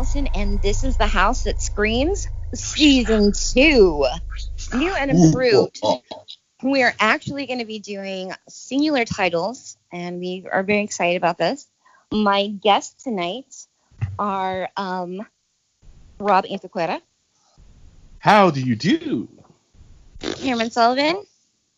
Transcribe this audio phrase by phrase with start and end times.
[0.00, 4.06] Hi, I'm Candy Allison, and this is the House That Screams, season two.
[4.72, 5.78] New and improved.
[6.62, 11.66] We're actually going to be doing singular titles, and we are very excited about this.
[12.10, 13.54] My guests tonight
[14.18, 15.26] are um,
[16.18, 17.02] Rob Antiquera,
[18.20, 19.28] How do you do?
[20.20, 21.24] Cameron Sullivan,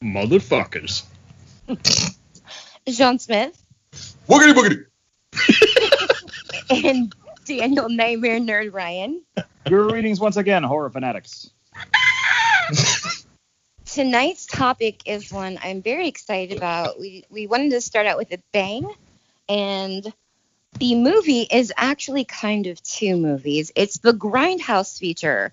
[0.00, 1.02] Motherfuckers.
[2.88, 3.60] John Smith,
[4.28, 4.84] Woogity boogity.
[6.84, 7.12] and
[7.44, 9.22] Daniel Nightmare Nerd Ryan.
[9.68, 11.50] Your readings once again, horror fanatics.
[13.86, 16.98] Tonight's topic is one I'm very excited about.
[16.98, 18.90] We we wanted to start out with a bang,
[19.48, 20.12] and
[20.78, 23.70] the movie is actually kind of two movies.
[23.76, 25.52] It's the Grindhouse feature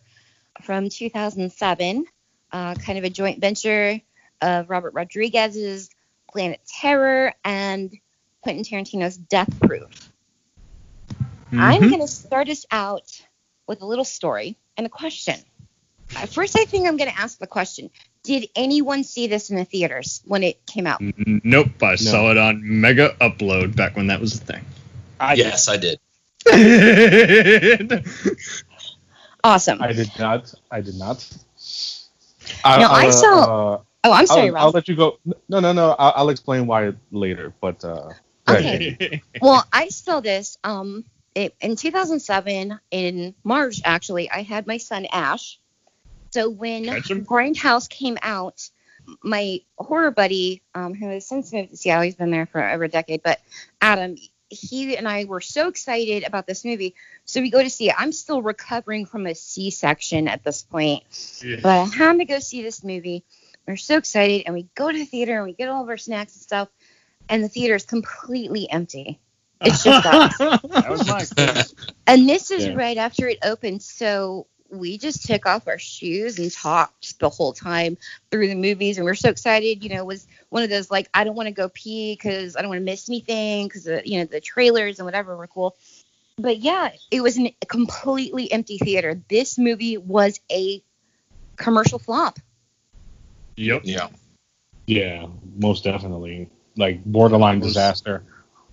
[0.61, 2.05] from 2007,
[2.51, 3.99] uh, kind of a joint venture
[4.41, 5.89] of Robert Rodriguez's
[6.31, 7.93] Planet Terror and
[8.41, 10.08] Quentin Tarantino's Death Proof.
[11.51, 11.89] I'm Mhm.
[11.89, 13.21] going to start us out
[13.67, 15.35] with a little story and a question.
[16.15, 17.89] Uh, First, I think I'm going to ask the question
[18.23, 21.01] Did anyone see this in the theaters when it came out?
[21.25, 24.65] Nope, I saw it on Mega Upload back when that was a thing.
[25.19, 25.99] I Yes, I did.
[29.43, 29.81] Awesome.
[29.81, 30.53] I did not.
[30.69, 31.25] I did not.
[32.65, 35.17] No, I saw- Uh, oh, I'm sorry, I'll, I'll let you go.
[35.47, 35.95] No, no, no.
[35.97, 37.53] I'll, I'll explain why later.
[37.61, 38.11] But uh.
[38.49, 39.21] Okay.
[39.41, 44.29] well, I saw this um, it, in 2007, in March, actually.
[44.29, 45.59] I had my son Ash.
[46.31, 46.85] So when.
[47.25, 48.69] Grindhouse came out,
[49.23, 52.85] my horror buddy, um, who has since moved to Seattle, he's been there for over
[52.85, 53.39] a decade, but
[53.81, 54.15] Adam,
[54.49, 56.95] he and I were so excited about this movie.
[57.25, 57.95] So we go to see it.
[57.97, 61.03] I'm still recovering from a C section at this point,
[61.61, 63.23] but I had to go see this movie.
[63.67, 65.97] We're so excited, and we go to the theater and we get all of our
[65.97, 66.69] snacks and stuff,
[67.27, 69.19] and the theater is completely empty.
[69.61, 70.37] It's just us.
[70.69, 71.75] That was my experience.
[72.07, 72.73] And this is Yeah.
[72.73, 77.53] right after it opened, so we just took off our shoes and talked the whole
[77.53, 77.97] time
[78.31, 79.83] through the movies, and we are so excited.
[79.83, 82.55] You know, it was one of those like I don't want to go pee because
[82.55, 85.75] I don't want to miss anything because you know the trailers and whatever were cool.
[86.37, 89.21] But yeah, it was an- a completely empty theater.
[89.27, 90.81] This movie was a
[91.57, 92.39] commercial flop.
[93.57, 93.81] Yep.
[93.83, 94.07] Yeah.
[94.87, 95.27] Yeah,
[95.57, 96.49] most definitely.
[96.77, 98.23] Like borderline disaster.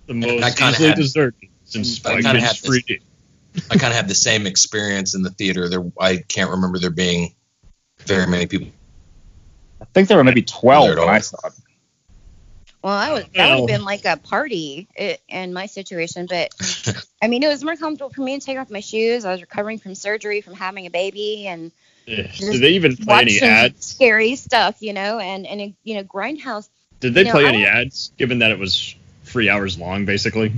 [0.06, 3.00] The I most kinda easily had- deserted since mm, I Spy kinda Kids 3D.
[3.70, 5.68] I kind of had the same experience in the theater.
[5.68, 7.34] There, I can't remember there being
[8.00, 8.68] very many people.
[9.80, 11.08] I think there were maybe 12 when.
[11.08, 11.52] I saw it.
[12.82, 14.86] Well, I was that would have been like a party
[15.28, 16.54] in my situation, but
[17.22, 19.24] I mean, it was more comfortable for me to take off my shoes.
[19.24, 21.72] I was recovering from surgery, from having a baby, and
[22.06, 22.30] Yeah.
[22.38, 23.84] Did they even play any ads?
[23.86, 25.18] scary stuff, you know.
[25.18, 26.68] And and you know, Grindhouse.
[27.00, 28.94] Did they No, play any ads, given that it was
[29.36, 30.50] three hours long, basically?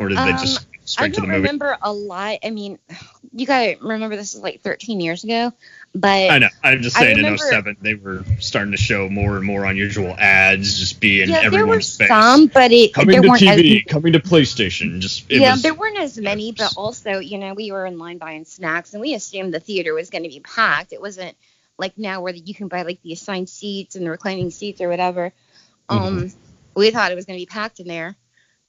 [0.00, 1.48] Or did they Um, just straight to don't the movie?
[1.48, 2.38] I remember a lot.
[2.44, 2.76] I mean,
[3.32, 5.52] you gotta remember this is like 13 years ago,
[5.94, 6.48] but I know.
[6.64, 10.12] I'm just saying remember- in 07, they were starting to show more and more unusual
[10.18, 12.08] ads just be in yeah, there were face.
[12.08, 14.98] some, but it coming there to TV, as coming to PlayStation.
[14.98, 17.86] Just it yeah, was, there weren't as many, was- but also, you know, we were
[17.86, 20.92] in line buying snacks, and we assumed the theater was going to be packed.
[20.92, 21.36] It wasn't
[21.78, 24.88] like now where you can buy like the assigned seats and the reclining seats or
[24.88, 25.32] whatever.
[25.88, 26.32] Um,
[26.76, 28.16] we thought it was going to be packed in there,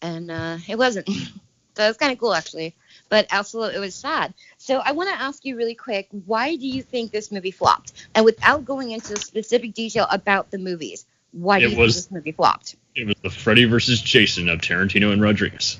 [0.02, 1.08] and uh, it wasn't.
[1.76, 2.76] so it was kind of cool actually,
[3.10, 4.34] but also it was sad.
[4.58, 7.94] So I want to ask you really quick, why do you think this movie flopped?
[8.16, 12.06] And without going into specific detail about the movies, why do It you was- think
[12.06, 12.76] this movie flopped?
[12.96, 15.80] it was the Freddy versus Jason of Tarantino and Rodriguez.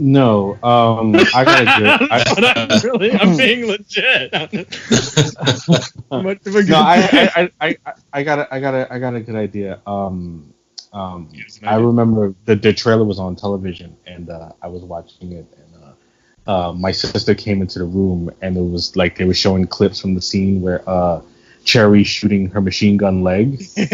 [0.00, 2.08] No, um, I got a good.
[2.10, 2.24] I,
[2.56, 4.32] I'm really, I'm being legit.
[6.10, 8.92] Much of a good no, I, I, I, I, I got a, I got a,
[8.92, 9.80] I got a good idea.
[9.86, 10.52] Um,
[10.94, 15.32] um, Yes, I remember the, the trailer was on television and uh, I was watching
[15.32, 19.24] it and uh, uh, my sister came into the room and it was like they
[19.24, 21.20] were showing clips from the scene where uh,
[21.64, 23.88] Cherry shooting her machine gun leg and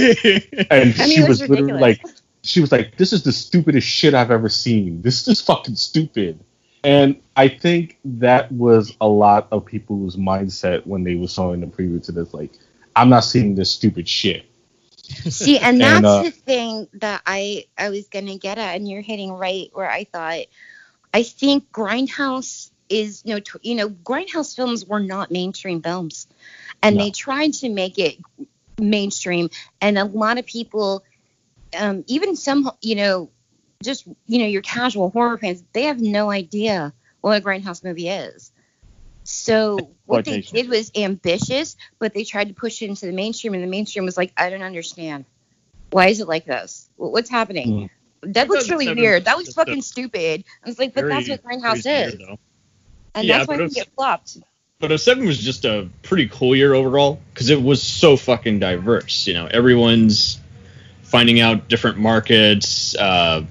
[0.70, 2.05] I mean, she was was literally like
[2.43, 5.02] she was like this is the stupidest shit I've ever seen.
[5.02, 6.41] This is fucking stupid.
[6.82, 11.67] And I think that was a lot of people's mindset when they were showing the
[11.67, 12.32] preview to this.
[12.32, 12.52] Like,
[12.97, 14.47] I'm not seeing this stupid shit.
[15.29, 18.89] See, and that's And, uh, the thing that I I was gonna get at, and
[18.89, 20.47] you're hitting right where I thought.
[21.12, 26.27] I think Grindhouse is you know you know Grindhouse films were not mainstream films,
[26.83, 27.05] and No.
[27.05, 28.19] they tried to make it
[28.79, 31.05] mainstream, and a lot of people,
[31.79, 33.31] um, even some you know,
[33.83, 38.09] just you know your casual horror fans, they have no idea what a Grindhouse movie
[38.09, 38.50] is.
[39.25, 43.55] So what they did was ambitious, but they tried to push it into the mainstream,
[43.55, 45.25] and the mainstream was like, I don't understand.
[45.90, 46.88] Why is it like this?
[46.96, 47.90] What's happening?
[48.22, 49.25] That looks really weird.
[49.25, 50.44] That was looks fucking stupid.
[50.64, 52.38] I was like, but that's what Grindhouse is, though.
[53.14, 54.38] and Yeah, that's why but we get flopped.
[54.78, 59.26] But 07 was just a pretty cool year overall because it was so fucking diverse.
[59.26, 60.40] You know, everyone's
[61.02, 63.44] finding out different markets, uh,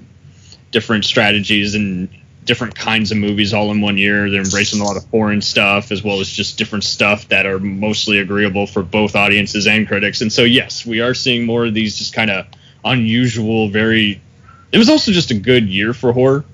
[0.72, 2.08] different strategies, and
[2.50, 4.28] different kinds of movies all in one year.
[4.28, 7.60] They're embracing a lot of foreign stuff as well as just different stuff that are
[7.60, 10.20] mostly agreeable for both audiences and critics.
[10.20, 12.46] And so, yes, we are seeing more of these just kind of
[12.84, 14.20] unusual, very.
[14.72, 16.44] It was also just a good year for horror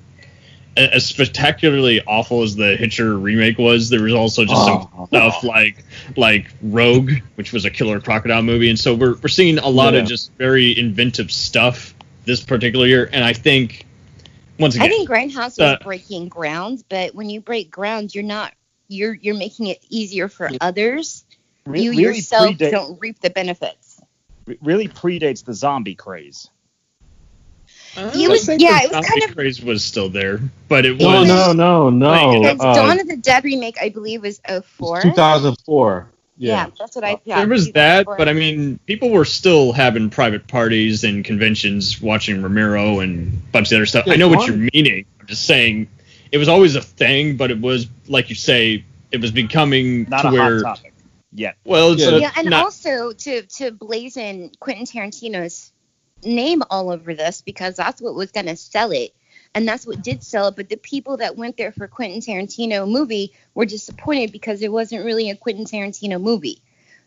[0.77, 5.07] as spectacularly awful as the Hitcher remake was, there was also just some Oh.
[5.07, 5.83] stuff like
[6.15, 9.95] like Rogue, which was a killer crocodile movie, and so we're we're seeing a lot
[9.95, 10.01] Yeah.
[10.01, 11.95] of just very inventive stuff
[12.27, 13.86] this particular year, and I think
[14.59, 18.25] once I again, think Grindhouse was Uh, breaking ground, but when you break ground, you're
[18.25, 18.53] not
[18.89, 21.25] you're you're making it easier for others.
[21.67, 24.01] Re- you really yourself predate- don't reap the benefits.
[24.47, 26.49] re- really predates the zombie craze.
[27.97, 30.41] It was- I think yeah, the it was zombie kind of- craze was still there,
[30.69, 32.41] but it No, was no, no, no.
[32.41, 35.01] Like, uh, Dawn of the Dead remake, I believe, was 04.
[35.03, 36.09] 2004.
[36.39, 36.67] Yeah.
[36.67, 36.71] Yeah.
[36.79, 37.21] that's what I.
[37.25, 38.17] Yeah, there was that, 2004.
[38.19, 43.53] but I mean, people were still having private parties and conventions watching Romero and a
[43.53, 44.07] bunch of other stuff.
[44.07, 45.07] Yeah, I know what you're meaning.
[45.21, 45.89] I'm just saying
[46.33, 50.23] it was always a thing, but it was like you say, it was becoming Not
[50.23, 50.93] to a where hot topic
[51.33, 51.57] yet.
[51.65, 52.09] well, it's Yeah.
[52.11, 55.73] a- yeah, and not, also to to blazon Quentin Tarantino's
[56.25, 59.15] name all over this because that's what was going to sell it,
[59.57, 60.57] and that's what did sell it.
[60.57, 65.05] But the people that went there for Quentin Tarantino movie were disappointed because it wasn't
[65.05, 66.61] really a Quentin Tarantino movie.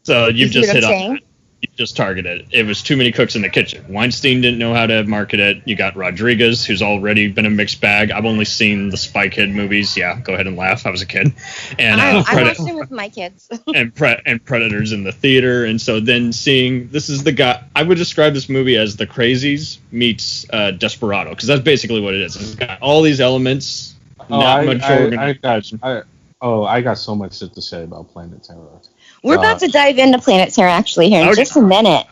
[0.04, 1.20] so you've You just hit on.
[1.62, 2.48] You just targeted it.
[2.52, 3.86] It was too many cooks in the kitchen.
[3.90, 5.62] Weinstein didn't know how to market it.
[5.66, 8.12] You got Rodriguez, who's already been a mixed bag.
[8.12, 9.98] I've only seen the Spy Kid movies.
[9.98, 10.86] Yeah, go ahead and laugh.
[10.86, 11.34] I was a kid.
[11.78, 13.50] And I, uh, I Pred- watched it with my kids.
[13.76, 17.62] and pre- and Predators in the theater, and so then seeing this is the guy
[17.76, 22.14] I would describe this movie as the Crazies meets uh, Desperado because that's basically what
[22.14, 22.38] it is.
[22.38, 23.96] It's got all these elements,
[24.30, 25.78] Oh, not I, much I, I organization.
[25.82, 25.90] got.
[25.90, 26.04] I,
[26.42, 28.80] oh, I got so much shit to say about Planet Terror.
[29.24, 31.42] We're Uh, about to dive into Planet Terror actually here in Okay.
[31.42, 32.06] just a minute.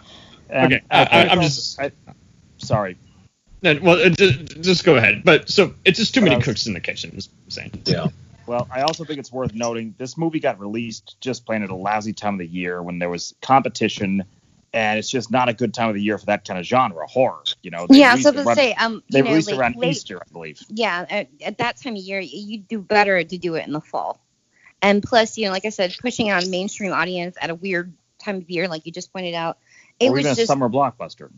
[0.49, 1.91] And Okay, I- I- think I'm just- I-
[2.57, 2.97] sorry.
[3.63, 5.23] And, well, it, just, just go ahead.
[5.25, 7.11] But so it's just too many Uh, cooks in the kitchen.
[7.17, 7.81] Is what I'm saying.
[7.85, 8.07] Yeah.
[8.45, 11.75] Well, I also think it's worth noting this movie got released just plain at a
[11.75, 14.23] lousy time of the year when there was competition,
[14.73, 17.05] and it's just not a good time of the year for that kind of genre,
[17.07, 17.43] horror.
[17.61, 19.75] You know, Yeah, released so it to say, um, they know, released like, it around
[19.75, 20.61] late- Easter, I believe.
[20.69, 23.81] yeah at, at that time of year you do better to do it in the
[23.81, 24.21] fall
[24.81, 27.55] and plus you know like i said pushing it on a mainstream audience at a
[27.55, 29.57] weird time of year like you just pointed out
[29.99, 31.29] it or was even a just summer blockbuster.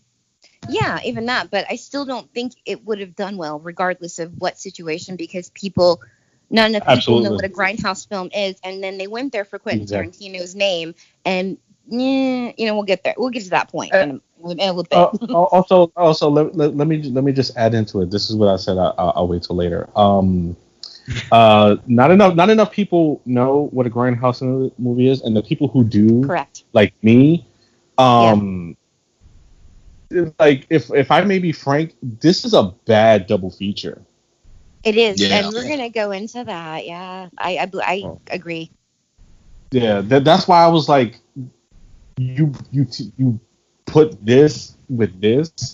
[0.70, 4.34] yeah even that but i still don't think it would have done well regardless of
[4.40, 6.02] what situation because people
[6.50, 9.60] none of people know what a grindhouse film is and then they went there for
[9.60, 10.30] quentin Exactly.
[10.30, 10.94] tarantino's name
[11.26, 11.58] and
[11.92, 14.60] yeah, you know we'll get there we'll get to that point Uh, in, a, in
[14.60, 18.02] a little bit Uh, also, also let, let, let me let me just add into
[18.02, 18.12] it.
[18.12, 18.78] This is what I said.
[18.78, 19.90] I, I'll, I'll wait till later.
[19.96, 20.56] Um,
[21.32, 25.42] uh, not enough not enough people know what a grindhouse mo- movie is, and the
[25.44, 27.48] people who do, correct like me,
[27.98, 28.76] um,
[30.40, 34.02] like if if I may be frank, this is a bad double feature.
[34.84, 35.30] it is Yeah.
[35.30, 38.20] and we're gonna go into that yeah i i, I Oh.
[38.30, 38.72] agree
[39.72, 41.20] Yeah, that, that's why I was like,
[42.18, 43.40] you you t- you
[43.86, 45.72] put this with this.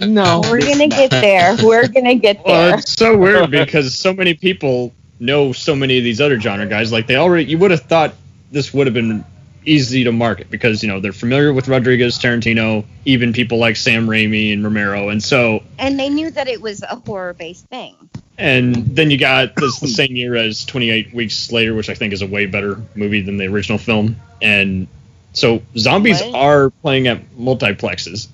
[0.00, 1.56] No, We're gonna get there.
[1.62, 2.78] We're gonna get Well, there.
[2.78, 6.90] it's so weird because so many people know so many of these other genre guys.
[6.90, 8.14] Like they already, you would have thought
[8.50, 9.24] this would have been
[9.66, 14.06] easy to market because you know they're familiar with Rodriguez, Tarantino, even people like Sam
[14.08, 17.94] Raimi and Romero, and so And they knew that it was a horror-based thing.
[18.36, 22.12] and then you got this the same year as 28 Weeks Later, which I think
[22.12, 24.88] is a way better movie than the original film, and
[25.34, 26.34] so zombies What?
[26.34, 28.26] are playing at multiplexes.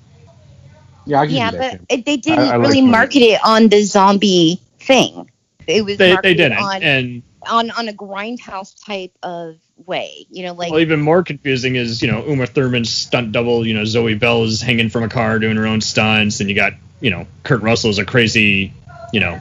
[1.05, 1.87] Yeah, I give Yeah, you that.
[1.87, 2.87] but it, they didn't I like really that.
[2.87, 5.29] market it on the zombie thing.
[5.67, 9.55] It was They, they didn't, on, and on on a grindhouse type of
[9.85, 10.25] way.
[10.29, 13.65] You know, like well, even more confusing is you know Uma Thurman's stunt double.
[13.65, 16.55] You know Zoe Bell is hanging from a car doing her own stunts, and you
[16.55, 18.73] got you know Kurt Russell's a crazy,
[19.13, 19.39] you know,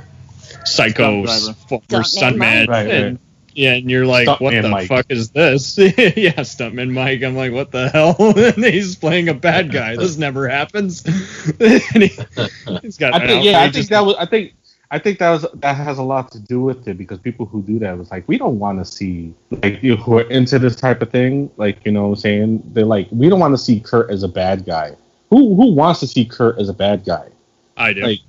[0.64, 2.38] psycho Stunt former Stuntman stuntman.
[2.38, 2.68] Mike.
[2.68, 3.18] Right, and,
[3.60, 4.88] Yeah, and you're like, what the Mike.
[4.88, 5.76] fuck is this?
[5.78, 7.22] yeah, Stuntman Mike.
[7.22, 8.16] I'm like, what the hell?
[8.38, 9.96] and he's playing a bad guy.
[9.96, 11.04] This never happens.
[11.04, 12.08] and he,
[12.82, 14.16] has got I think, yeah, I think that was.
[14.18, 14.54] I think.
[14.92, 17.62] I think that was that has a lot to do with it because people who
[17.62, 20.74] do that was like, we don't want to see like you who are into this
[20.74, 22.62] type of thing, like you know what I'm saying.
[22.72, 24.96] They're like, we don't want to see Kurt as a bad guy.
[25.28, 27.28] Who who wants to see Kurt as a bad guy?
[27.76, 28.00] I do.
[28.00, 28.20] like,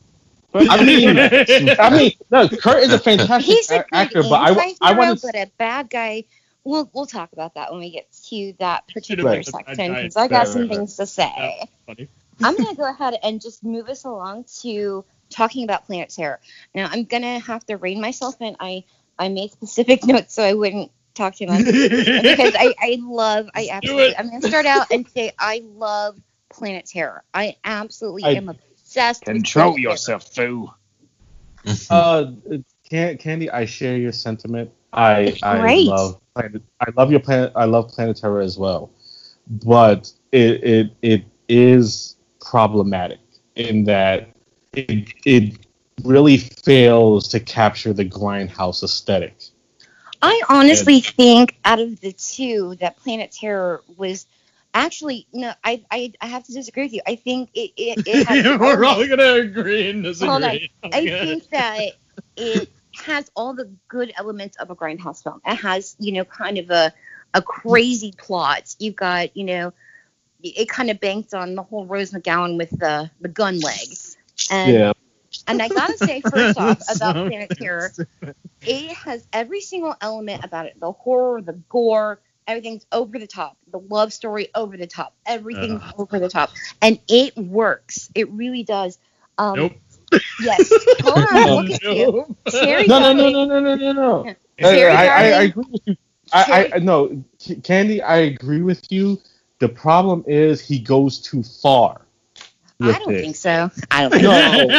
[0.54, 1.18] I mean,
[1.80, 4.94] I mean, no, Kurt is a fantastic he's a a- good actor, but I, I
[4.94, 5.28] want to.
[5.28, 6.26] but a bad guy.
[6.64, 9.46] We'll we'll talk about that when we get to that particular Right.
[9.46, 11.68] section I- I- because I got right, some right, things to say.
[11.88, 12.08] Funny.
[12.44, 16.40] I'm gonna go ahead and just move us along to talking about Planet Terror.
[16.74, 18.56] Now I'm gonna have to rein myself in.
[18.60, 18.84] I
[19.18, 23.70] I made specific notes so I wouldn't talk too much because I I love I
[23.72, 26.18] absolutely I'm gonna start out and say I love
[26.50, 27.24] Planet Terror.
[27.34, 28.50] I absolutely I- am
[28.92, 29.24] obsessed.
[29.26, 30.76] Control yourself, fool.
[31.92, 32.32] Uh,
[32.90, 34.72] can, Candy, I share your sentiment.
[34.94, 35.86] I I Great.
[35.86, 37.52] love Planet, I love your planet.
[37.56, 38.90] I love Planet Terror as well,
[39.64, 43.20] but it it it is problematic
[43.56, 44.30] in that
[44.74, 45.68] it it
[46.04, 49.36] really fails to capture the grindhouse aesthetic.
[50.24, 54.26] I honestly think out of the two that Planet Terror was
[54.74, 55.54] actually no.
[55.64, 57.02] I I, I have to disagree with you.
[57.08, 60.30] I think it it, it has We're all gonna agree and disagree.
[60.30, 60.52] Hold on.
[60.52, 60.70] disagree.
[60.94, 61.82] I think that
[62.38, 65.42] it has all the good elements of a grindhouse film.
[65.46, 66.94] It has, you know, kind of a
[67.34, 68.76] a crazy plot.
[68.80, 69.74] You've got, you know,
[70.44, 73.88] it kind of banks on the whole Rose McGowan with the the gun leg.
[74.50, 74.94] And yeah,
[75.48, 77.92] and I gotta say first off about So Planet Terror,
[78.62, 80.80] it has every single element about it.
[80.80, 83.58] The horror, the gore, everything's over the top.
[83.72, 85.16] The love story over the top.
[85.26, 86.52] Everything's over the top.
[86.82, 88.10] And it works.
[88.16, 88.98] It really does.
[89.38, 89.74] Um Nope.
[90.42, 90.72] Yes.
[91.02, 92.36] Hold on, look at you.
[92.50, 94.26] Cherry no, no, no, no, no, no, no, no.
[94.26, 94.36] Yeah.
[94.62, 95.96] I, I, I, I agree with you.
[96.34, 97.24] I, I no,
[97.64, 99.20] Candy, I agree with you.
[99.60, 102.02] The problem is he goes too far.
[102.90, 103.22] I don't it.
[103.22, 103.70] think so.
[103.90, 104.32] I don't think No,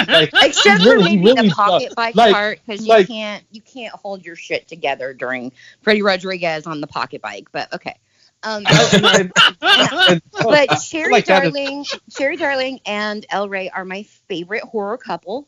[0.05, 0.13] so.
[0.13, 3.07] like, Except for really- he maybe really the pocket bike like- part, because you like-
[3.09, 7.49] can't you can't hold your shit together during Freddy Rodriguez on the pocket bike.
[7.53, 7.97] But okay.
[8.45, 9.05] Um, and-
[9.63, 14.03] and- and- but Cherry like that is- Darling, Cherry Darling and El Wray are my
[14.29, 15.47] favorite horror couple.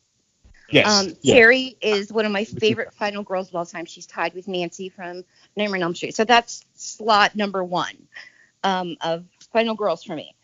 [0.71, 1.37] yes, Um, yes.
[1.37, 3.85] Cherry is one of my favorite final girls of all time.
[3.87, 5.25] She's tied with Nancy from
[5.57, 6.15] Nightmare on Elm Street.
[6.15, 7.97] So that's slot number one
[8.63, 10.35] um, of final girls for me.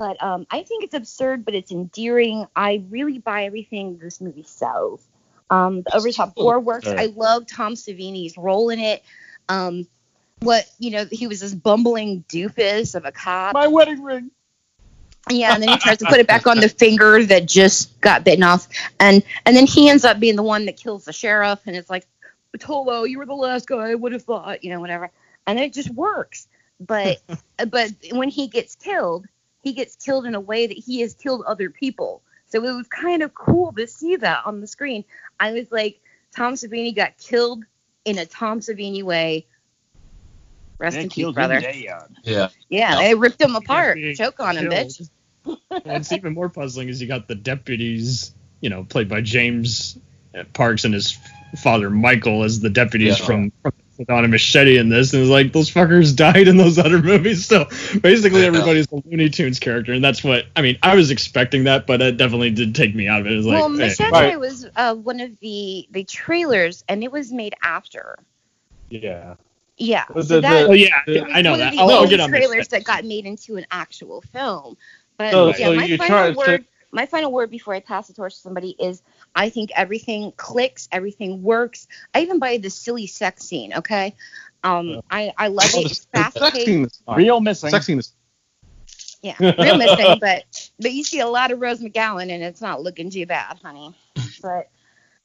[0.00, 2.46] But um, I think it's absurd, but it's endearing.
[2.56, 5.06] I really buy everything this movie sells.
[5.50, 6.86] Um, the over the top gore works.
[6.86, 6.98] Sure.
[6.98, 9.02] I love Tom Savini's role in it.
[9.50, 9.86] Um,
[10.38, 13.52] what you know, he was this bumbling doofus of a cop.
[13.52, 14.30] My wedding ring.
[15.28, 18.24] Yeah, and then he tries to put it back on the finger that just got
[18.24, 21.60] bitten off, and and then he ends up being the one that kills the sheriff,
[21.66, 22.06] and it's like,
[22.56, 25.10] Tolo, you were the last guy I would have thought, you know, whatever,
[25.46, 26.48] and it just works.
[26.80, 27.18] But
[27.68, 29.26] but when he gets killed,
[29.62, 32.22] he gets killed in a way that he has killed other people.
[32.46, 35.04] So it was kind of cool to see that on the screen.
[35.38, 36.00] I was like,
[36.34, 37.64] Tom Savini got killed
[38.04, 39.46] in a Tom Savini way.
[40.78, 41.54] Rest They in peace, brother.
[41.56, 42.00] him dead.
[42.24, 42.48] Yeah.
[42.68, 43.96] Yeah, they ripped him apart.
[43.96, 45.08] being Choke on him, bitch.
[45.44, 49.98] What's it's even more puzzling is you got the deputies, you know, played by James
[50.54, 51.18] Parks and his
[51.62, 53.26] father Michael as the deputies Yeah.
[53.26, 53.72] from, from
[54.06, 57.46] Don a Machete in this, and it's like those fuckers died in those other movies.
[57.46, 57.66] So
[58.00, 60.78] basically, everybody's a Looney Tunes character, and that's what I mean.
[60.82, 63.32] I was expecting that, but it definitely did take me out of it.
[63.32, 64.40] It was like, well, hey, Machete Right.
[64.40, 68.18] was uh, one of the the trailers, and it was made after.
[68.88, 69.34] yeah.
[69.82, 71.68] Yeah, The- so the- that oh yeah, yeah, was I know one that.
[71.68, 74.76] of the I'll, I'll get on trailers that got made into an actual film.
[75.16, 78.06] But So- yeah, so my final try- so- word, my final word before I pass
[78.08, 79.00] the torch to somebody is,
[79.34, 81.86] I think everything clicks, everything works.
[82.14, 83.72] I even buy the silly sex scene.
[83.74, 84.14] Okay,
[84.64, 85.90] um, I I love it.
[85.90, 86.66] It's fast sex paced.
[86.66, 87.02] scene is.
[87.08, 87.70] Real missing.
[87.70, 88.12] Sex scene is
[89.22, 92.82] Yeah, real missing, but but you see a lot of Rose McGowan, and it's not
[92.82, 93.94] looking too bad, honey.
[94.42, 94.68] But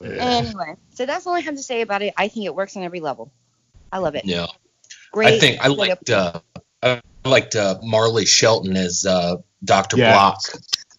[0.04, 2.14] anyway, so that's all I have to say about it.
[2.18, 3.32] I think it works on every level.
[3.92, 4.26] I love it.
[4.26, 4.48] Yeah.
[5.12, 5.34] Great.
[5.36, 6.40] I think I liked uh,
[6.84, 9.98] I liked uh, Marley Shelton as uh, Dr.
[9.98, 10.12] Yeah.
[10.14, 10.42] Block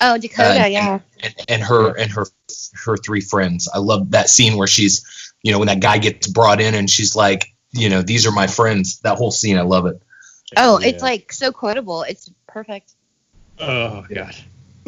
[0.01, 0.99] Oh, Dakota, uh, yeah.
[1.21, 2.27] and, and her and her
[2.85, 3.69] her three friends.
[3.73, 6.89] I love that scene where she's, you know, when that guy gets brought in and
[6.91, 9.01] she's like, you know, these are my friends.
[9.01, 10.01] That whole scene, I love it.
[10.57, 10.89] Oh, Yeah.
[10.89, 12.03] it's like so quotable.
[12.03, 12.93] It's perfect.
[13.59, 14.35] Oh god.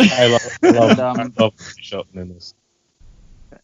[0.01, 2.55] I love, I love, Um, I love Shelton in this.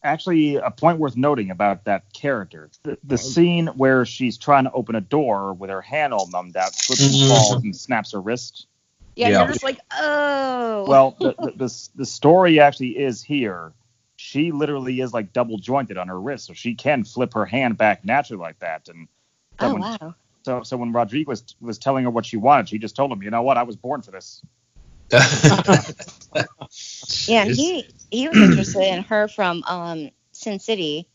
[0.02, 4.72] Actually, a point worth noting about that character: the, the scene where she's trying to
[4.72, 7.28] open a door with her hand all numbed out, slips and Mhm.
[7.28, 8.66] falls and snaps her wrist.
[9.14, 9.38] Yeah, Yeah.
[9.40, 10.84] you're just like, oh.
[10.88, 13.72] Well, the, the, the the story actually is here.
[14.16, 17.76] She literally is like double jointed on her wrist, so she can flip her hand
[17.76, 18.88] back naturally like that.
[18.88, 19.08] And
[19.60, 20.14] so oh when, wow.
[20.44, 23.22] so, so when Rodrigue was was telling her what she wanted, she just told him,
[23.22, 24.42] you know what, I was born for this.
[27.26, 31.08] Yeah, and he he was interested in her from um Sin City.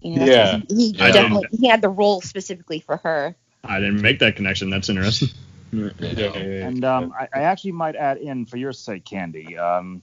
[0.00, 0.60] You know, Yeah.
[0.68, 3.34] he, he definitely he had the role specifically for her.
[3.64, 4.70] I didn't make that connection.
[4.70, 5.28] That's interesting.
[5.72, 9.58] Yeah, yeah, yeah, And um, I, I actually might add in for your sake, Candy.
[9.58, 10.02] Um,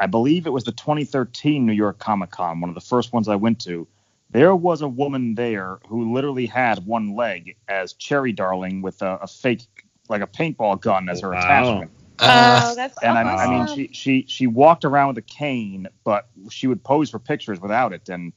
[0.00, 3.28] I believe it was the 2013 New York Comic Con, one of the first ones
[3.28, 3.86] I went to.
[4.30, 9.18] There was a woman there who literally had one leg as Cherry Darling with a,
[9.22, 9.66] a fake,
[10.08, 11.38] like a paintball gun as her Wow.
[11.38, 11.90] attachment.
[12.18, 13.38] Uh, oh, that's And I, awesome.
[13.38, 17.18] I mean, she, she she walked around with a cane, but she would pose for
[17.18, 18.08] pictures without it.
[18.08, 18.32] And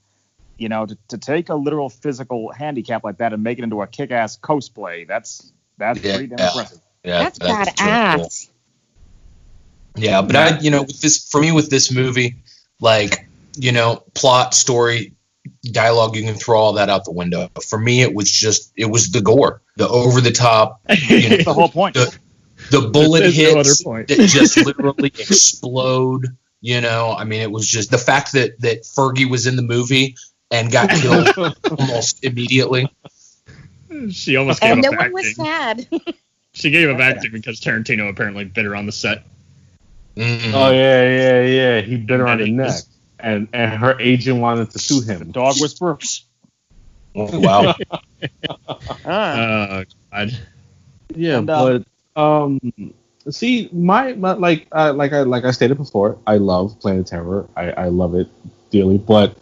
[0.58, 3.82] you know, to, to take a literal physical handicap like that and make it into
[3.82, 6.14] a kick-ass cosplay, that's that's Yeah.
[6.14, 6.80] pretty damn impressive.
[7.04, 8.16] yeah, that's really badass.
[8.16, 8.53] cool.
[9.96, 12.36] Yeah, but I, you know, with this for me with this movie,
[12.80, 15.14] like, you know, plot, story,
[15.72, 17.50] dialogue, you can throw all that out the window.
[17.68, 21.38] For me, it was just it was the gore, the over the top, you know,
[21.38, 21.96] the whole point.
[21.96, 22.18] The-
[22.72, 24.08] the bullet There's no hits other point.
[24.08, 26.28] that just literally explode.
[26.62, 29.62] You know, I mean, it was just the fact that that Fergie was in the
[29.62, 30.16] movie
[30.50, 31.30] and got killed
[31.78, 32.90] almost immediately.
[34.12, 35.88] she almost gave and no up one was sad.
[36.54, 39.26] She gave up acting because Tarantino apparently bit her on the set.
[40.16, 40.54] Mhm.
[40.54, 41.82] Oh yeah, yeah, yeah.
[41.82, 42.84] He bit her on the neck,
[43.20, 45.32] and and her agent wanted to sue him.
[45.32, 45.98] Dog whisperer.
[47.16, 47.76] wow.
[49.06, 49.34] Ah.
[49.34, 50.40] Uh, God.
[51.16, 52.94] Yeah, And, um, but um,
[53.30, 57.48] see, my, my like uh, like I like I stated before, I love Planet Terror.
[57.56, 58.28] I, I love it
[58.72, 59.38] dearly, but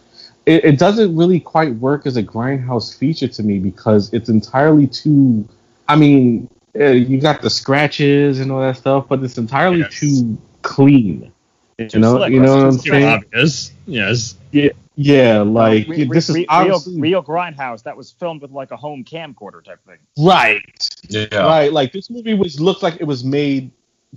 [0.46, 4.86] it, it doesn't really quite work as a grindhouse feature to me because it's entirely
[4.86, 5.48] too.
[5.88, 6.48] I mean,
[6.78, 9.98] uh, you got the scratches and all that stuff, but it's entirely Yes.
[10.00, 11.32] too clean.
[11.78, 13.04] You know, slick, you know what I'm saying?
[13.06, 13.72] obvious.
[13.86, 14.36] Yes.
[14.52, 18.50] Yeah, Yeah, like Re- this is re- real, obviously real grindhouse that was filmed with
[18.52, 19.96] like a home camcorder type thing.
[20.18, 20.62] right.
[21.08, 21.26] Yeah.
[21.36, 23.70] Right, like this movie was looked like it was made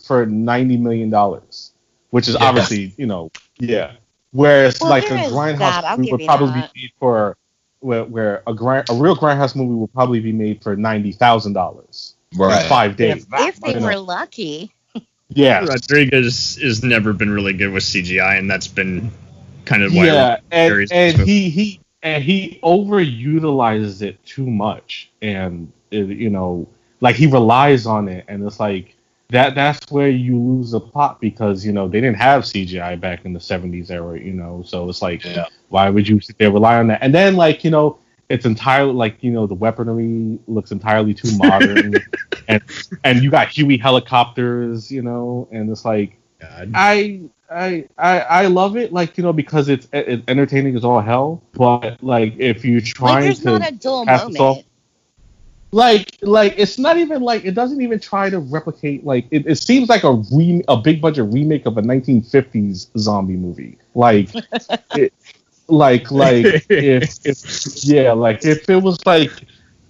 [0.03, 1.73] for ninety million dollars,
[2.11, 2.45] which is Yeah.
[2.47, 3.93] obviously you know yeah.
[4.31, 6.73] Whereas Well, like a grindhouse that, movie would probably that.
[6.73, 7.37] be made for
[7.79, 11.53] where, where a grind a real grindhouse movie would probably be made for ninety thousand
[11.53, 13.25] dollars in five days.
[13.31, 13.85] If if they you know.
[13.87, 14.73] were lucky.
[15.29, 19.11] Yeah, Rodriguez has never been really good with CGI, and that's been
[19.65, 20.05] kind of why.
[20.05, 26.67] yeah, and, and he he and he overutilizes it too much, and it, you know,
[27.01, 28.95] like he relies on it, and it's like
[29.29, 29.55] that.
[29.55, 33.33] That's where you lose the plot because you know they didn't have CGI back in
[33.33, 35.47] the '70s era, you know, so it's like Yeah.
[35.69, 36.99] why would you sit there rely on that?
[37.01, 37.97] And then like you know.
[38.29, 41.95] It's entirely like you know the weaponry looks entirely too modern,
[42.47, 42.61] and
[43.03, 46.71] and you got Huey helicopters, you know, and it's like God.
[46.73, 51.01] I I I I love it, like you know, because it's, it's entertaining as all
[51.01, 51.43] hell.
[51.53, 54.05] But like, if you're trying there's to not a dull
[54.39, 54.63] off-
[55.71, 59.05] like like, it's not even like it doesn't even try to replicate.
[59.05, 63.35] Like it, it seems like a re, a big budget remake of a 1950s zombie
[63.35, 63.77] movie.
[63.93, 64.29] Like
[64.95, 65.13] it,
[65.67, 69.31] like like if if yeah, like if it was like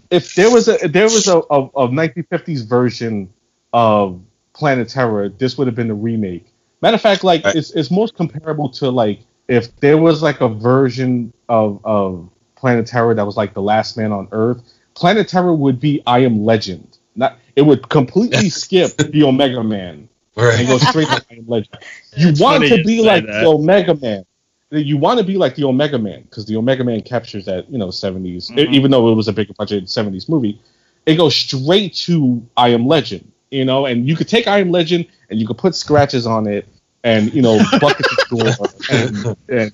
[0.10, 3.30] if there was a there was a, a, a 1950s version
[3.74, 4.22] of
[4.54, 6.52] Planet Terror, this would have been the remake.
[6.82, 7.56] Matter of fact, like Right.
[7.56, 12.86] it's it's most comparable to like if there was like a version of of Planet
[12.88, 14.62] Terror that was like the Last Man on Earth.
[14.96, 16.98] Planet Terror would be I Am Legend.
[17.16, 20.08] Not it would completely skip the Omega Man
[20.38, 21.78] and go straight to I Am Legend.
[22.18, 23.42] You It's want to be like that.
[23.42, 24.26] the Omega Man.
[24.72, 27.78] You want to be like the Omega Man because the Omega Man captures that you
[27.78, 28.74] know 70s, Mhm.
[28.74, 30.60] even though it was a bigger budget 70s movie.
[31.06, 34.72] It goes straight to I Am Legend, you know, and you could take I Am
[34.72, 36.68] Legend and you could put scratches on it
[37.04, 39.72] and you know buckets of door and, and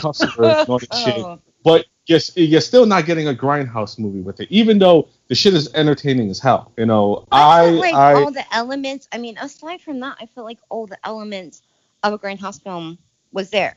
[0.00, 1.18] customers and all that shit.
[1.18, 5.34] Oh, But you're, you're still not getting a grindhouse movie with it, even though the
[5.34, 6.72] shit is entertaining as hell.
[6.78, 9.06] You know, I I like I all the elements.
[9.12, 11.60] I mean, aside from that, I feel like all the elements
[12.02, 12.96] of a grindhouse film
[13.32, 13.74] was there.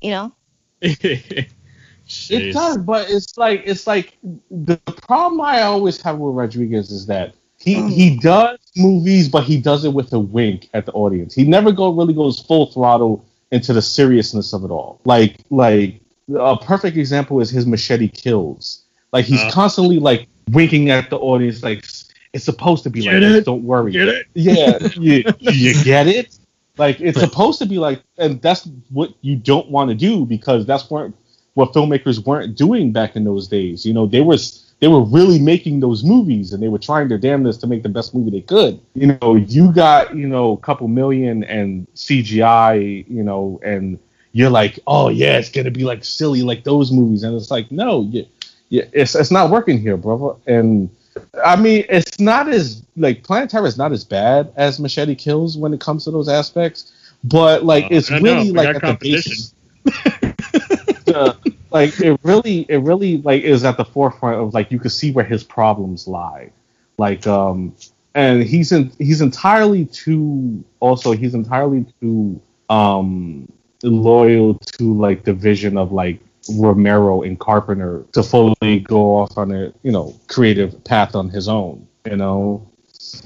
[0.00, 0.32] You know,
[2.28, 4.18] It does, but it's like it's like
[4.50, 7.90] the problem I always have with Rodriguez is that he Mm.
[7.90, 11.34] he does movies, but he does it with a wink at the audience.
[11.34, 15.00] He never go really goes full throttle into the seriousness of it all.
[15.06, 16.02] Like like
[16.34, 18.84] a perfect example is his Machete Kills.
[19.12, 19.50] Like he's Uh.
[19.50, 21.86] constantly like winking at the audience, like
[22.34, 23.28] it's supposed to be Get like it?
[23.32, 23.44] this.
[23.44, 23.92] Don't worry.
[23.92, 24.26] Get it?
[24.34, 26.36] Yeah, you, you get it.
[26.76, 30.66] Like it's supposed to be like, and that's what you don't want to do because
[30.66, 31.12] that's what
[31.54, 33.86] what filmmakers weren't doing back in those days.
[33.86, 34.36] You know, they were
[34.80, 37.88] they were really making those movies and they were trying their damnedest to make the
[37.88, 38.80] best movie they could.
[38.94, 43.98] You know, you got you know a couple million and CGI, you know, and
[44.32, 47.70] you're like, oh yeah, it's gonna be like silly like those movies, and it's like,
[47.70, 48.26] no, you,
[48.68, 50.34] you, it's it's not working here, brother.
[50.46, 50.90] And
[51.44, 55.56] I mean, it's not as like Planet Terror is not as bad as Machete Kills
[55.56, 56.92] when it comes to those aspects,
[57.24, 59.54] but like Uh, it's know, really like at the basis.
[59.84, 61.36] the-
[61.70, 65.10] like it really, it really like is at the forefront of like you could see
[65.10, 66.50] where his problems lie,
[66.98, 67.74] like um,
[68.14, 73.50] and he's in he's entirely too also he's entirely too um
[73.82, 76.20] loyal to like the vision of like
[76.52, 81.48] Romero and Carpenter to fully go off on a you know creative path on his
[81.48, 81.86] own.
[82.04, 82.68] You know,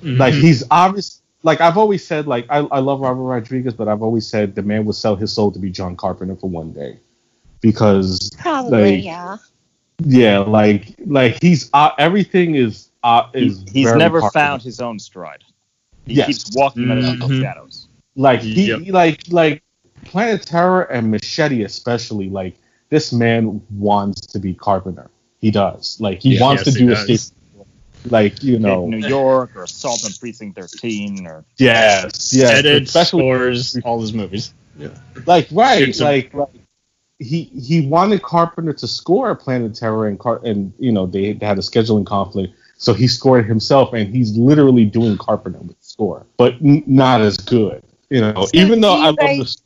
[0.01, 0.19] Mhm.
[0.19, 4.03] like he's obvious like I've always said, like I, I love Robert Rodriguez, but I've
[4.03, 6.99] always said the man would sell his soul to be John Carpenter for one day,
[7.61, 9.37] because Probably, like, yeah.
[10.05, 14.33] yeah, like like he's uh, everything is uh, is He's very never Carpenter.
[14.39, 15.45] found his own stride.
[16.07, 16.27] He Yes.
[16.27, 17.87] keeps walking out of shadows.
[18.17, 18.81] like he Yep.
[18.89, 19.63] like like
[20.05, 22.57] Planet Terror and Machete especially like
[22.91, 25.11] this man wants to be Carpenter.
[25.41, 25.99] He does.
[26.01, 27.09] Like he Yeah, wants yes, to do does.
[27.11, 27.35] escape.
[28.07, 32.85] Like you In know, New York or Assault on Precinct 13 or yes, yes, Edit,
[32.85, 34.55] especially scores, all his movies.
[34.79, 34.89] Yeah,
[35.27, 36.49] like right, like, like
[37.19, 41.59] he he wanted Carpenter to score Planet Terror and Car- and you know they had
[41.59, 46.55] a scheduling conflict, so he scored himself, and he's literally doing Carpenter with score, but
[46.63, 47.83] n- not as good.
[48.11, 49.63] You know, So even though do you I love guys- this.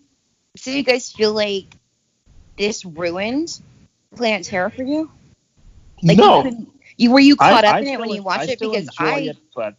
[0.57, 1.77] So you guys feel like
[2.57, 3.61] this ruined
[4.17, 5.11] Planet Terror for you?
[6.03, 8.21] Like no, You, you were you caught I- up I in it still- when you
[8.23, 8.59] I watched it?
[8.59, 9.77] Because I, it, but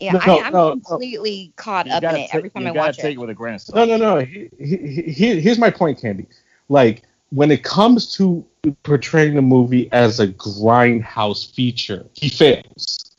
[0.00, 0.80] yeah, No, I, I'm no, no.
[0.80, 3.12] completely caught you up in gotta it take- every time you I gotta take it
[3.12, 3.18] it.
[3.18, 3.76] with a grain of salt.
[3.76, 4.24] No, no, no.
[4.24, 4.76] He, he,
[5.12, 6.26] he, here's my point, Candy.
[6.68, 8.44] Like when it comes to
[8.82, 13.16] portraying the movie as a grindhouse feature, he fails.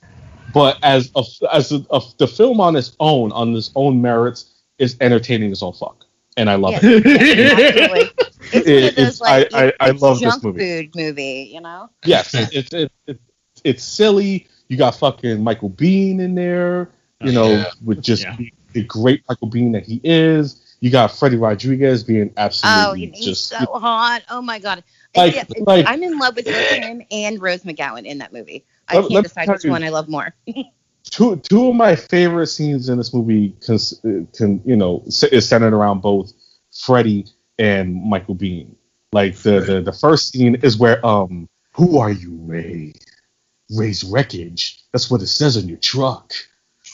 [0.53, 4.53] But as a, as a, a, the film on its own, on its own merits,
[4.79, 6.05] is entertaining as all fuck,
[6.38, 7.06] and I love Yeah, it.
[7.06, 8.12] Absolutely.
[8.54, 10.60] It's It- those it's- like I- I- I love this movie.
[10.84, 11.89] food movie, you know?
[12.06, 13.19] yes, it's it, it,
[13.63, 14.48] it's silly.
[14.67, 16.89] You got fucking Michael Biehn in there,
[17.21, 17.65] you know, Yeah.
[17.84, 18.38] with just Yeah.
[18.74, 20.62] the great Michael Biehn that he is.
[20.80, 24.21] You got Freddy Rodriguez being absolutely Oh, he's just so hot.
[24.30, 24.84] Oh my god.
[25.15, 28.63] Like- Yeah, like- I'm in love with both him and Rose McGowan in that movie.
[28.88, 30.36] I Let- can't let decide which one I love more.
[31.10, 33.78] two two of my favorite scenes in this movie can,
[34.36, 36.32] can you know is centered around both
[36.72, 37.26] Freddie
[37.58, 38.76] and Michael Biehn.
[39.13, 42.94] Like the, the the first scene is where um who are you Wray?
[43.76, 44.84] Wray's wreckage.
[44.91, 46.34] That's what it says on your truck.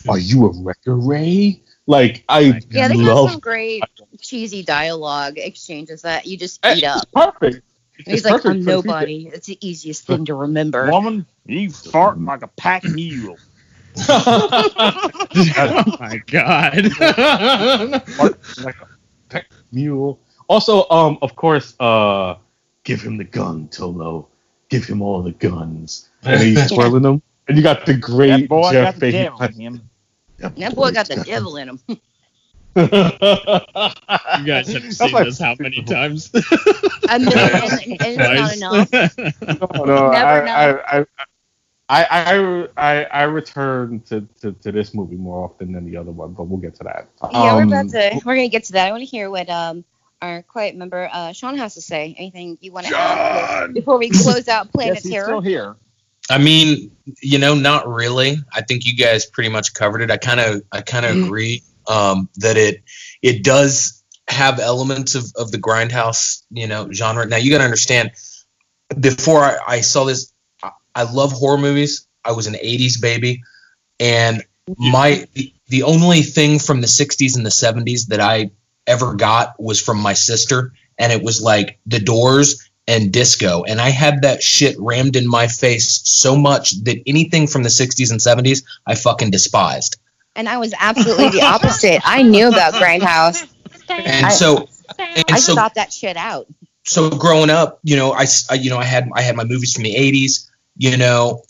[0.07, 1.61] Are you a wrecker, Wray?
[1.87, 3.83] Like I Yeah, they have love some great
[4.19, 7.03] cheesy dialogue exchanges that you just Eh, eat up.
[7.03, 7.65] It's perfect.
[7.97, 9.29] He's It's like, perfect I'm nobody.
[9.31, 10.89] It's the easiest thing to remember.
[10.89, 13.37] Woman, you fart like a pack mule.
[14.09, 16.91] Oh my god.
[18.63, 18.75] Like
[19.31, 20.19] a mule.
[20.47, 22.35] Also, um, of course, uh,
[22.83, 24.27] give him the gun, Tolo.
[24.69, 26.09] Give him all the guns.
[26.23, 27.21] And he's twirling them.
[27.47, 29.23] And you got the great That boy Jeff got the Fahey.
[29.23, 29.89] devil in him.
[30.57, 31.79] That boy got the devil in him.
[32.75, 32.87] you
[34.45, 36.31] guys have seen my this how many times?
[37.09, 38.91] A million, and it's not enough.
[39.77, 41.05] no, no, Never I, I, I,
[41.91, 46.11] I, I, I, I return to, to, to this movie more often than the other
[46.11, 47.09] one, but we'll get to that.
[47.33, 48.21] Yeah, we're Um, about to.
[48.25, 48.87] We're gonna get to that.
[48.87, 49.83] I want to hear what um
[50.21, 52.15] our quiet member uh, Sean has to say.
[52.17, 55.25] Anything you want to add before we close out Planet Yes, he's Terror?
[55.25, 55.75] still here.
[56.29, 58.35] I mean, you know, not really.
[58.53, 60.11] I think you guys pretty much covered it.
[60.11, 61.25] I kind of, I kind of Mhm.
[61.25, 62.83] agree um, that it,
[63.21, 67.25] it does have elements of, of the grindhouse, you know, genre.
[67.25, 68.11] Now you got to understand.
[68.99, 70.30] Before I, I saw this,
[70.95, 72.07] I, I love horror movies.
[72.25, 73.41] I was an '80s baby,
[73.99, 74.43] and
[74.77, 78.51] my the, the only thing from the '60s and the '70s that I
[78.87, 83.63] ever got was from my sister, and it was like The Doors and disco.
[83.63, 87.69] And I had that shit rammed in my face so much that anything from the
[87.69, 89.97] 60s and 70s I fucking despised.
[90.35, 92.01] And I was absolutely the opposite.
[92.03, 93.47] I knew about Grindhouse.
[93.87, 96.47] And I- so and I so thought that shit out.
[96.83, 99.43] so growing up, you know, I, s- I- you know I had I had my
[99.43, 101.43] movies from the 80s, you know,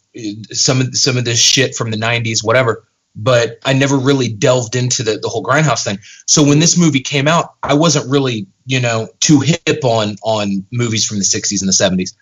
[0.52, 2.88] some of some of this shit from the 90s, whatever.
[3.16, 6.00] But I never really delved into the, the whole grindhouse thing.
[6.28, 10.66] So when this movie came out, I wasn't really, you know, too hip on on
[10.72, 12.16] movies from the 60s and the 70s.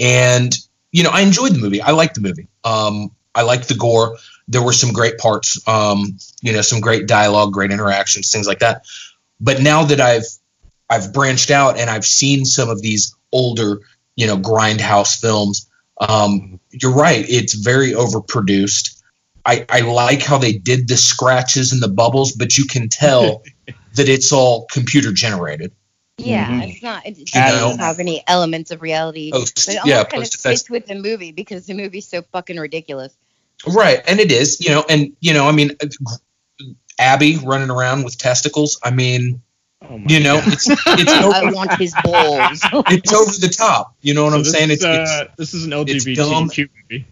[0.00, 0.56] And
[0.90, 1.80] you know, I enjoyed the movie.
[1.80, 2.48] I liked the movie.
[2.64, 4.16] Um, I liked the gore.
[4.46, 5.66] There were some great parts.
[5.66, 8.84] Um, you know, some great dialogue, great interactions, things like that.
[9.40, 10.26] But now that I've
[10.90, 13.80] I've branched out and I've seen some of these older,
[14.16, 15.68] you know, grindhouse films.
[16.08, 19.00] Um, you're right; it's very overproduced.
[19.44, 23.42] I, I like how they did the scratches and the bubbles, but you can tell
[23.94, 25.72] that it's all computer generated.
[26.18, 26.70] Yeah, Mhm.
[26.70, 27.06] it's not.
[27.06, 29.30] It, it doesn't have any elements of reality.
[29.34, 32.06] Oh, But it yeah, almost kind of post fits with the movie because the movie's
[32.06, 33.14] so fucking ridiculous.
[33.66, 35.72] Right, and it is, you know, and you know, I mean,
[36.98, 38.78] Abby running around with testicles.
[38.84, 39.40] I mean,
[39.88, 40.46] Oh you know, God.
[40.46, 42.70] it's it's I over, want his balls.
[42.88, 43.94] it's over the top.
[44.02, 44.70] You know what So I'm this saying?
[44.70, 46.06] is, It's, it's uh, this is an it's.
[46.06, 47.06] LGBTQ movie.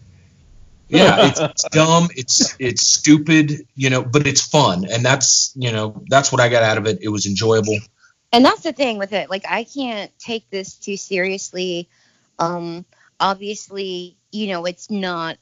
[0.89, 5.71] yeah it's, it's dumb it's it's stupid you know but it's fun and that's you
[5.71, 7.77] know that's what i got out of it it was enjoyable
[8.31, 11.89] and that's the thing with it like i can't take this too seriously
[12.39, 12.85] um
[13.19, 15.37] obviously you know it's not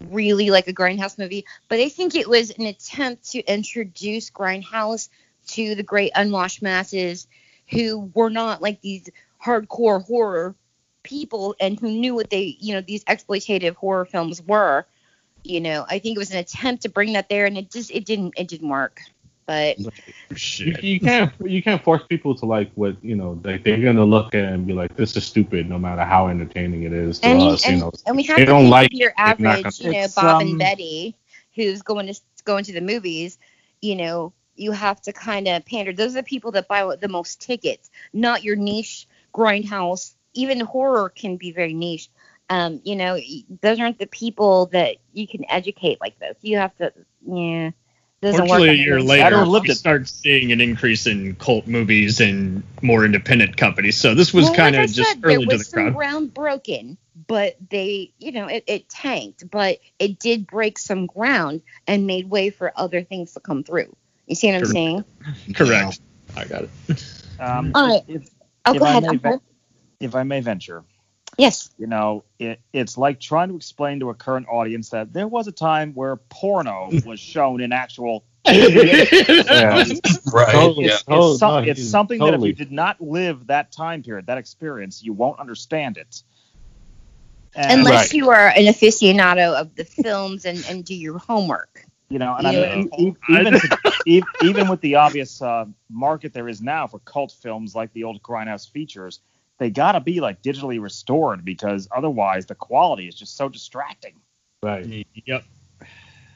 [0.00, 5.08] really like a grindhouse movie, but I think it was an attempt to introduce grindhouse
[5.48, 7.26] to the great unwashed masses
[7.70, 9.08] who were not like these
[9.44, 10.54] hardcore horror
[11.02, 14.86] people and who knew what they, you know, these exploitative horror films were.
[15.44, 17.90] You know, I think it was an attempt to bring that there, and it just
[17.90, 19.00] it didn't it didn't work.
[19.46, 19.76] But
[20.58, 24.04] You, you can't you can't force people to like what you know like they're gonna
[24.04, 27.28] look at and be like this is stupid no matter how entertaining it is to
[27.28, 29.36] and, us and, you know and we have they to don't like your it, they're
[29.38, 31.14] not average, gonna- you know, Bob um, and Betty,
[31.54, 33.38] who's going to going to the movies.
[33.82, 35.92] You know, you have to kind of pander.
[35.92, 40.14] Those are the people that buy the most tickets, not your niche grindhouse.
[40.34, 42.08] Even horror can be very niche.
[42.50, 43.18] Um, you know,
[43.62, 46.36] those aren't the people that you can educate like this.
[46.42, 46.92] You have to,
[47.26, 47.70] yeah.
[48.20, 49.06] Doesn't work Fortunately, a on year everyone.
[49.08, 53.56] later, Better look we at- start seeing an increase in cult movies and more independent
[53.58, 53.98] companies.
[53.98, 55.64] So this was Well, kind like of I just said, early there to was the
[55.64, 55.94] some crowd.
[55.94, 61.60] ground broken, but they, you know, it, it tanked, but it did break some ground
[61.86, 63.94] and made way for other things to come through.
[64.26, 65.04] You see what I'm saying?
[65.54, 66.00] Correct.
[66.36, 66.70] I got it.
[67.38, 68.02] Um, All right.
[68.08, 68.28] if,
[68.66, 69.02] Oh, If go I ahead.
[69.02, 69.42] may Uncle.
[70.00, 70.84] if I may venture,
[71.36, 71.68] Yes.
[71.76, 75.48] you know, it, it's like trying to explain to a current audience that there was
[75.48, 78.24] a time where porno was shown in actual.
[78.46, 79.84] yeah
[80.32, 80.52] Right.
[80.52, 80.86] Totally.
[80.86, 80.98] Yeah.
[81.08, 84.26] Oh, it's, some- it's he's- something that if you did not live that time period,
[84.26, 86.22] that experience, you won't understand it.
[87.54, 88.14] And, Unless Right.
[88.14, 91.84] you are an aficionado of the films and, and do your homework.
[92.14, 93.60] You know, and I mean, even
[94.40, 98.22] even with the obvious uh, market there is now for cult films like the old
[98.22, 99.18] Grindhouse features,
[99.58, 104.14] they gotta be like digitally restored because otherwise the quality is just so distracting.
[104.62, 105.42] right Yep.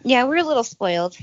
[0.02, 1.16] Yeah, we're a little spoiled.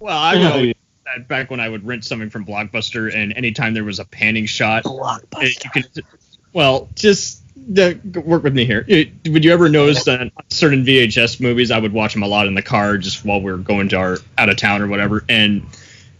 [0.00, 0.72] Well, I know
[1.04, 4.46] that back when I would rent something from Blockbuster, and anytime there was a panning
[4.46, 6.04] shot, it, you could,
[6.52, 8.84] well, just work with me here.
[8.86, 12.46] It- would you ever notice that certain VHS movies, I would watch them a lot
[12.46, 15.24] in the car just while we are going to our out of town or whatever,
[15.28, 15.62] and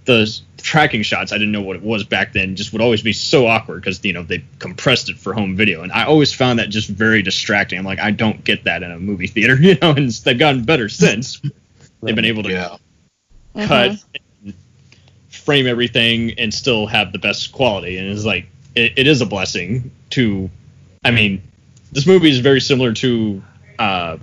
[0.05, 3.13] the tracking shots, I didn't know what it was back then, just would always be
[3.13, 6.59] so awkward because you know they compressed it for home video, and I always found
[6.59, 7.79] that just very distracting.
[7.79, 10.65] I'm like, I don't get that in a movie theater, you know, and they've gotten
[10.65, 11.41] better since.
[12.03, 12.77] They've been able to Yeah.
[13.55, 13.97] cut uh-huh.
[14.45, 14.55] and
[15.31, 19.27] frame everything and still have the best quality and it's like it, it is a
[19.27, 20.51] blessing to
[21.05, 21.43] i mean
[21.93, 23.43] this movie is very similar to
[23.79, 24.17] uh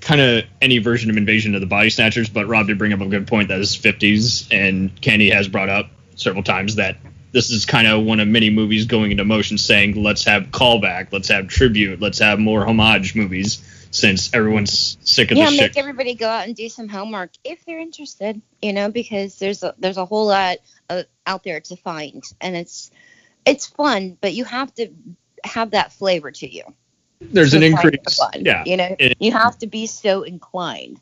[0.00, 3.00] kind of any version of invasion of the body snatchers but rob did bring up
[3.00, 5.86] a good point that is 50s and candy has brought up
[6.16, 6.96] several times that
[7.32, 11.12] this is kind of one of many movies going into motion saying let's have callback
[11.12, 13.62] let's have tribute let's have more homage movies
[13.94, 15.76] since everyone's sick of the Yeah, this make shit.
[15.76, 19.74] everybody go out and do some homework if they're interested, you know, because there's a
[19.78, 20.56] there's a whole lot
[20.90, 22.90] uh, out there to find, and it's
[23.46, 24.88] it's fun, but you have to
[25.46, 26.62] have that flavor to you.
[27.20, 30.22] there's an find it increase fun, yeah you know, It- you have to be so
[30.22, 31.00] inclined.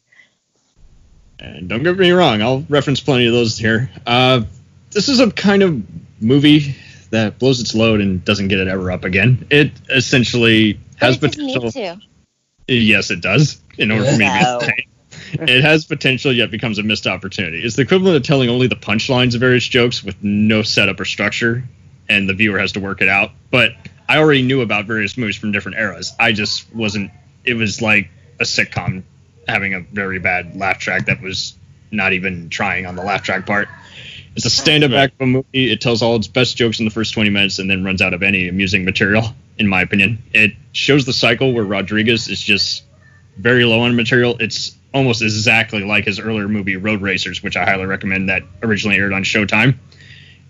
[1.40, 3.90] And don't get me wrong, I'll reference plenty of those here.
[4.06, 4.42] Uh,
[4.90, 5.82] this is a kind of
[6.20, 6.76] movie
[7.10, 9.46] that blows its load and doesn't get it ever up again.
[9.50, 11.98] It essentially But has it potential.
[12.68, 13.60] Yes, it does.
[13.76, 14.86] In order for me to be
[15.40, 17.62] it has potential, yet becomes a missed opportunity.
[17.62, 21.04] It's the equivalent of telling only the punchlines of various jokes with no setup or
[21.04, 21.64] structure,
[22.08, 23.32] and the viewer has to work it out.
[23.50, 23.72] But
[24.12, 26.12] I already knew about various movies from different eras.
[26.20, 27.10] I just wasn't.
[27.46, 29.04] It was like a sitcom
[29.48, 31.56] having a very bad laugh track that was
[31.90, 33.68] not even trying on the laugh track part.
[34.36, 35.72] It's a stand-up act of a movie.
[35.72, 38.12] It tells all its best jokes in the first 20 minutes and then runs out
[38.12, 40.22] of any amusing material, in my opinion.
[40.34, 42.82] It shows the cycle where Rodriguez is just
[43.38, 44.36] very low on material.
[44.40, 48.98] It's almost exactly like his earlier movie Road Racers, which I highly recommend that originally
[48.98, 49.76] aired on Showtime,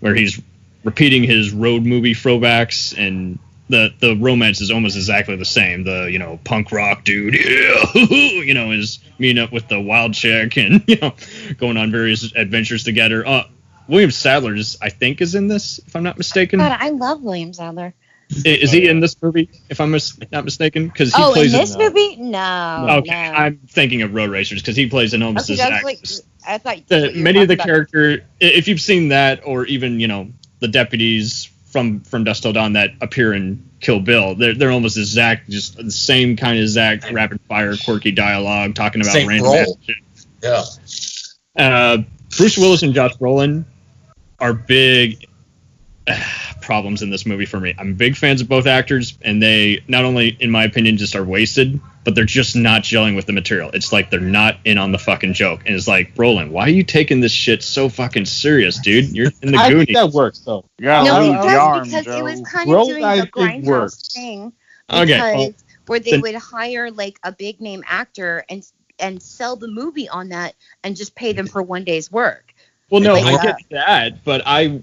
[0.01, 0.41] where he's
[0.83, 3.39] repeating his road movie throwbacks and
[3.73, 5.83] the the romance is almost exactly the same.
[5.83, 10.13] The you know punk rock dude, yeah, you know, is meeting up with the wild
[10.13, 11.13] chick and you know
[11.57, 13.25] going on various adventures together.
[13.27, 13.43] Uh,
[13.87, 16.59] William Sadler is, I think, is in this, if I'm not mistaken.
[16.59, 17.93] God, I love William Sadler.
[18.45, 20.87] I- Is he in this movie, if I'm mis- not mistaken?
[20.87, 22.15] Because he Oh, in this in, movie?
[22.15, 22.87] No.
[22.99, 23.35] okay, no.
[23.37, 25.99] I'm thinking of Road Racers because he plays an almost Okay, like
[26.47, 27.65] I thought the, what you were many of the about.
[27.67, 30.29] character, if you've seen that, or even you know
[30.61, 34.95] the deputies from from Dusk Till Dawn that appear in Kill Bill, they're they're almost
[34.95, 39.51] exact, just the same kind of exact rapid fire, quirky dialogue, talking about Same random
[39.51, 39.79] role.
[40.41, 40.63] Yeah.
[41.57, 41.97] Uh,
[42.37, 43.65] Bruce Willis and Josh Brolin
[44.39, 45.27] are big
[46.07, 46.17] uh,
[46.61, 47.73] problems in this movie for me.
[47.77, 51.23] I'm big fans of both actors, and they not only, in my opinion, just are
[51.23, 53.69] wasted, but they're just not gelling with the material.
[53.73, 56.69] It's like they're not in on the fucking joke, and it's like, Brolin, why are
[56.69, 59.09] you taking this shit so fucking serious, dude?
[59.15, 59.95] You're in the I think Goonies.
[59.95, 60.65] that works though.
[60.79, 62.17] Yeah, No, it I- does yarn, because Joe.
[62.17, 64.07] it was kind Roll, of doing I the think, grindhouse works.
[64.13, 64.53] thing.
[64.91, 65.53] Okay, well-
[65.87, 68.65] where they Then- would hire like a big name actor and
[68.99, 72.53] and sell the movie on that and just pay them for one day's work.
[72.89, 73.57] Well, no, Like I that.
[73.57, 74.81] get that, but I,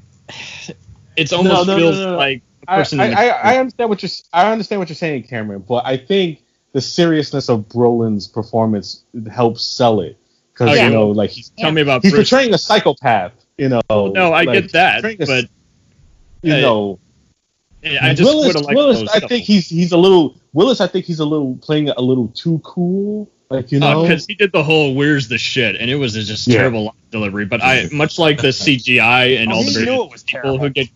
[1.16, 2.16] it's almost no, no, feels no, no.
[2.16, 2.84] like a I.
[2.98, 6.42] I, I, I understand what you're I understand what you're saying, Cameron, but I think
[6.72, 10.16] the seriousness of Brolin's performance helps sell it
[10.52, 12.30] because Okay, you know, like he's Tell me about he's Bruce.
[12.30, 13.32] portraying a psychopath.
[13.58, 15.44] You know, no, I like, get that, a- but
[16.42, 16.98] you uh, know,
[17.84, 18.54] I just Willis.
[18.54, 20.80] would Willis, those I think he's he's a little Willis.
[20.80, 23.30] I think he's a little playing a little too cool.
[23.50, 26.46] Like you know, because he did the whole "Where's the shit" and it was just
[26.46, 26.58] Yeah.
[26.58, 27.44] terrible line delivery.
[27.46, 30.40] But I, much like the CGI and Oh, all the knew various it was people
[30.42, 30.58] terrible.
[30.60, 30.88] who get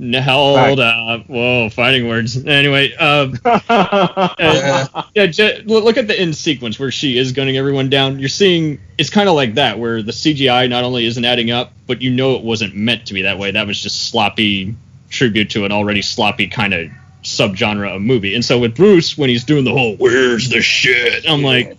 [0.00, 2.44] held, uh, whoa, fighting words.
[2.46, 3.28] Anyway, uh,
[4.38, 4.86] Yeah.
[5.14, 8.18] yeah, j- look look at the end sequence where she is gunning everyone down.
[8.18, 11.72] You're seeing it's kind of like that, where the CGI not only isn't adding up,
[11.86, 13.50] but you know it wasn't meant to be that way.
[13.50, 14.74] That was just sloppy
[15.10, 16.90] tribute to an already sloppy kind of
[17.22, 18.34] subgenre of movie.
[18.34, 21.70] And so with Bruce, when he's doing the whole "Where's the shit," I'm like,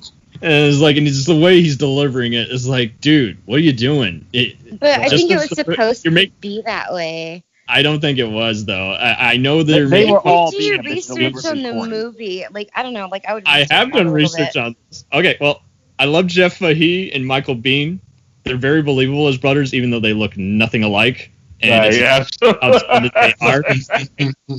[0.41, 3.61] and it's like, and it's the way he's delivering it is like, dude, what are
[3.61, 4.25] you doing?
[4.33, 7.43] It, But I think it as was supposed to make- be that way.
[7.69, 8.91] I don't think it was though.
[8.91, 11.71] I, I know They- they're they making- were all do being your research on the
[11.71, 11.89] corny.
[11.91, 12.45] movie.
[12.51, 13.07] Like I don't know.
[13.07, 13.43] Like I would.
[13.45, 14.61] I have done research bit.
[14.63, 15.05] on this.
[15.13, 15.61] Okay, well,
[15.97, 17.99] I love Jeff Fahey and Michael Biehn.
[18.43, 21.31] They're very believable as brothers, even though they look nothing alike.
[21.61, 21.83] And Yeah,
[22.17, 22.53] it's yeah.
[22.61, 23.63] how they are.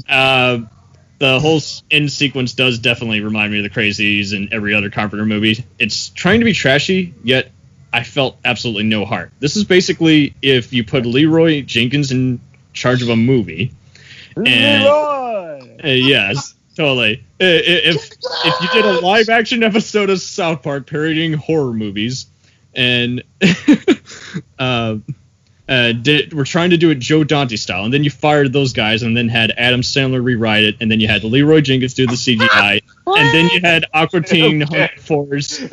[0.08, 0.66] Uh,
[1.18, 4.90] the whole s- end sequence does definitely remind me of the Crazies and every other
[4.90, 5.64] Carpenter movie.
[5.78, 7.50] It's trying to be trashy, yet
[7.92, 9.32] I felt absolutely no heart.
[9.40, 12.40] This is basically if you put Leeroy Jenkins in
[12.80, 13.70] charge of a movie.
[14.36, 14.84] And-
[15.84, 17.22] Uh, yes, totally.
[17.40, 18.10] I- If
[18.44, 22.26] if you did a live action episode of South Park parodying horror movies,
[22.74, 23.22] and
[24.58, 24.96] uh,
[25.70, 28.72] uh, did we're trying to do it Joe Dante style, and then you fired those
[28.74, 32.06] guys, and then had Adam Sandler rewrite it, and then you had Leeroy Jenkins do
[32.06, 34.72] the CGI, and then you had Aqua Teen What?
[34.76, 35.62] Hunt Force.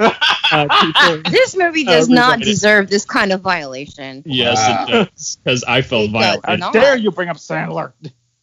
[0.49, 2.51] Uh, This movie does not Everybody.
[2.51, 4.23] deserve this kind of violation.
[4.25, 4.85] yes, Wow.
[4.87, 6.61] it does, because I felt It violated.
[6.61, 7.91] How dare you bring up Sandler?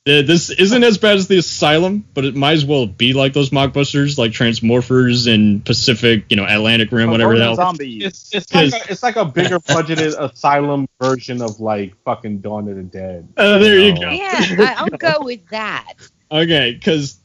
[0.07, 3.49] This isn't as bad as the Asylum, but it might as well be like those
[3.49, 7.57] mockbusters, like Transmorphers and Pacific, you know, Atlantic Rim, whatever the Roman hell.
[7.57, 8.05] Zombies.
[8.05, 12.69] It's it's like a, it's like a bigger budgeted asylum version of like fucking Dawn
[12.69, 13.27] of the Dead.
[13.35, 14.01] Uh, there you No.
[14.03, 14.11] go.
[14.11, 15.95] Yeah, I, I'll go with that.
[16.33, 17.19] Okay, because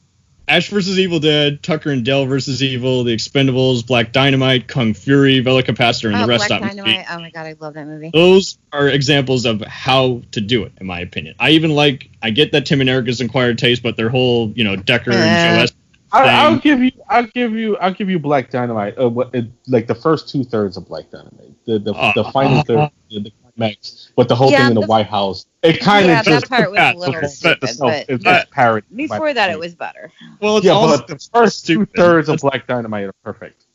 [0.49, 5.43] Ash versus Evil Dead, Tucker and Dale versus Evil, The Expendables, Black Dynamite, Kung Fury,
[5.43, 6.77] Velocipastor, and Oh, the rest Black of them.
[6.85, 7.05] Dynamite.
[7.11, 8.09] Oh my god, I love that movie.
[8.13, 11.35] Those are examples of how to do it, in my opinion.
[11.39, 14.51] I even like, I get that Tim and Eric Erica's acquired taste, but their whole,
[14.51, 15.71] you know, Decker Uh, and Joe S.
[16.11, 16.59] I, I'll Thing.
[16.59, 18.99] give you, I'll give you, I'll give you Black Dynamite.
[18.99, 22.31] Uh, what, it, like the first two thirds of Black Dynamite, the the, the Uh,
[22.31, 25.45] final third, the, the climax, but the whole Yeah, thing in the the- White House,
[25.61, 28.23] it kind of yeah, just that part was yeah, a little stupid, but- but it's
[28.23, 28.87] but- parody.
[28.95, 30.11] before that, it was better.
[30.41, 33.65] Well, it's Yeah, but the first two thirds of Black Dynamite are perfect.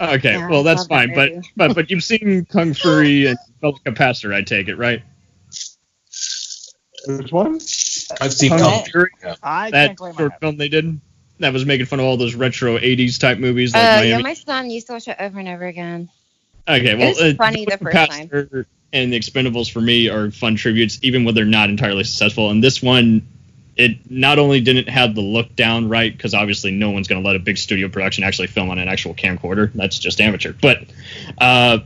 [0.00, 3.38] Okay, Yeah, well that's love that fine, but but but you've seen Kung Fury and
[3.62, 5.02] Velocipastor, I take it, right?
[7.06, 7.54] Which one?
[8.20, 9.10] I've seen Kung Kung Fury,
[9.42, 11.00] I that I short film they did
[11.38, 14.08] that was making fun of all those retro '80s type movies like Uh, Miami.
[14.08, 16.08] yeah, my son used to watch it over and over again.
[16.66, 18.66] okay, well, was uh, funny the first time.
[18.94, 22.50] And the Expendables for me are fun tributes, even when they're not entirely successful.
[22.50, 23.26] And this one,
[23.76, 27.26] it not only didn't have the look down right, because obviously no one's going to
[27.26, 29.72] let a big studio production actually film on an actual camcorder.
[29.74, 30.52] That's just amateur.
[30.52, 30.84] But
[31.38, 31.80] uh,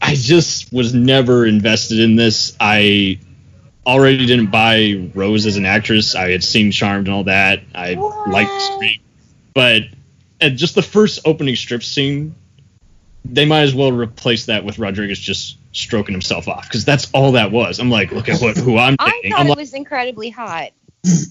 [0.00, 2.56] I just was never invested in this.
[2.58, 3.20] I
[3.86, 6.14] already didn't buy Rose as an actress.
[6.14, 7.60] I had seen Charmed and all that.
[7.74, 9.00] I liked Scream,
[9.52, 9.82] but
[10.40, 12.34] at just the first opening strip scene,
[13.24, 17.32] they might as well replace that with Rodriguez just stroking himself off because that's all
[17.32, 17.78] that was.
[17.78, 20.70] I'm like, look at what who I'm I thought I'm it like, was incredibly hot.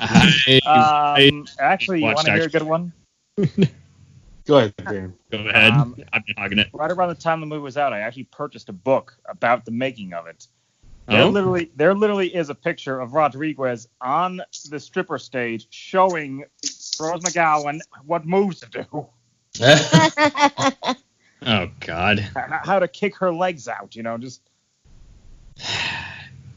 [0.02, 2.94] I, I- Um, actually, you want to hear a good one?
[4.46, 5.14] Go ahead, Dan.
[5.32, 5.74] go ahead.
[5.74, 6.70] um, I've been hogging it.
[6.74, 9.70] Right around the time the movie was out, I actually purchased a book about the
[9.72, 10.48] making of it.
[11.08, 11.30] There Oh?
[11.30, 16.46] literally, there literally is a picture of Rodriguez on the stripper stage showing
[17.00, 19.08] Rose McGowan what moves to do,
[21.46, 22.20] Oh God.
[22.66, 23.96] how to kick her legs out.
[23.96, 24.42] You know, just.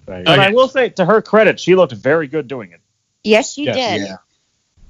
[0.07, 0.25] Right.
[0.25, 0.47] But Okay.
[0.47, 2.81] I will say, to her credit, she looked very good doing it.
[3.25, 4.09] yes, you Yes, did.
[4.09, 4.17] yeah.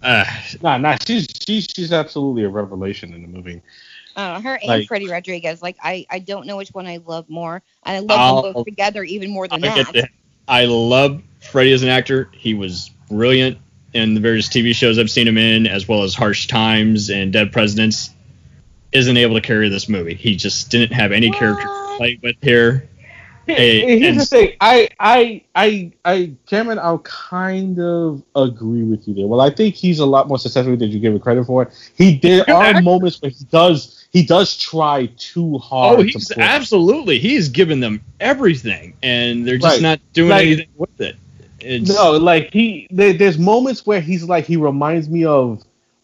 [0.02, 0.24] Uh,
[0.62, 3.60] Nah, nah, she's she's she's absolutely a revelation in the movie.
[4.16, 5.62] Uh, her and Like- Freddy Rodriguez.
[5.62, 7.62] Like I, I don't know which one I love more.
[7.84, 10.10] I love I'll- them both together even more I'll than get that.
[10.48, 12.30] I love Freddy as an actor.
[12.32, 13.58] He was brilliant
[13.92, 17.32] in the various TV shows I've seen him in, as well as Harsh Times and
[17.32, 18.10] Dead Presidents.
[18.92, 20.14] Isn't able to carry this movie.
[20.14, 22.88] He just didn't have any character to play with here.
[23.46, 24.56] Hey, Here's and- the thing.
[24.60, 29.26] I, I, I, I, Cameron, I'll kind of agree with you there.
[29.26, 31.70] Well, I think he's a lot more successful than you give him credit for.
[31.96, 36.00] He there are moments where he does, he does try too oh, hard.
[36.00, 36.44] Oh, he's play.
[36.44, 37.18] absolutely.
[37.18, 39.82] He's given them everything, and they're just Right.
[39.82, 41.16] not doing Like- anything with it.
[41.64, 45.62] It's, No, like he, there, there's moments where he's like, he reminds me of,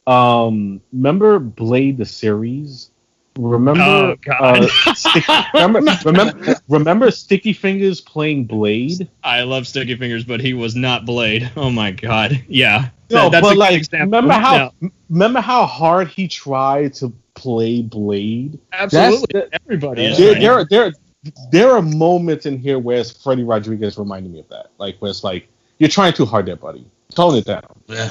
[0.09, 2.91] um, remember Blade the series.
[3.39, 4.69] Remember, Oh, God.
[4.87, 9.09] uh, Sticky, remember, remember, remember Sticky Fingaz playing Blade?
[9.23, 11.49] I love Sticky Fingaz, but he was not Blade.
[11.57, 12.43] Oh my god.
[12.49, 12.89] Yeah.
[13.11, 14.07] No, That- that's but good like, example.
[14.19, 18.59] remember how, No, remember how hard he tried to play Blade?
[18.73, 19.27] absolutely.
[19.41, 20.19] That's Everybody is.
[20.19, 20.43] There, trying.
[20.43, 20.93] there, are- there,
[21.53, 24.71] there are moments in here where it's Freddy Rodriguez reminding me of that.
[24.79, 25.47] Like, where it's like,
[25.79, 26.85] you're trying too hard there, buddy.
[27.15, 27.63] Tone it down.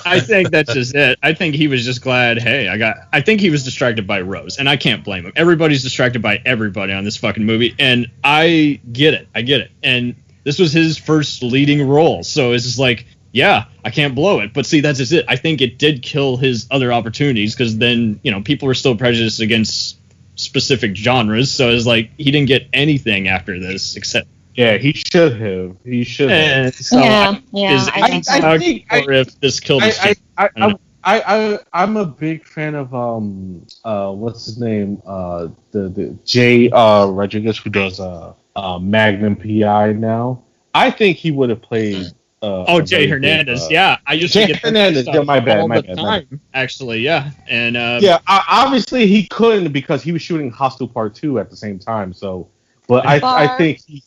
[0.06, 1.20] I think that's just it.
[1.22, 2.40] I think he was just glad.
[2.40, 2.98] Hey, I got.
[3.14, 5.34] I think he was distracted by Rose, and I can't blame him.
[5.36, 9.28] Everybody's distracted by everybody on this fucking movie, and I get it.
[9.36, 9.72] I get it.
[9.84, 14.40] And this was his first leading role, so it's just like, yeah, I can't blow
[14.40, 14.52] it.
[14.52, 15.26] But see, that's just it.
[15.28, 18.98] I think it did kill his other opportunities because then you know people were still
[18.98, 20.00] prejudiced against
[20.36, 24.28] specific genres, so it's like he didn't get anything after this except.
[24.58, 25.78] Yeah, he should have.
[25.86, 26.74] He should have.
[26.74, 27.76] So yeah, yeah.
[27.76, 28.50] is I I, think I so.
[28.50, 31.60] I, think I, or if this killed his I, I, I, I don't I, I,
[31.72, 36.70] I, am a big fan of um uh what's his name uh the the Jay
[36.72, 40.44] uh Rodriguez who does uh, uh Magnum PI now.
[40.74, 42.08] I think he would have played.
[42.40, 43.62] Uh, Oh, a Jay Hernandez.
[43.62, 45.88] good, uh, yeah, I used Jay to get Hernandez, yeah, my bad, all my the
[45.88, 46.40] bad, my time.
[46.54, 51.16] Actually, yeah, and uh, Yeah, I, obviously he couldn't because he was shooting Hostel Part
[51.16, 52.14] Two at the same time.
[52.14, 52.48] So,
[52.88, 54.04] but I I think he,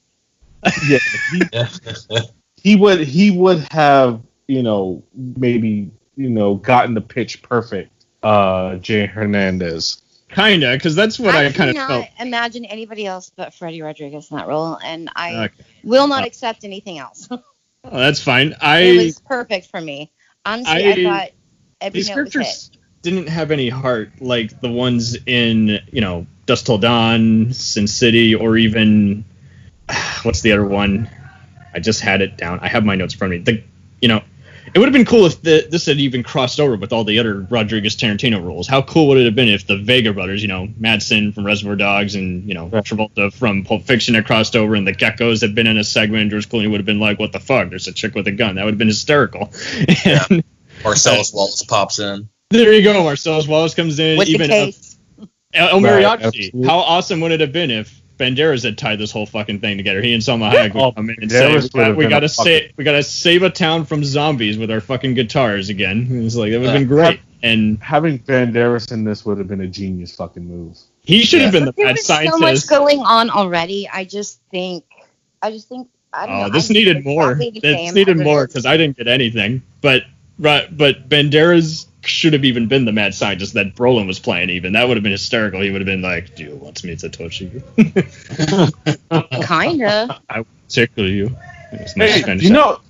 [0.89, 0.99] yeah
[1.33, 1.43] he,
[2.57, 7.93] he would he would have you know maybe you know gotten the pitch perfect.
[8.23, 10.03] Uh, Jay Hernandez.
[10.29, 12.07] kinda, because that's what I, I kind of felt.
[12.19, 15.65] imagine anybody else but Freddy Rodriguez in that role, and I Okay.
[15.85, 17.29] will not Uh, accept anything else.
[17.83, 18.49] Oh, that's fine.
[18.49, 20.13] it I was perfect for me.
[20.45, 21.29] Honestly, I, I- thought
[21.81, 26.27] every these note was characters didn't have any heart like the ones in you know
[26.45, 29.25] Dusk Till Dawn, Sin City, or even
[30.23, 31.09] what's the other one?
[31.75, 32.59] I just had it down.
[32.61, 33.45] I have my notes in front of me.
[33.53, 33.63] The
[34.01, 34.23] you know.
[34.73, 37.19] It would have been cool if the, this had even crossed over with all the
[37.19, 38.69] other Rodriguez Tarantino roles.
[38.69, 41.75] How cool would it have been if the Vega brothers, you know, Madsen from Reservoir
[41.75, 42.85] Dogs and, you know, Right.
[42.85, 46.23] Travolta from Pulp Fiction had crossed over and the Geckos had been in a segment
[46.23, 47.71] and George Clooney would have been like, what the fuck?
[47.71, 48.55] There's a chick with a gun.
[48.57, 49.51] That would have been hysterical.
[50.05, 50.25] Yeah.
[50.31, 50.45] And
[50.85, 52.29] Marcellus Wallace pops in.
[52.51, 53.03] there you go.
[53.03, 54.19] Marcellus Wallace comes in.
[54.19, 54.99] with the even case.
[55.53, 56.23] El, El Right, Mariachi.
[56.23, 56.67] absolutely.
[56.69, 60.01] How awesome would it have been if Banderas had tied this whole fucking thing together?
[60.03, 62.27] He and Salma Hayek would Oh, come in and Banderas say, "We, got, we gotta
[62.27, 66.07] a fucking- save, we gotta save a town from zombies with our fucking guitars again."
[66.11, 67.21] It's like that would have been Uh, great.
[67.43, 70.77] And Having Banderas in this would have been a genius fucking move.
[71.03, 71.61] he should have Yeah.
[71.61, 73.89] been the There mad was so much going on already.
[73.93, 74.85] I just think,
[75.43, 76.45] I just think, I don't know.
[76.47, 77.33] Oh, this I'm needed more.
[77.33, 79.63] exactly This needed more because I didn't get anything.
[79.81, 80.03] But
[80.39, 84.51] right, but Banderas should have even been the mad scientist that Brolin was playing.
[84.51, 85.61] Even that would have been hysterical.
[85.61, 87.63] He would have been like, "Do you want me to touch you?
[89.43, 90.21] Kinda.
[90.31, 91.35] I will tickle you."
[91.73, 92.81] It's my Hey, Spanish you know,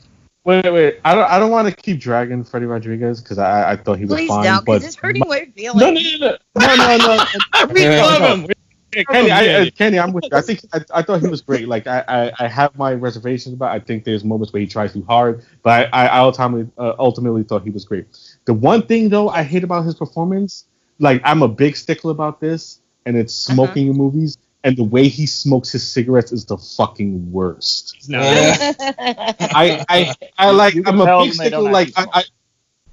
[0.45, 1.01] wait, wait.
[1.05, 4.05] I don't, I don't want to keep dragging Freddy Rodriguez because I, I thought he
[4.05, 4.45] was Please fine.
[4.45, 5.81] don't, but because it's hurting my feelings.
[5.83, 7.67] no, no, no, no, no, no, no.
[7.75, 8.43] we Yeah, love him.
[8.45, 8.55] We
[8.97, 9.69] love Kenny, him, I, Kenny.
[9.69, 10.31] uh, Kenny, I'm with you.
[10.33, 11.69] I think I, I thought he was great.
[11.69, 13.71] Like I, I, I have my reservations about.
[13.71, 17.45] I think there's moments where he tries too hard, but I, I ultimately, uh, ultimately
[17.45, 18.07] thought he was great.
[18.51, 20.65] The one thing though I hate about his performance,
[20.99, 23.55] like I'm a big stickler about this, and it's Uh-huh.
[23.55, 24.37] smoking in movies.
[24.65, 28.09] And the way he smokes his cigarettes is the fucking worst.
[28.09, 30.75] No, I, I, I like.
[30.85, 31.71] I'm a big when they don't stickler.
[31.71, 32.23] Like, I, I,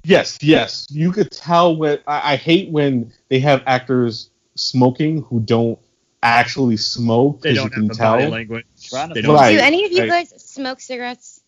[0.04, 0.86] yes, yes.
[0.90, 1.98] You could tell when.
[2.06, 5.76] I, I hate when they have actors smoking who don't
[6.22, 8.12] actually smoke they because you don't can have the tell.
[8.14, 8.66] body language.
[9.12, 9.34] They don't.
[9.34, 9.56] Right.
[9.56, 10.30] Do any of you right.
[10.30, 11.40] guys smoke cigarettes?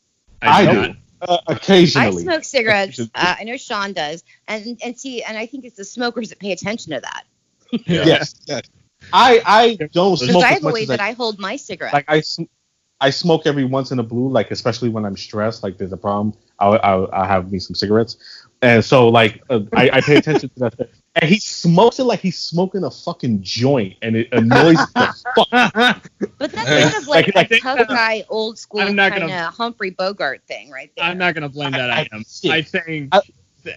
[0.43, 0.95] I do do.
[1.21, 1.43] Not.
[1.49, 1.59] Uh,
[1.97, 3.01] I smoke cigarettes.
[3.14, 6.39] Uh, I know Sean does, and and see, and I think it's the smokers that
[6.39, 7.25] pay attention to that.
[7.87, 8.62] Yes, yes.
[9.12, 11.57] I I don't Because smoke I as have a way that I, I hold my
[11.57, 11.93] cigarette.
[11.93, 12.05] like.
[12.09, 12.23] I
[13.01, 15.97] I smoke every once in a blue, like especially when I'm stressed, like there's a
[15.97, 16.35] problem.
[16.59, 20.51] I'll I'll, I'll have me some cigarettes, and so like uh, I, I pay attention
[20.51, 20.91] to that.
[21.17, 26.11] And he smokes it like he's smoking a fucking joint, and it annoys the fuck.
[26.39, 29.11] but that's kind of like, Like, I a think tough guy, old school I'm not
[29.11, 31.05] kind gonna- of Humphrey Bogart thing, right there.
[31.07, 32.25] I'm not gonna blame that I- on him.
[32.45, 33.23] I- I think I-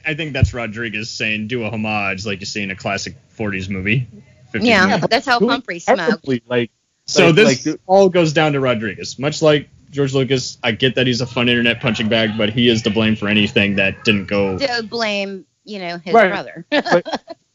[0.06, 3.68] I think that's Rodriguez saying do a homage like you see in a classic 40s
[3.68, 4.08] movie.
[4.54, 5.02] 50s yeah, movie.
[5.02, 6.00] but that's how Humphrey smoked.
[6.00, 6.70] Perfectly, like
[7.06, 9.18] So like- this like- all goes down to Rodriguez.
[9.18, 12.68] Much like George Lucas, I get that he's a fun internet punching bag, but he
[12.70, 14.58] is to blame for anything that didn't go.
[14.58, 16.30] To blame, you know, his Right.
[16.30, 16.66] brother.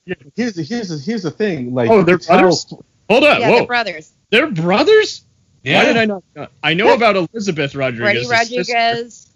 [0.09, 1.74] Yeah, here's the here's the, here's the thing.
[1.74, 2.64] Like, Oh, they're could tell- brothers?
[3.11, 4.11] Hold up, yeah, whoa, they're brothers.
[4.30, 5.22] they're brothers?
[5.62, 6.22] Why did I not?
[6.62, 8.26] I know about Elizabeth Rodriguez.
[8.26, 8.56] Freddy.
[8.56, 9.30] Rodriguez.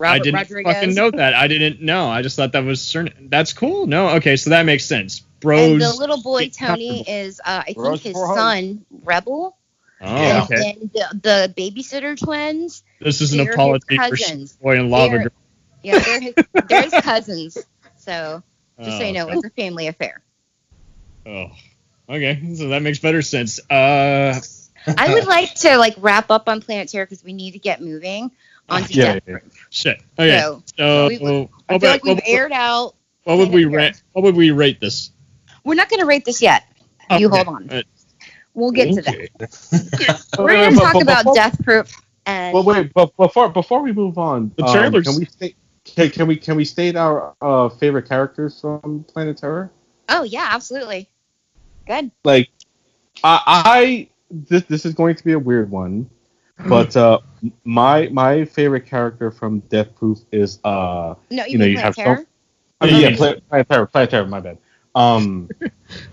[0.00, 0.74] Robert I didn't Rodriguez.
[0.74, 1.34] fucking know that.
[1.34, 2.08] I didn't know.
[2.08, 3.28] I just thought that was certain.
[3.30, 3.86] That's cool.
[3.86, 5.20] No, okay, so that makes sense.
[5.38, 5.72] Bros.
[5.74, 9.56] And the little boy Tony is, uh, I Bros think, his son, Rebel.
[10.00, 10.42] oh, Yeah.
[10.42, 10.76] okay.
[10.80, 12.82] And the, the babysitter twins.
[13.00, 14.52] This is an they're a his policy for cousins.
[14.56, 15.32] boy and lava They're- girl.
[15.84, 16.34] Yeah, they're his,
[16.68, 17.58] they're his cousins.
[18.06, 18.42] So
[18.82, 19.34] just so Oh, you know, okay.
[19.36, 20.22] it's a family affair.
[21.26, 21.46] Oh,
[22.08, 22.40] okay.
[22.54, 23.58] So that makes better sense.
[23.70, 24.38] Uh,
[24.96, 27.80] I would like to like wrap up on Planet Terror because we need to get
[27.82, 28.30] moving
[28.68, 29.36] on to Yeah, Death yeah.
[29.70, 30.02] shit.
[30.18, 30.38] Okay.
[30.40, 31.30] So So, we- what,
[31.68, 32.94] I feel would- like we've aired out.
[33.24, 34.00] what would we rate?
[34.12, 35.10] What would we rate this?
[35.64, 36.62] We're not going to rate this yet.
[37.18, 37.70] You hold on.
[37.70, 37.82] Uh,
[38.54, 40.28] We'll get to that.
[40.38, 41.92] We're going to talk but about before- Death Proof
[42.24, 45.06] and But wait, but before before we move on, The um, trailers.
[45.06, 49.36] can we state can, can we can we state our uh, favorite characters from Planet
[49.38, 49.70] Terror?
[50.08, 51.08] oh yeah, absolutely.
[51.86, 52.10] Good.
[52.24, 52.50] Like,
[53.24, 56.08] I, I this this is going to be a weird one,
[56.68, 57.20] but uh,
[57.64, 61.84] my my favorite character from Death Proof is uh No, you, You know, you Planet
[61.84, 62.16] have Terror?
[62.16, 62.26] some-
[62.78, 64.58] I mean, yeah, Planet, Planet Terror, Planet Terror, my bad.
[64.94, 65.48] Um,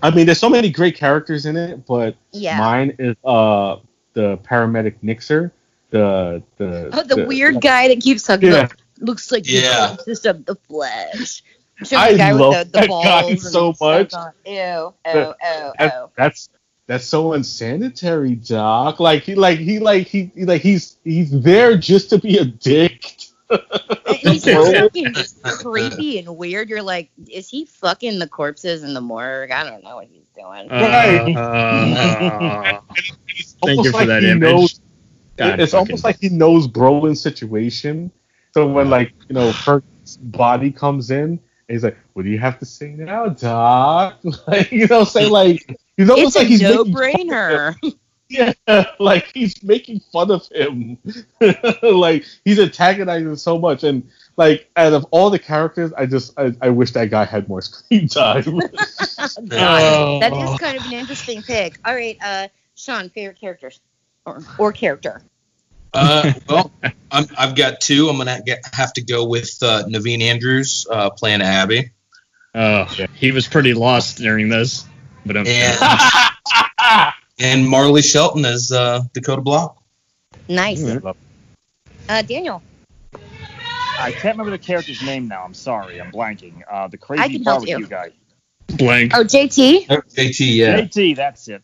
[0.01, 2.57] I mean, there's so many great characters in it, but Yeah.
[2.59, 3.77] mine is uh
[4.13, 5.51] the paramedic Nixer,
[5.89, 8.59] the the Oh, the, weird guy that keeps talking Yeah.
[8.65, 8.73] about
[9.03, 9.95] looks like Yeah.
[9.97, 11.43] the just of the flesh.
[11.83, 14.13] Show I the guy love with the, the that balls guy so much.
[14.13, 15.35] on- Ew, oh, oh,
[15.79, 16.09] That- oh.
[16.17, 16.49] That's
[16.85, 18.99] that's so unsanitary, Doc.
[18.99, 22.45] Like he like he like he, he like he's he's there just to be a
[22.45, 23.15] dick.
[24.17, 26.69] He's so fucking creepy and weird.
[26.69, 29.51] You're like, is he fucking the corpses in the morgue?
[29.51, 30.69] I don't know what he's doing.
[30.69, 31.35] Right.
[31.35, 32.81] Uh,
[33.27, 34.41] It's Thank almost you for like that he image.
[34.41, 34.81] knows-
[35.37, 38.11] God it's fucking- almost like he knows Brolin's situation.
[38.53, 42.39] So when like you know Kirk's body comes in, and he's like, "What do you
[42.39, 46.49] have to say now, Doc?" Like you know, say like he's almost It's like a
[46.49, 47.29] he's no making fun of him.
[47.29, 47.93] brainer.
[48.29, 48.53] Yeah,
[48.99, 50.97] like he's making fun of him.
[51.83, 56.51] like he's antagonizing so much, and like out of all the characters, I just I,
[56.59, 58.43] I wish that guy had more screen time.
[59.51, 60.19] Oh.
[60.19, 61.77] That is kind of an interesting pick.
[61.85, 63.81] All right, uh, Sean, favorite characters
[64.25, 65.21] or or character.
[65.93, 66.71] Uh, well,
[67.11, 68.09] I'm, I've got two.
[68.09, 71.91] I'm gonna get, have to go with uh, Naveen Andrews uh, playing Abby,
[72.55, 72.85] Oh,
[73.15, 74.85] he was pretty lost during this.
[75.25, 79.81] But um, and and Marley Shelton as uh, Dakota Block.
[80.47, 80.83] Nice.
[80.83, 81.07] Mm-hmm.
[82.09, 82.61] Uh, Daniel.
[83.99, 85.43] I can't remember the character's name now.
[85.43, 86.01] I'm sorry.
[86.01, 86.61] I'm blanking.
[86.69, 87.87] Uh, the crazy can help barbecue you.
[87.87, 88.11] guy.
[88.67, 89.13] blank.
[89.15, 89.85] Oh, JT.
[89.87, 90.81] JT, yeah.
[90.81, 91.63] JT, that's it.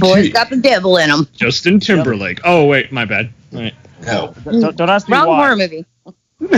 [0.00, 0.32] Boys JT.
[0.32, 1.26] got the devil in them.
[1.36, 2.40] Justin Timberlake.
[2.44, 3.32] Oh wait, my bad.
[3.52, 3.74] All right.
[4.04, 4.34] No.
[4.44, 5.36] Don't, don't ask me Wrong why.
[5.36, 5.84] horror movie.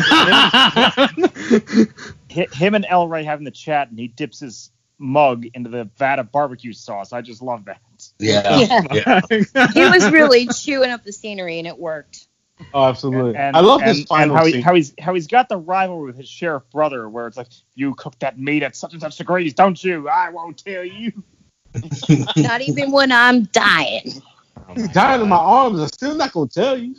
[2.32, 5.90] Hi- Him and El Wray having the chat, and he dips his mug into the
[5.98, 7.12] vat of barbecue sauce.
[7.12, 7.80] I just love that.
[8.18, 8.86] Yeah.
[8.92, 9.20] Yeah.
[9.72, 12.26] He was really chewing up the scenery, and it worked.
[12.74, 13.34] oh, absolutely.
[13.36, 15.56] And, I love and, this final and how, he, how he's how he's got the
[15.56, 19.00] rivalry with his sheriff brother, where it's like you cook that meat at such and
[19.02, 20.08] such degrees, don't you?
[20.08, 21.24] I won't tell you.
[22.36, 24.22] Not even when I'm dying.
[24.74, 25.80] He's dying in my arms.
[25.80, 26.94] I'm still not gonna tell you.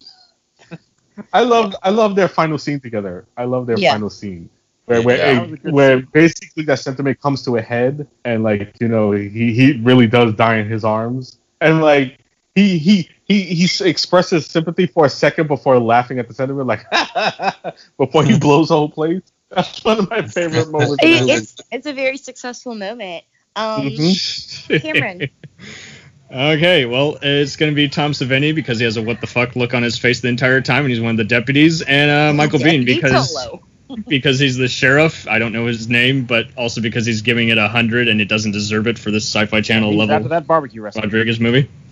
[1.31, 3.25] I love I love their final scene together.
[3.37, 3.93] I love their Yeah.
[3.93, 4.49] final scene
[4.85, 6.07] where where, Yeah, that a where scene.
[6.11, 10.33] basically that sentiment comes to a head and like you know he he really does
[10.33, 12.19] die in his arms and like
[12.55, 16.85] he he he he expresses sympathy for a second before laughing at the sentiment like
[17.97, 19.21] before he blows the whole place.
[19.49, 21.03] That's one of my favorite moments.
[21.03, 23.23] It, it's it's a very successful moment.
[23.55, 24.81] Um, Mhm.
[24.81, 25.29] Cameron.
[26.31, 29.55] Okay, well, it's going to be Tom Savini because he has a what the fuck
[29.55, 32.33] look on his face the entire time, and he's one of the deputies, and uh,
[32.33, 33.61] Michael Biehn because Tolo.
[34.07, 35.27] Because he's the sheriff.
[35.27, 38.27] I don't know his name, but also because he's giving it a hundred and it
[38.27, 41.05] doesn't deserve it for this Sci-Fi Channel He's after level that barbecue recipe.
[41.05, 41.69] Rodriguez movie.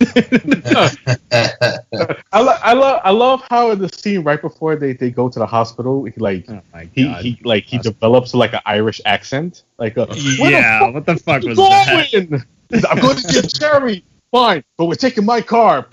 [2.32, 5.28] I, lo- I love I love how in the scene right before they, they go
[5.28, 6.60] to the hospital, he like Oh
[6.92, 11.06] he, he like he develops like an Irish accent, like a "Where the yeah, what
[11.06, 12.46] the fuck you was that?
[12.88, 14.04] I'm going to get Jerry.
[14.30, 15.86] Fine, but we're taking my car.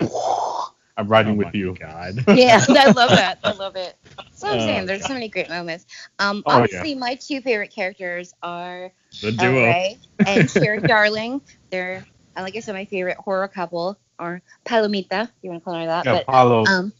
[1.00, 1.74] I'm riding Oh with my you.
[1.78, 2.24] God.
[2.36, 3.38] Yeah, I love that.
[3.44, 3.96] I love it.
[4.32, 5.86] So I'm Oh, saying there's so many great moments.
[6.18, 6.64] Um, Oh, yeah.
[6.64, 8.92] obviously my two favorite characters are
[9.22, 9.62] The duo.
[9.64, 11.40] Wray and Cherry Darling.
[11.70, 12.04] They're,
[12.36, 15.74] uh, like I said, my favorite horror couple, or Palomita, if you want to call
[15.74, 16.06] her that.
[16.06, 16.64] Yeah, but Paulo.
[16.66, 16.92] um,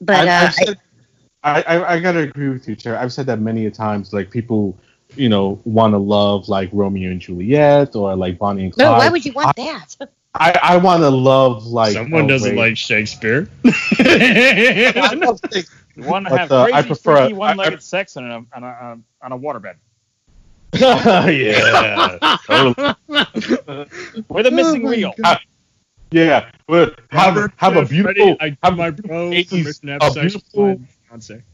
[0.00, 0.78] but I, uh, I've said,
[1.42, 2.98] I, I I gotta agree with you, Chair.
[2.98, 4.12] I've said that many a times.
[4.12, 4.78] Like people,
[5.16, 8.92] you know, want to love like Romeo and Juliet or like Bonnie and I, no,
[8.92, 9.96] why would you want that?
[10.34, 12.56] I, I want to love like Someone El doesn't Rey.
[12.56, 13.48] like Shakespeare.
[13.98, 18.30] I love things- You want to But, have uh, I prefer- freaky, one-legged sex on
[18.30, 19.74] a on a on a waterbed
[20.74, 22.94] yeah, totally.
[24.28, 25.14] with a missing Oh my reel.
[25.20, 25.40] God.
[26.12, 30.02] Yeah, but have, have a uh, beautiful, Freddie, I have my a 80s to have
[30.02, 30.80] a sex beautiful-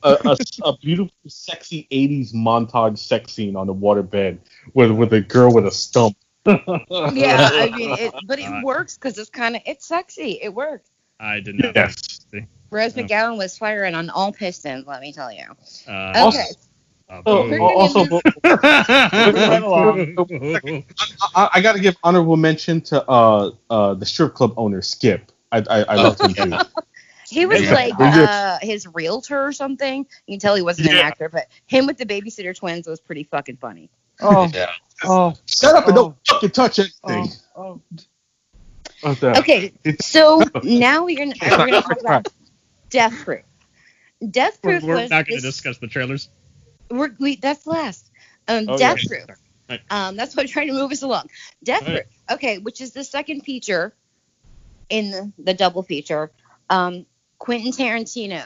[0.02, 4.36] a, a, a beautiful, sexy '80s montage sex scene on the waterbed
[4.74, 6.14] with with a girl with a stump.
[6.46, 10.38] Yeah, I mean, it, but it Uh, works because it's kind of it's sexy.
[10.42, 10.88] It works.
[11.20, 11.74] I did not.
[11.74, 12.20] Yes.
[12.30, 12.46] see.
[12.70, 13.04] Rose Yeah.
[13.04, 14.86] McGowan was firing on all pistons.
[14.86, 15.44] Let me tell you.
[15.88, 16.44] Uh, Okay,
[17.08, 18.84] uh, Oh, We're al- gonna also, move- right.
[21.34, 25.32] I, I got to give honorable mention to uh uh the strip club owner Skip.
[25.52, 26.58] I I, I loved him too.
[27.28, 27.74] he was Yeah.
[27.74, 30.06] like uh, his realtor or something.
[30.26, 33.24] You can tell he wasn't an actor, but him with the babysitter twins was pretty
[33.24, 33.90] fucking funny.
[34.20, 34.70] Oh, Yeah.
[35.04, 36.02] oh, Shut up and Oh.
[36.02, 37.28] don't fucking touch anything.
[37.56, 37.80] oh,
[39.04, 39.16] oh.
[39.22, 42.28] Okay, so now we're gonna we're gonna talk about
[42.90, 43.42] Death Proof.
[44.30, 46.30] Death We're, Proof we're was not going to this- discuss the trailers.
[46.90, 48.10] We're, we, that's last.
[48.48, 49.24] Um, Oh, Death yeah.
[49.26, 49.36] Proof.
[49.68, 49.80] Right.
[49.90, 51.28] Um, that's what I'm trying to move us along.
[51.62, 52.04] Death All right.
[52.04, 52.38] Proof.
[52.38, 53.94] Okay, which is the second feature
[54.88, 56.30] in the, the double feature.
[56.70, 57.04] Um,
[57.38, 58.44] Quentin Tarantino.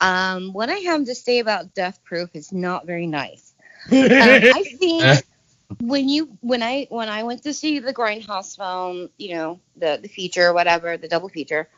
[0.00, 3.47] Um, what I have to say about Death Proof is not very nice.
[4.18, 5.24] Um, I think
[5.80, 9.98] when you when I when I went to see the Grindhouse film, you know, the
[10.02, 11.68] the feature, whatever, the double feature,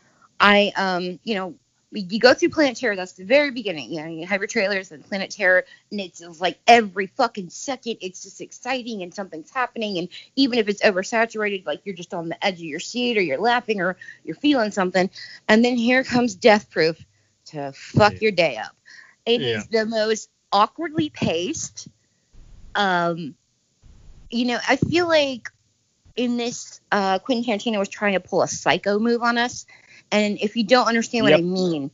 [0.40, 1.54] I um, you know,
[1.92, 2.96] you go through Planet Terror.
[2.96, 3.92] That's the very beginning.
[3.92, 7.50] You know, you have your trailers and Planet Terror, and it's just like every fucking
[7.50, 9.98] second, it's just exciting and something's happening.
[9.98, 13.22] And even if it's oversaturated, like you're just on the edge of your seat or
[13.22, 15.10] you're laughing or you're feeling something.
[15.48, 17.04] And then here comes Death Proof
[17.46, 18.20] to fuck Yeah.
[18.20, 18.74] your day up.
[19.26, 21.88] It is the most awkwardly paced.
[22.74, 23.34] Um,
[24.30, 25.48] you know, I feel like
[26.16, 29.66] in this, uh, Quentin Tarantino was trying to pull a psycho move on us.
[30.12, 31.40] And if you don't understand what Yep.
[31.40, 31.90] I mean,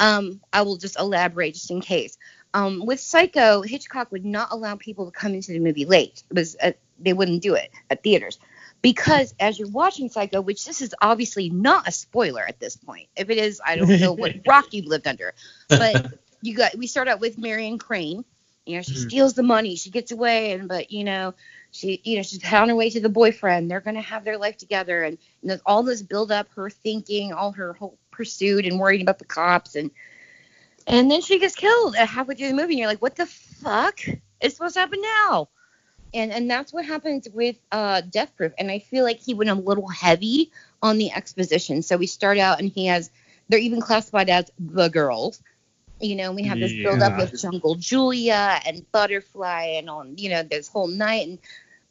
[0.00, 2.18] um, I will just elaborate just in case.
[2.54, 6.22] Um, with Psycho, Hitchcock would not allow people to come into the movie late.
[6.30, 8.38] It was uh, they wouldn't do it at theaters
[8.82, 13.08] because as you're watching Psycho, which this is obviously not a spoiler at this point.
[13.16, 15.32] If it is, I don't know what rock you've lived under.
[15.68, 16.12] But
[16.42, 18.24] you got we start out with Marion Crane.
[18.66, 18.98] You know, she Mhm.
[18.98, 21.34] steals the money, she gets away, and but you know,
[21.70, 23.70] she you know she's on her way to the boyfriend.
[23.70, 27.32] They're gonna have their life together, and you know, all this build up, her thinking,
[27.32, 29.90] all her whole pursuit and worrying about the cops, and
[30.86, 34.00] and then she gets killed halfway through the movie, and you're like, what the fuck
[34.40, 35.48] is supposed to happen now?
[36.14, 38.52] And and that's what happens with uh, Death Proof.
[38.58, 40.50] And I feel like he went a little heavy
[40.82, 41.82] on the exposition.
[41.82, 43.10] So we start out, and he has
[43.48, 45.42] they're even classified as the girls.
[46.02, 47.20] You know, we have this build up Yeah.
[47.30, 51.28] with Jungle Julia and Butterfly and on you know this whole night.
[51.28, 51.38] And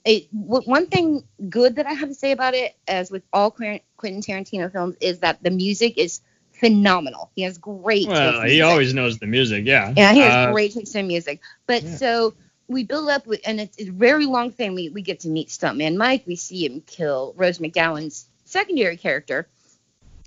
[0.03, 3.51] it w- one thing good that I have to say about it, as with all
[3.51, 7.31] Quentin Quentin Tarantino films, is that the music is phenomenal.
[7.35, 8.07] He has great.
[8.07, 9.65] Well, he always knows the music.
[9.65, 9.93] Yeah.
[9.95, 11.39] Yeah, he has Uh, great taste in music.
[11.65, 11.95] But yeah.
[11.95, 12.33] so
[12.67, 14.75] we build up, with, and it's, it's a very long thing.
[14.75, 16.23] We, we get to meet Stuntman Mike.
[16.27, 19.47] We see him kill Rose McGowan's secondary character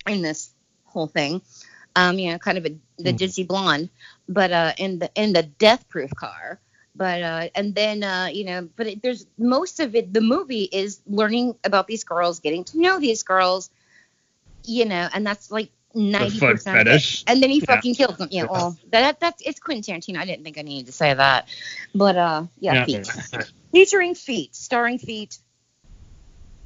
[0.09, 0.51] in this
[0.85, 1.41] whole thing.
[1.97, 3.14] Um, you know, kind of a the Hmm.
[3.14, 3.90] ditzy blonde,
[4.28, 6.61] but uh, in the in the death proof car.
[6.95, 10.12] But uh, and then uh, you know, but it, there's most of it.
[10.12, 13.70] The movie is learning about these girls, getting to know these girls,
[14.64, 16.80] you know, and that's like ninety percent.
[16.80, 17.24] Of it fetish.
[17.26, 17.80] and then he Yeah.
[17.80, 18.28] fucking kills them.
[18.30, 20.18] Yeah, well, that that's it's Quentin Tarantino.
[20.18, 21.47] I didn't think I needed to say that,
[21.95, 22.84] but uh, yeah, Yeah.
[22.84, 23.07] feet,
[23.72, 25.38] featuring feet, starring feet,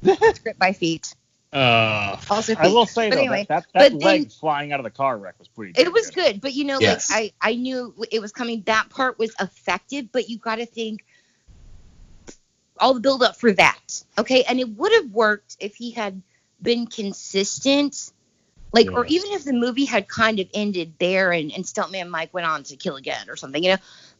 [0.31, 1.15] script by feet,
[1.51, 2.53] Uh, also.
[2.57, 4.91] I will say But though anyway, that that, that leg then- flying out of the
[4.91, 5.79] car wreck was pretty.
[5.81, 7.09] it was good, but you know, Yes.
[7.09, 8.61] like I I knew it was coming.
[8.67, 11.03] That part was effective, but you got to think
[12.77, 14.43] all the build up for that, okay?
[14.43, 16.21] And it would have worked if he had
[16.61, 18.11] been consistent.
[18.71, 22.31] Like, or even if the movie had kind of ended there and, and Stuntman Mike
[22.33, 23.77] went on to kill again or something, you know.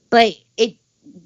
[0.09, 0.75] But it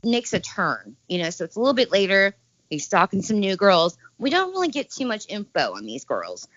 [0.03, 1.29] makes a turn, you know.
[1.29, 2.35] So it's a little bit later.
[2.69, 3.97] He's stalking some new girls.
[4.17, 6.47] We don't really get too much info on these girls.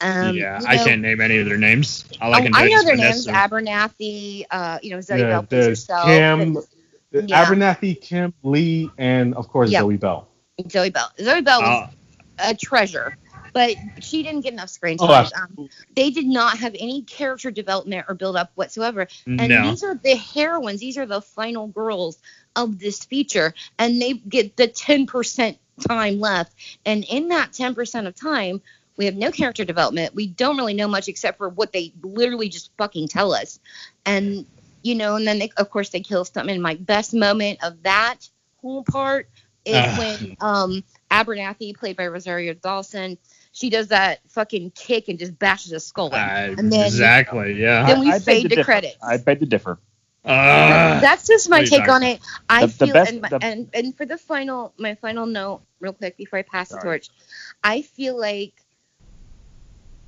[0.00, 2.06] Um, yeah, you I can't name any of their names.
[2.20, 3.32] All I Oh, can do I know their Vanessa.
[3.32, 6.40] names: Abernathy, uh, you know, Zoe Yeah, Bell plays there's herself, Kim,
[7.12, 7.44] and Yeah.
[7.44, 9.80] Abernathy, Kim, Lee, and of course Yeah.
[9.80, 10.26] Zoe Bell.
[10.70, 11.10] Zoe Bell.
[11.20, 11.90] Zoe Bell was Uh,
[12.38, 13.16] a treasure,
[13.52, 15.14] but she didn't get enough screen Oh, time.
[15.14, 15.40] absolutely.
[15.42, 15.58] um,
[15.94, 19.06] they did not have any character development or build up whatsoever.
[19.38, 19.62] And no.
[19.62, 20.80] these are the heroines.
[20.80, 22.18] These are the final girls
[22.56, 26.52] of this feature, and they get the 10% time left.
[26.84, 28.60] And in that 10% of time,
[28.96, 30.14] we have no character development.
[30.14, 33.58] We don't really know much except for what they literally just fucking tell us.
[34.04, 34.46] And
[34.82, 36.60] you know, and then they, of course they kill Stuntman.
[36.60, 38.16] My best moment of that
[38.60, 39.28] whole part
[39.64, 39.94] is Ah.
[39.94, 43.18] when um Abernathy, played by Rosario Dawson,
[43.52, 46.10] she does that fucking kick and just bashes a skull.
[46.12, 46.16] Uh,
[46.58, 47.54] and then exactly.
[47.60, 47.86] Yeah.
[47.86, 48.96] then we I beg fade to to credits.
[49.02, 49.78] I beg to differ.
[50.24, 52.20] Uh, That's just my what are you take talking on it.
[52.48, 55.26] I The- the feel, best- and, my, the- and and for the final, my final
[55.26, 57.08] note, real quick before I pass the torch,
[57.64, 58.52] I feel like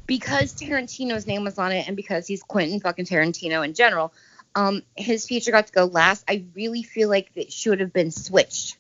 [0.07, 4.13] because Tarantino's name was on it and because he's Quentin fucking Tarantino in general,
[4.55, 6.25] um, his feature got to go last.
[6.29, 8.77] I really feel like it should have been switched.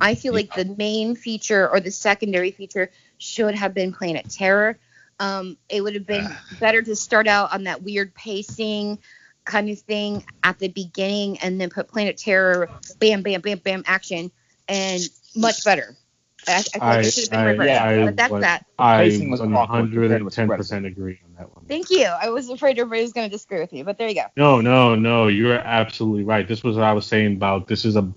[0.00, 4.78] I feel like the main feature or the secondary feature should have been Planet Terror.
[5.20, 6.28] Um, it would have been
[6.60, 8.98] better to start out on that weird pacing
[9.44, 12.68] kind of thing at the beginning and then put Planet Terror,
[12.98, 14.30] bam, bam, bam, bam, action,
[14.68, 15.02] and
[15.36, 15.96] much better.
[16.46, 17.68] I, I think I, it should have been I, reversed.
[17.68, 18.66] yeah, but that's I, that.
[18.78, 21.64] I pacing was awkward compared to 110% agree on that one.
[21.66, 22.04] Thank you.
[22.04, 24.26] I was afraid everybody was going to disagree with you, but there you go.
[24.36, 25.28] No, no, no.
[25.28, 26.46] You're absolutely right.
[26.46, 28.12] This was what I was saying about this is a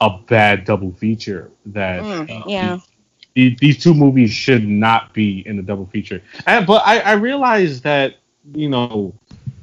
[0.00, 2.78] a bad double feature that Mm, yeah.
[3.34, 6.22] the- these two movies should not be in the double feature.
[6.46, 8.16] And, but I, I realize that
[8.54, 9.14] you know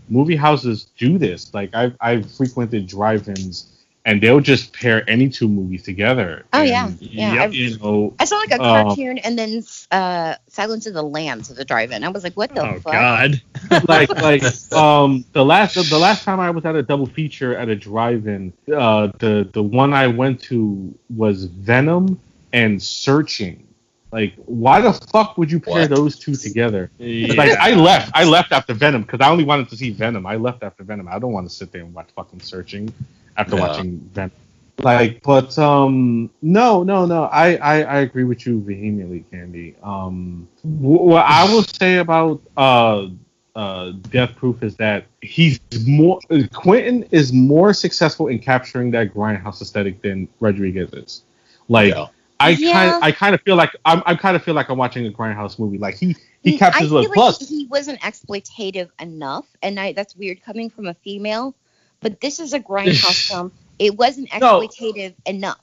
[0.10, 1.54] movie houses do this.
[1.54, 3.73] Like I've I've frequented drive-ins
[4.06, 6.44] and they'll just pair any two movies together.
[6.52, 6.90] Oh, And, yeah.
[7.00, 7.44] Yeah, Yep.
[7.44, 11.04] I've- You know, I saw like a Uh, cartoon and then uh, Silence of the
[11.04, 12.04] Lambs at the drive-in.
[12.04, 12.92] I was like, what the Oh fuck?
[12.94, 13.42] God.
[13.88, 14.44] like like
[14.74, 18.52] um the last the last time I was at a double feature at a drive-in,
[18.76, 22.20] uh the the one I went to was Venom
[22.52, 23.68] and Searching.
[24.12, 25.90] Like, why the fuck would you pair What?
[25.90, 26.92] those two together?
[27.00, 27.34] Yeah.
[27.34, 28.12] Like, I left.
[28.14, 30.28] I left after Venom because I only wanted to see Venom.
[30.28, 31.08] I left after Venom.
[31.08, 32.94] I don't want to sit there and watch fucking Searching
[33.38, 33.62] after Yeah.
[33.68, 34.32] watching Venom.
[34.80, 37.26] Like, but um, no, no, no.
[37.26, 39.76] I, I, I agree with you vehemently, Candy.
[39.84, 43.08] Um, wh- what I will say about uh,
[43.56, 46.20] uh, Death Proof is that he's more
[46.54, 51.22] Quentin is more successful in capturing that grindhouse aesthetic than Rodriguez is.
[51.68, 52.08] Like, Yeah.
[52.40, 52.74] I Yeah.
[52.74, 55.12] kind I kind of feel like I'm I kind of feel like I'm watching a
[55.12, 55.78] grindhouse movie.
[55.78, 57.02] Like he he I captures feel it.
[57.10, 61.56] like Plus, he wasn't exploitative enough, and I, that's weird coming from a female.
[62.04, 63.52] But this is a grindhouse film.
[63.80, 64.60] It wasn't No.
[64.60, 65.60] exploitative enough.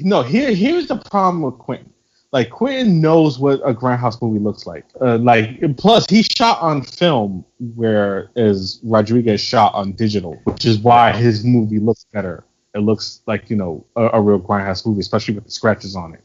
[0.00, 1.88] no, here here's the problem with Quentin.
[2.32, 4.84] Like Quentin knows what a grindhouse movie looks like.
[5.00, 7.44] Uh, like plus he shot on film,
[7.74, 12.44] whereas Rodriguez shot on digital, which is why his movie looks better.
[12.74, 16.14] It looks like you know a, a real grindhouse movie, especially with the scratches on
[16.14, 16.24] it.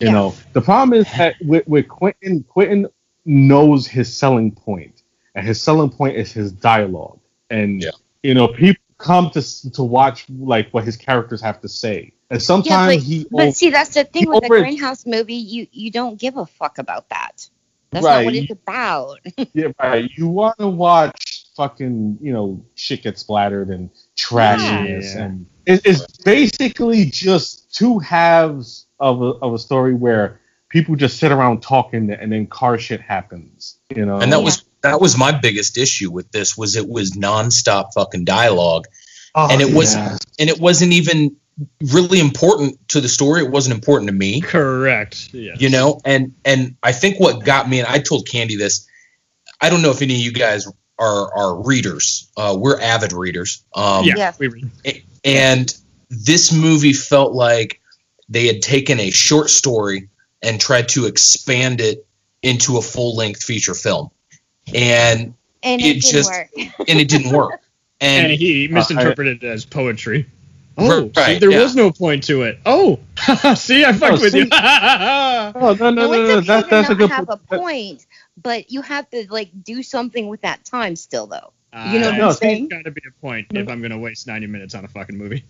[0.00, 0.12] You Yeah.
[0.14, 2.88] know, the problem is that with, with Quentin, Quentin
[3.26, 5.02] knows his selling point,
[5.34, 7.18] and his selling point is his dialogue.
[7.50, 7.90] And Yeah.
[8.22, 12.38] You know, people come to to watch like what his characters have to say, and
[12.40, 15.34] Yeah, sometimes but, he but see, that's the thing with a over- grindhouse movie.
[15.34, 17.48] You you don't give a fuck about that.
[17.90, 18.18] That's Right.
[18.18, 19.18] not what it's about.
[19.54, 20.10] Yeah, right.
[20.16, 25.24] You want to watch fucking, you know, shit get splattered and trashiness, Yeah.
[25.24, 31.18] and it, it's basically just two halves of a, of a story where people just
[31.18, 33.76] sit around talking and then car shit happens.
[33.94, 34.44] You know, and that Yeah.
[34.44, 38.86] was that was my biggest issue with this was it was nonstop fucking dialogue
[39.34, 41.34] Oh, and it was and it wasn't even
[41.92, 45.32] really important to the story it wasn't important to me Correct.
[45.32, 45.54] Yeah.
[45.58, 48.86] you know and and i think what got me and i told candy this
[49.60, 50.66] i don't know if any of you guys
[50.98, 54.14] are are readers uh we're avid readers um yeah.
[54.16, 54.38] Yes.
[54.38, 54.70] We read.
[55.24, 55.74] and
[56.10, 57.80] this movie felt like
[58.28, 60.08] they had taken a short story
[60.42, 62.06] and tried to expand it
[62.42, 64.10] into a full length feature film
[64.74, 66.48] and And It it, just- work.
[66.56, 67.60] and it didn't work
[68.00, 70.26] And, and he misinterpreted it as poetry.
[70.78, 71.62] Oh, Right, so there yeah.
[71.62, 72.58] was no point to it.
[72.64, 72.98] Oh,
[73.54, 74.38] see, I fucked Oh, with see?
[74.40, 74.48] you.
[74.50, 76.54] Oh, no, no, well, no, it's no.
[76.58, 78.06] okay That, to that's a good have a point,
[78.42, 81.52] but you have to like do something with that time still, though.
[81.74, 82.68] You know Uh, what No, I'm see- saying?
[82.68, 85.44] Got to be a point if I'm gonna waste 90 minutes on a fucking movie.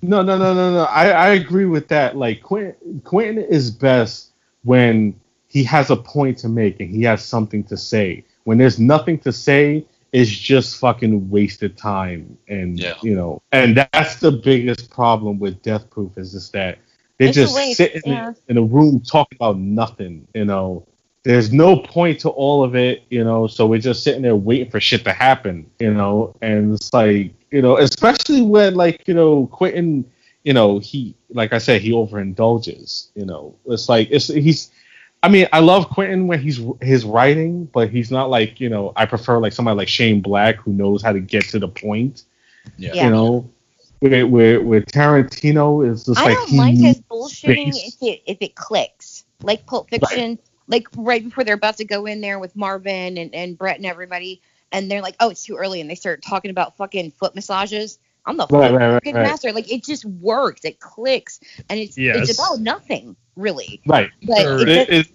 [0.00, 0.84] No, no, no, no, no.
[0.84, 2.16] I, I agree with that.
[2.16, 4.30] Like Quentin, Quentin is best
[4.62, 8.24] when he has a point to make and he has something to say.
[8.48, 12.38] When there's nothing to say, it's just fucking wasted time.
[12.48, 12.94] And Yeah.
[13.02, 16.78] you know, and that's the biggest problem with Death Proof is just that
[17.18, 18.32] they're It's just waste, sitting yeah.
[18.48, 20.26] in a room talking about nothing.
[20.32, 20.86] You know,
[21.24, 23.02] there's no point to all of it.
[23.10, 25.66] You know, so we're just sitting there waiting for shit to happen.
[25.78, 30.06] You know, and it's like you know, especially when like you know Quentin,
[30.44, 33.08] you know he like I said he overindulges.
[33.14, 34.70] You know, it's like it's he's.
[35.22, 38.92] I mean, I love Quentin when he's his writing, but he's not like you know.
[38.96, 42.24] I prefer like somebody like Shane Black who knows how to get to the point.
[42.76, 43.04] yeah, Yeah.
[43.04, 43.50] You know,
[44.00, 48.22] with with, with Tarantino is just I like don't he mind his bullshitting if it
[48.26, 50.38] if it clicks, like Pulp Fiction,
[50.68, 53.86] like right before they're about to go in there with Marvin and, and Brett and
[53.86, 54.40] everybody,
[54.70, 57.98] and they're like, oh, it's too early, and they start talking about fucking foot massages.
[58.28, 59.22] I'm the Right, right, right, fucking right.
[59.22, 59.52] master.
[59.52, 60.64] Like it just works.
[60.64, 62.28] It clicks, and it's Yes.
[62.28, 63.80] it's about nothing really.
[63.86, 64.10] Right.
[64.22, 64.60] But Sure.
[64.60, 65.08] it, It- it-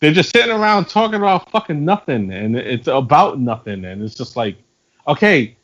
[0.00, 4.36] they're just sitting around talking about fucking nothing, and it's about nothing, and it's just
[4.36, 4.56] like,
[5.08, 5.56] okay,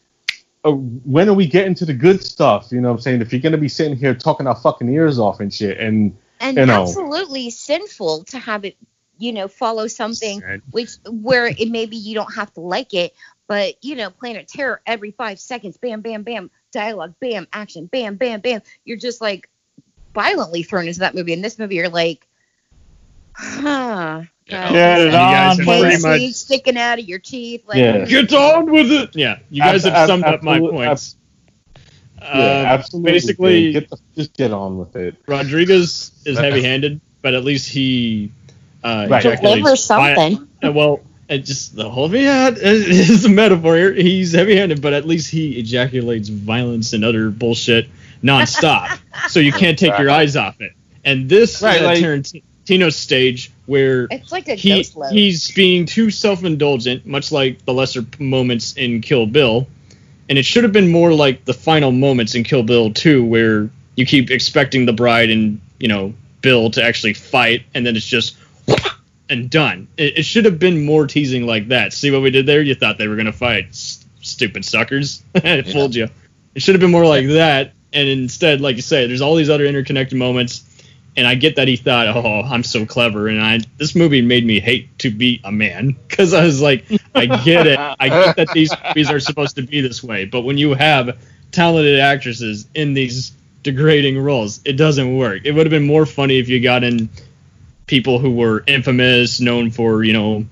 [0.64, 2.68] uh, when are we getting to the good stuff?
[2.70, 3.20] You know what I'm saying?
[3.20, 6.56] If you're gonna be sitting here talking our fucking ears off and shit, and and
[6.56, 6.82] you know.
[6.82, 8.76] absolutely sinful to have it
[9.18, 10.62] you know, follow something Sad.
[10.72, 13.14] which where it maybe you don't have to like it,
[13.46, 18.16] but you know, Planet Terror every five seconds, bam, bam, bam, dialogue, bam, action, bam,
[18.16, 18.62] bam, bam.
[18.84, 19.48] You're just like
[20.14, 21.32] violently thrown into that movie.
[21.32, 22.26] In this movie, you're like,
[23.34, 24.22] huh.
[24.46, 24.68] Yeah.
[24.68, 27.64] God, Get it You guys on, have pretty much- sticking out of your teeth.
[27.66, 28.04] Like, Yeah.
[28.04, 29.10] Get on with it.
[29.14, 31.16] Yeah, you guys Ab- have ab- summed up my absolute- points.
[32.20, 33.12] Yeah, Uh, absolutely.
[33.12, 35.16] basically- get the, just get on with it.
[35.26, 38.30] Rodriguez is heavy-handed, but at least he
[38.84, 39.24] uh, Right.
[39.24, 40.48] ejaculates deliver something.
[40.60, 41.00] vi- uh, well,
[41.32, 43.92] it just the whole yeah, it's a metaphor here.
[43.92, 47.88] He's heavy-handed, but at least he ejaculates violence and other bullshit
[48.22, 50.72] nonstop, so you can't take your eyes off it.
[51.04, 55.86] And this Right, is like- Tarantino stage where It's like a he, ghost he's being
[55.86, 59.66] too self-indulgent, much like the lesser moments in Kill Bill,
[60.28, 63.68] and it should have been more like the final moments in Kill Bill 2, where
[63.96, 68.06] you keep expecting the bride and you know Bill to actually fight, and then it's
[68.06, 68.36] just
[69.32, 69.88] and done.
[69.96, 71.92] It, it should have been more teasing like that.
[71.92, 72.62] See what we did there?
[72.62, 75.22] You thought they were gonna fight, S- stupid suckers.
[75.34, 76.08] I fooled you.
[76.54, 79.50] It should have been more like that, and instead, like you say, there's all these
[79.50, 80.68] other interconnected moments.
[81.14, 84.46] And I get that he thought, "Oh, I'm so clever," and I this movie made
[84.46, 88.36] me hate to be a man because I was like, "I get it, I get
[88.36, 91.18] that these movies are supposed to be this way," but when you have
[91.50, 95.42] talented actresses in these degrading roles, it doesn't work.
[95.44, 97.10] It would have been more funny if you got in
[97.92, 100.46] people who were infamous, known for you know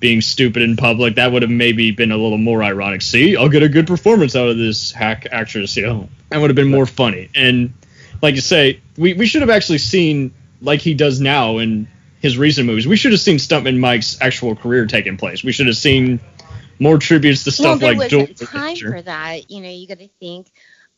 [0.00, 1.16] being stupid in public.
[1.16, 3.02] That would have maybe been a little more ironic.
[3.02, 5.76] See, I'll get a good performance out of this hack actress.
[5.76, 7.28] You know, that would have been more funny.
[7.34, 7.74] And
[8.22, 11.88] like you say, we, we should have actually seen like he does now in
[12.20, 12.86] his recent movies.
[12.86, 15.44] We should have seen Stuntman Mike's actual career taking place.
[15.44, 16.20] We should have seen
[16.78, 18.92] more tributes to well, stuff there like wasn't Duel time Adventure.
[18.92, 19.50] for that.
[19.50, 20.50] You know, you got to think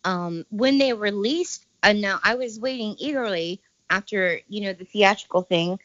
[0.05, 1.66] um, when they released.
[1.83, 3.61] Uh, now, I was waiting eagerly
[3.91, 5.78] after you know the theatrical thing,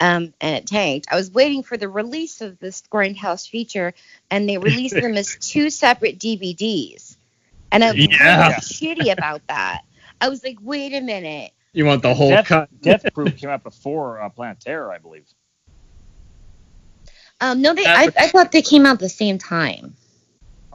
[0.00, 1.08] um, and it tanked.
[1.10, 3.94] I was waiting for the release of this Grindhouse feature,
[4.30, 7.16] and they released them as two separate DVDs,
[7.72, 8.36] and I was Yeah.
[8.36, 9.82] kind shitty about that.
[10.20, 11.52] I was like, wait a minute.
[11.72, 12.68] You want the whole Death, cut?
[12.82, 15.26] Death Proof came out before uh, Planet Terror, I believe.
[17.40, 17.84] Um, no, they.
[17.86, 19.94] I, I thought they came out the same time.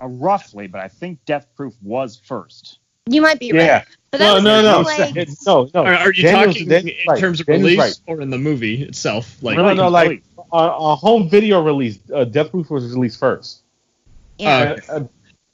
[0.01, 2.78] Uh, roughly, but I think Death Proof was first.
[3.09, 3.77] You might be Yeah.
[3.79, 5.81] right, but that No, was no, no, kind like no, no.
[5.83, 7.19] Are, are you Daniel's- talking Daniel's in right.
[7.19, 7.99] terms of Daniel's release right.
[8.07, 9.41] or in the movie itself?
[9.41, 10.23] Like, No, no, Really like complete.
[10.53, 11.99] a, a home video release.
[12.13, 13.61] Uh, Death Proof was released first.
[14.37, 14.75] yeah.
[14.87, 15.05] Uh, uh,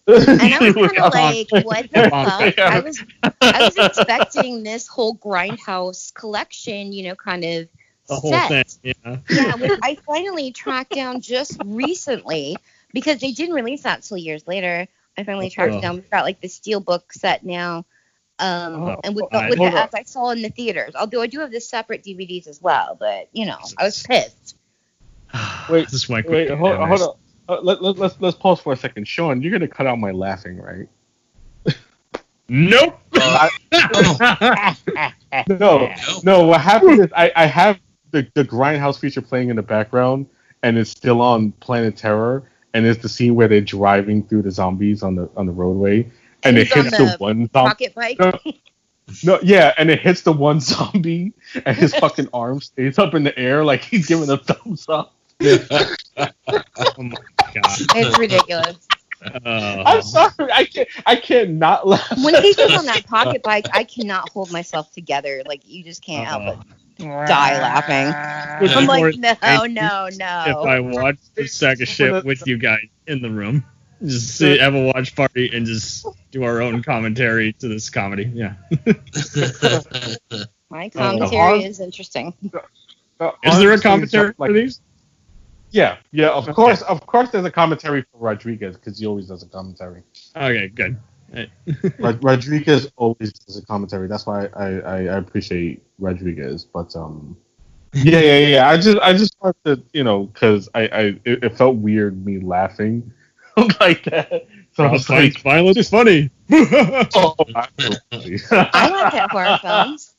[0.08, 2.60] And I was kind of like, what the Come fuck?
[2.60, 3.03] I was
[3.41, 7.68] I was expecting this whole grindhouse collection, you know, kind of
[8.08, 8.70] the whole set.
[8.70, 8.93] thing.
[9.03, 9.18] Yeah.
[9.32, 12.56] Yeah, which I finally tracked down just recently
[12.93, 14.88] because they didn't release that till years later.
[15.18, 15.78] I finally tracked Oh.
[15.78, 15.95] it down.
[15.95, 17.86] We've got like the steelbook set now.
[18.38, 19.49] Um, Oh, and with, God.
[19.49, 19.88] with the, Hold on.
[19.88, 22.97] as I saw in the theaters, although I do have the separate DVDs as well,
[22.99, 24.57] but you know, I was pissed.
[25.70, 27.16] Wait, this is why Wait, hold, hold on.
[27.47, 29.07] Uh, let, let, let's let's pause for a second.
[29.07, 30.88] Sean, you're gonna cut out my laughing, right?
[32.47, 32.99] Nope.
[33.18, 33.49] Uh,
[35.49, 35.93] No,
[36.24, 36.45] no.
[36.47, 37.80] What happened is I, I have
[38.11, 40.28] the, the Grindhouse feature playing in the background,
[40.63, 44.51] and it's still on Planet Terror, and it's the scene where they're driving through the
[44.51, 46.11] zombies on the on the roadway,
[46.43, 47.69] and it He's on hits the, the one zombie.
[47.69, 48.19] Pocket bike.
[48.19, 48.34] No.
[49.23, 51.32] No, yeah, and it hits the one zombie,
[51.65, 55.13] and his fucking arm stays up in the air like he's giving a thumbs up.
[56.17, 57.17] Oh my
[57.53, 57.78] god.
[57.95, 58.78] It's ridiculous.
[59.21, 62.09] Uh, I'm sorry, I can't, I can't not laugh.
[62.23, 65.43] When he gets on that pocket bike, I cannot hold myself together.
[65.45, 66.63] Like you just can't help Uh-huh.
[66.98, 68.66] But die laughing.
[68.66, 70.56] It's I'm like, no, than no, if.
[70.68, 73.66] I watch this sack of shit with you guys in the room.
[74.04, 78.30] Just sit, have a watch party and just do our own commentary to this comedy.
[78.34, 78.54] Yeah.
[80.70, 81.66] My Oh, commentary no.
[81.66, 82.34] is interesting.
[83.20, 84.82] Uh, Is there a commentary like- for these?
[85.72, 87.32] Yeah, yeah, of course, of course.
[87.32, 90.04] There's a commentary for Rodriguez because he always does a commentary.
[90.36, 90.98] Okay, good.
[91.34, 91.49] Right.
[92.23, 94.07] Rodriguez always does a commentary.
[94.07, 96.63] That's why I, I, I appreciate Rodriguez.
[96.63, 97.36] But um,
[97.93, 98.69] yeah, yeah, yeah.
[98.69, 102.26] I just I just wanted to you know because I I it, it felt weird
[102.26, 103.11] me laughing
[103.80, 104.47] like that.
[104.73, 106.30] So I was like, violence is funny.
[106.51, 108.39] oh, absolutely.
[108.51, 110.13] I like that horror films.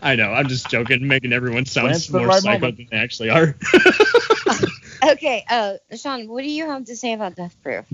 [0.00, 0.32] I know.
[0.32, 2.76] I'm just joking, making everyone sound When's more right psycho moment?
[2.78, 3.54] than they actually are.
[5.02, 7.86] Okay, uh, Sean, what do you have to say about Death Proof?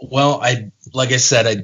[0.00, 1.62] Well, I like I said, I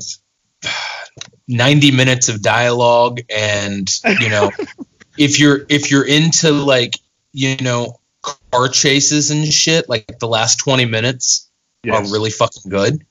[1.48, 4.50] 90 minutes of dialogue and you know,
[5.18, 6.98] if you're if you're into like,
[7.32, 11.48] you know, car chases and shit, like the last 20 minutes
[11.84, 12.08] Yes.
[12.08, 13.04] are really fucking good.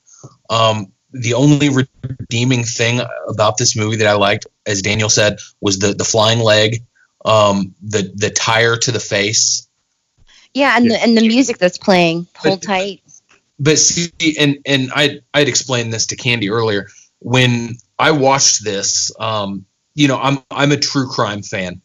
[0.49, 5.79] Um the only redeeming thing about this movie that I liked, as Daniel said, was
[5.79, 6.81] the the flying leg,
[7.25, 9.67] um, the the tire to the face,
[10.53, 10.93] Yeah, and Yeah.
[10.93, 13.01] the and the music that's playing, hold But- tight.
[13.61, 16.87] But see and and i i'd explained this to candy earlier.
[17.19, 21.81] When i watched this um you know i'm i'm a true crime fan.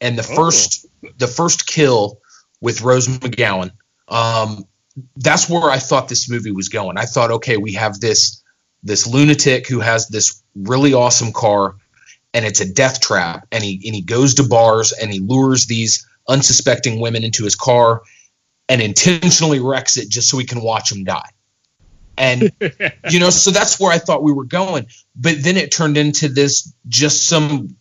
[0.00, 0.36] And the Oh.
[0.36, 0.86] first
[1.18, 2.18] the first kill
[2.60, 3.70] with rose mcgowan
[4.08, 4.64] um
[5.16, 6.98] that's where i thought this movie was going.
[6.98, 8.42] I thought okay we have this
[8.82, 11.76] this lunatic who has this really awesome car
[12.34, 13.46] and it's a death trap.
[13.52, 17.54] And he and he goes to bars and he lures these unsuspecting women into his
[17.54, 18.02] car
[18.72, 21.28] and intentionally wrecks it just so we can watch him die.
[22.16, 22.50] And
[23.10, 24.86] you know, so that's where I thought we were going.
[25.14, 27.76] But then it turned into this just some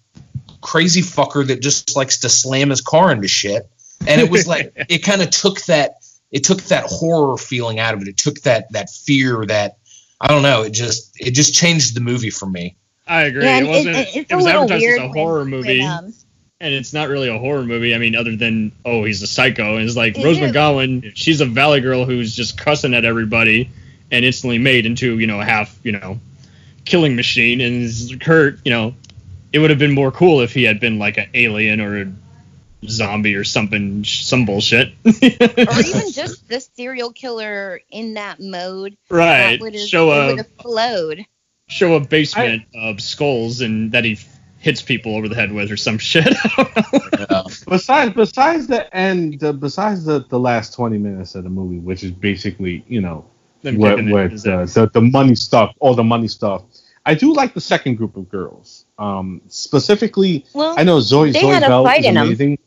[0.60, 3.70] crazy fucker that just likes to slam his car into shit.
[4.06, 5.96] And it was like it kind of took that
[6.30, 8.10] it took that horror feeling out of it.
[8.10, 9.78] It took that that fear that
[10.20, 12.76] I don't know, it just it just changed the movie for me.
[13.08, 13.46] I agree.
[13.46, 13.96] Yeah, it wasn't.
[13.96, 16.14] it, it's it a was little advertised weird as a when- horror movie, when, um,
[16.62, 17.94] and it's not really a horror movie.
[17.94, 19.78] I mean, other than oh, he's a psycho.
[19.78, 20.52] And it's like It Rose is.
[20.52, 21.12] McGowan.
[21.16, 23.70] She's a valley girl who's just cussing at everybody,
[24.12, 26.20] and instantly made into you know a half you know
[26.86, 27.60] killing machine.
[27.62, 28.96] And is her you know
[29.52, 32.12] it would have been more cool if he had been like an alien or a
[32.88, 34.94] zombie or something, some bullshit.
[35.06, 38.98] or even just the serial killer in that mode.
[39.10, 39.58] right.
[39.58, 41.26] That would have Show it would a have flowed.
[41.68, 44.16] show a basement of skulls and that he
[44.62, 46.34] hits people over the head with or some shit.
[47.30, 47.44] Yeah.
[47.68, 52.04] Besides, besides the end, uh, besides the, the last twenty minutes of the movie, which
[52.04, 53.26] is basically you know
[53.62, 56.64] Them what, kicking it what is uh, the the money stuff, all the money stuff.
[57.06, 58.86] I do like the second group of girls.
[58.98, 62.26] Um, specifically, Well, I know Zoe They Zoe had a Bell fight is in 'em.
[62.28, 62.58] amazing,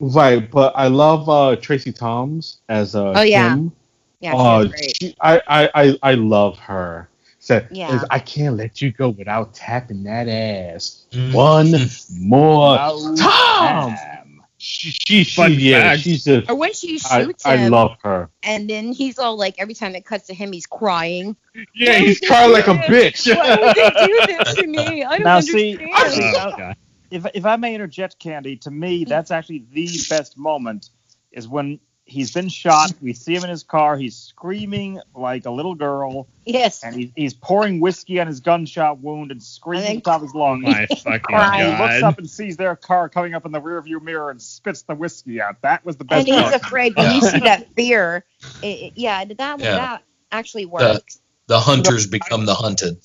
[0.00, 0.50] right?
[0.50, 3.50] But I love uh, Tracie Thoms as uh, Oh, yeah.
[3.50, 3.72] Kim.
[4.20, 4.96] yeah, she great.
[4.98, 7.09] she, I, I, I, I love her.
[7.40, 8.04] Said, Yeah.
[8.10, 11.32] I can't let you go without tapping that ass Mhm.
[11.34, 13.96] one more Oh, time.
[13.96, 14.44] damn.
[14.58, 16.02] She, she, she yeah, fact.
[16.02, 16.50] she's just.
[16.50, 18.28] Or when she I, shoots I him, love her.
[18.42, 21.34] and then he's all like, every time it cuts to him, he's crying.
[21.74, 23.34] Yeah, he's crying like a bitch.
[23.34, 25.02] Why would they do this to me?
[25.02, 26.34] I don't Now, see, understand.
[26.36, 26.76] Oh, God.
[27.10, 30.90] if if I may interject, Candy, to me that's actually the best moment
[31.32, 31.80] is when
[32.10, 32.92] he's been shot.
[33.00, 33.96] We see him in his car.
[33.96, 36.82] He's screaming like a little girl, yes.
[36.82, 40.16] and he's, he's pouring whiskey on his gunshot wound and screaming And at the top
[40.16, 40.64] of his lungs.
[40.64, 41.66] My fucking Crying.
[41.66, 44.42] And he looks up and sees their car coming up in the rearview mirror and
[44.42, 45.62] spits the whiskey out.
[45.62, 46.62] That was the best And he's part.
[46.62, 48.24] afraid when you see that fear.
[48.62, 49.54] It, it- yeah, that Yeah.
[49.76, 50.02] that
[50.32, 51.20] actually works.
[51.46, 52.98] The hunters become the hunted.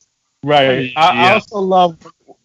[0.44, 0.92] Right.
[0.96, 1.98] I, I also love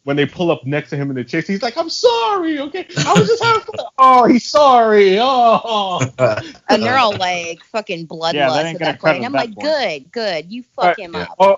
[0.05, 1.47] when they pull up next to him in the chase.
[1.47, 2.87] He's like, "I'm sorry, okay.
[3.07, 5.19] I was just having fun." Oh, he's sorry.
[5.21, 6.01] Oh.
[6.71, 9.23] and they're all like fucking bloodlust Yeah, that ain't at gonna that cut point.
[9.23, 9.63] it I'm at like, point.
[9.63, 10.53] good, good.
[10.53, 11.23] You fuck Right, him yeah.
[11.23, 11.37] up.
[11.39, 11.57] Oh,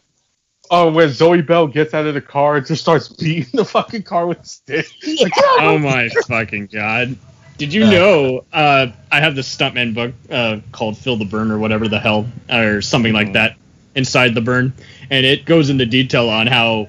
[0.71, 4.03] oh, when Zoe Bell gets out of the car and just starts beating the fucking
[4.03, 4.87] car with a stick.
[5.05, 5.29] Yeah.
[5.61, 7.17] Oh my fucking god.
[7.59, 7.91] Did you Uh.
[7.91, 12.01] know uh, I have the stuntman book uh, called Fill the Burn or whatever the
[12.01, 13.57] hell or something like that
[13.95, 14.73] inside the burn,
[15.11, 16.89] and it goes into detail on how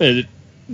[0.00, 0.22] uh,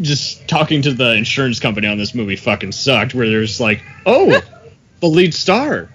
[0.02, 3.14] just talking to the insurance company on this movie fucking sucked.
[3.14, 4.40] Where there's like, oh,
[5.00, 5.88] the lead star,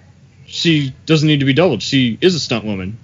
[0.46, 1.82] she doesn't need to be doubled.
[1.82, 2.98] She is a stunt woman.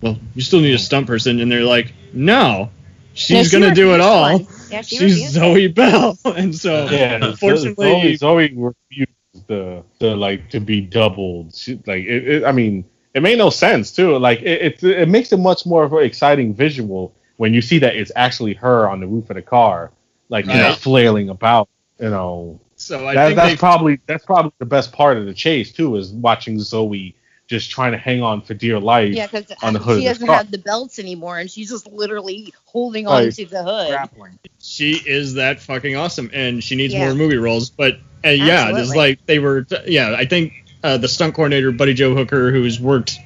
[0.00, 2.70] Well, you still need a stunt person, and they're like, no, No,
[3.14, 4.22] she's she gonna do it all.
[4.38, 4.46] one.
[4.70, 10.16] Yeah, she She's refused Zoe Bell, and so Yeah, unfortunately, Zoe, Zoe refused the, the
[10.16, 11.54] like to be doubled.
[11.54, 12.84] She, like, it, it, I mean,
[13.14, 14.18] it made no sense too.
[14.18, 17.78] Like, it, it it makes it much more of an exciting visual when you see
[17.78, 19.92] that it's actually her on the roof of the car,
[20.28, 21.68] like you know, flailing about.
[21.98, 25.24] You know, so I that, think that's they probably that's probably the best part of
[25.26, 27.14] the chase too, is watching Zoe
[27.46, 29.14] just trying to hang on for dear life.
[29.14, 30.36] Yeah, because on the hood she the doesn't car.
[30.36, 33.32] have the belts anymore, and she's just literally holding on Right.
[33.34, 33.88] to the hood.
[33.88, 34.38] Grappling.
[34.60, 37.06] she is that fucking awesome, and she needs Yeah.
[37.06, 37.70] more movie roles.
[37.70, 38.96] But uh, yeah, it's Absolutely.
[38.96, 39.66] like they were.
[39.86, 40.52] Yeah, I think
[40.82, 43.16] uh, the stunt coordinator Buddy Joe Hooker, who's worked,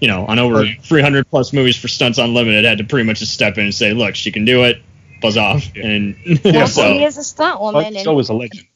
[0.00, 3.32] you know, on over 300 plus movies for Stunts Unlimited, had to pretty much just
[3.32, 4.80] step in and say, "Look, she can do it.
[5.20, 5.86] Buzz off." Yeah.
[5.86, 8.66] And Well, so she is a stunt woman, But and so is a legend.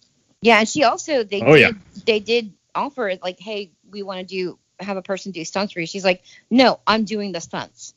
[0.42, 1.70] yeah, and she also they Oh, did, yeah.
[2.06, 5.72] they did offer it like, hey, we want to do have a person do stunts
[5.74, 5.86] for you.
[5.86, 7.94] She's like, no, I'm doing the stunts.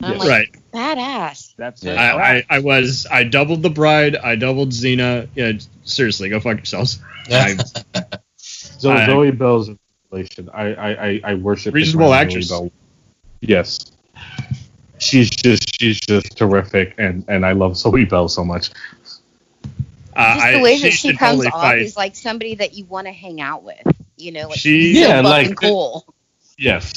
[0.00, 0.56] And I'm like, right.
[0.72, 1.54] badass.
[1.56, 1.96] That's it.
[1.96, 4.14] I, I, I was I doubled the bride.
[4.16, 5.28] I doubled Xena.
[5.34, 5.52] Yeah,
[5.84, 7.00] seriously, go fuck yourselves.
[7.30, 7.56] I,
[8.38, 9.78] Zo- I- Zoe Bell's a
[10.10, 10.50] relation.
[10.52, 12.48] I I I, I worship Reasonable crown of actress.
[12.50, 12.70] Bell.
[13.40, 13.92] Yes,
[14.98, 18.70] she's just she's just terrific, and and I love Zoe Bell so much.
[20.14, 21.78] uh, Just the way that she should comes totally off fight.
[21.80, 23.82] is like somebody that you want to hang out with.
[24.16, 26.06] You know, like She- so Yeah, like- cool.
[26.58, 26.92] Yes,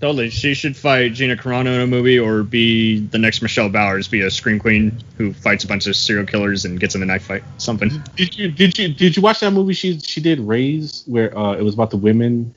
[0.00, 0.28] Totally.
[0.28, 4.20] She should fight Gina Carano in a movie or be the next Michelle Bowers, be
[4.22, 7.22] a scream queen who fights a bunch of serial killers and gets in a knife
[7.22, 7.42] fight.
[7.58, 8.02] Something.
[8.16, 11.54] did you did you did you watch that movie she she did Raze where uh
[11.54, 12.54] it was about the women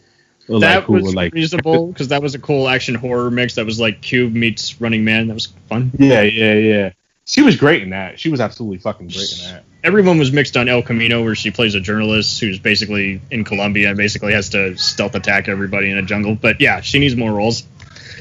[0.49, 3.29] Or, that like, who was were, like reasonable because that was a cool action horror
[3.29, 3.55] mix.
[3.55, 5.27] That was like Cube meets Running Man.
[5.27, 5.91] That was fun.
[5.97, 6.91] Yeah, yeah, yeah.
[7.25, 8.19] She was great in that.
[8.19, 9.63] She was absolutely fucking great in that.
[9.83, 13.89] Everyone was mixed on El Camino, where she plays a journalist who's basically in Colombia
[13.89, 16.35] and basically has to stealth attack everybody in a jungle.
[16.35, 17.63] But yeah, she needs more roles.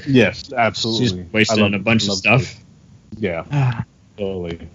[0.07, 1.07] Yes, absolutely.
[1.07, 2.53] She's wasted I love- in a bunch of stuff.
[2.55, 2.61] her.
[3.18, 3.83] Yeah,
[4.18, 4.68] totally.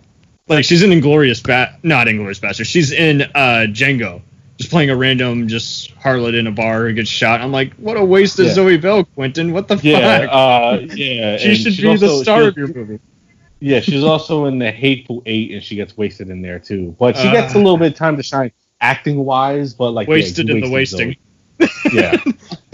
[0.47, 2.67] Like she's in Inglorious Bat, not Inglorious Bastard.
[2.67, 4.21] She's in uh, Django,
[4.61, 7.41] just playing a random just harlot in a bar who gets shot.
[7.41, 8.53] I'm like, what a waste of Yeah.
[8.53, 9.51] Zoe Bell, Quentin.
[9.53, 10.29] What the Yeah, fuck?
[10.31, 11.37] uh, yeah.
[11.37, 12.99] she should she's be the star of your movie.
[13.59, 16.95] Yeah, she's also in the Hateful Eight, and she gets wasted in there too.
[16.99, 17.61] But she gets a Uh.
[17.61, 19.73] little bit of time to shine acting wise.
[19.73, 21.15] But like Wasted you in the wasting.
[21.61, 21.69] Zoe.
[21.93, 22.17] Yeah,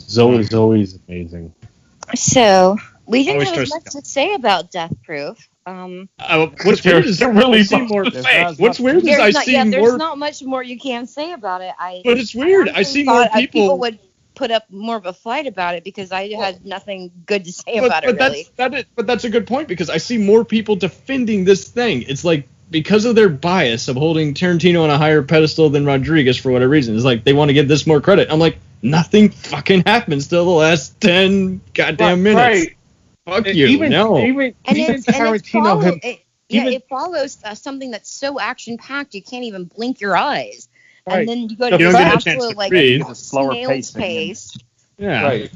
[0.00, 1.52] Zoe Zoe's amazing.
[2.14, 2.76] So
[3.08, 5.48] we didn't have as much to say about Death Proof.
[5.66, 8.04] Um, Uh, what's weird is They're really I see more.
[8.04, 11.32] What's weird is there's I not, see yeah, there's not much more you can say
[11.32, 11.74] about it.
[11.78, 12.68] I But it's weird.
[12.68, 13.78] I honestly see more thought, uh, people.
[13.78, 13.98] would
[14.34, 17.80] put up more of a fight about it because I had nothing good to say
[17.80, 18.42] but, about but it really.
[18.56, 21.68] that's that is, but that's a good point because I see more people defending this
[21.68, 22.02] thing.
[22.02, 26.36] It's like because of their bias of holding Tarantino on a higher pedestal than Rodriguez
[26.36, 26.94] for whatever reason.
[26.94, 28.28] It's like they want to give this more credit.
[28.30, 32.66] I'm like, nothing fucking happens till the last ten goddamn minutes.
[32.66, 32.76] Right.
[33.28, 33.66] Fuck And you.
[33.66, 34.18] Even no.
[34.18, 37.54] even, and even it's, and it's Tarantino follow, him, it, yeah, even- it follows uh,
[37.54, 40.68] something that's so action packed you can't even blink your eyes,
[41.06, 41.20] Right.
[41.20, 43.02] and then you go to don't this get to absolute like breathe.
[43.08, 44.00] A slower snail's pacing.
[44.00, 44.56] pace.
[44.98, 45.22] yeah.
[45.22, 45.52] Right.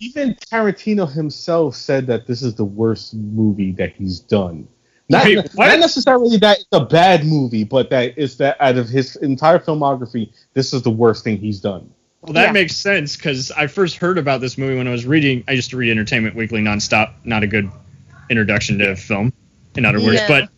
[0.00, 4.68] Even Tarantino himself said that this is the worst movie that he's done.
[5.08, 8.88] Not, Wait, not necessarily that it's a bad movie, but that it's that out of
[8.88, 11.88] his entire filmography, this is the worst thing he's done.
[12.26, 12.52] Well, that Yeah.
[12.52, 15.44] makes sense because I first heard about this movie when I was reading.
[15.46, 17.10] I used to read Entertainment Weekly nonstop.
[17.24, 17.70] Not a good
[18.28, 19.32] introduction to film,
[19.76, 20.16] in other words.
[20.16, 20.26] Yeah.
[20.28, 20.48] But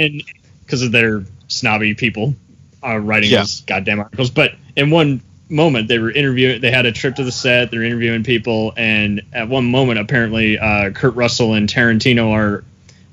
[0.00, 0.22] and
[0.64, 2.36] because of their snobby people
[2.84, 3.38] uh, writing Yeah.
[3.40, 4.30] those goddamn articles.
[4.30, 6.60] But in one moment, they were interviewing.
[6.60, 7.72] They had a trip to the set.
[7.72, 12.62] They're interviewing people, and at one moment, apparently, uh, Kurt Russell and Tarantino are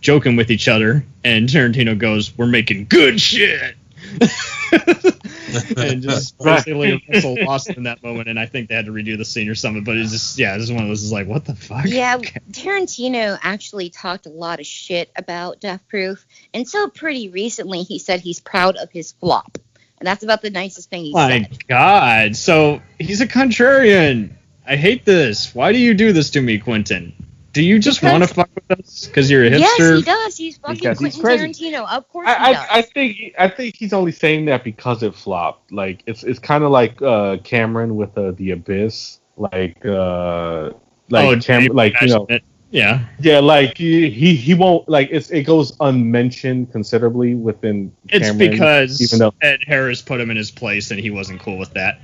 [0.02, 3.76] joking with each other, and Tarantino goes, "We're making good shit."
[5.78, 9.18] and just basically Russell lost in that moment, and I think they had to redo
[9.18, 9.84] the scene or something.
[9.84, 11.86] But it's just yeah, this is one of those is like, what the fuck?
[11.86, 12.18] Yeah,
[12.52, 18.00] Tarantino actually talked a lot of shit about Death Proof, and so pretty recently he
[18.00, 19.58] said he's proud of his flop,
[20.00, 21.52] and that's about the nicest thing he My said.
[21.52, 24.34] My God, so he's a contrarian.
[24.66, 25.54] I hate this.
[25.54, 27.23] Why do you do this to me, Quentin?
[27.54, 29.60] Do you just want to fuck with us because you're a hipster?
[29.60, 29.96] Yes, hipster?
[29.98, 30.38] he does.
[30.38, 31.72] He's fucking Because he's Quentin crazy.
[31.72, 31.88] Tarantino.
[31.90, 32.66] Of course he I, does.
[32.70, 35.72] I, I think I think he's only saying that because it flopped.
[35.72, 39.20] Like it's it's kind of like uh, Cameron with uh, the Abyss.
[39.38, 40.72] Like uh,
[41.10, 42.44] like oh, Cam- like you know Passionate.
[42.72, 43.06] yeah.
[43.20, 47.96] yeah like he he he won't like it's it goes unmentioned considerably within.
[48.10, 51.40] It's Cameron, because even though Ed Harris put him in his place, and he wasn't
[51.40, 52.02] cool with that.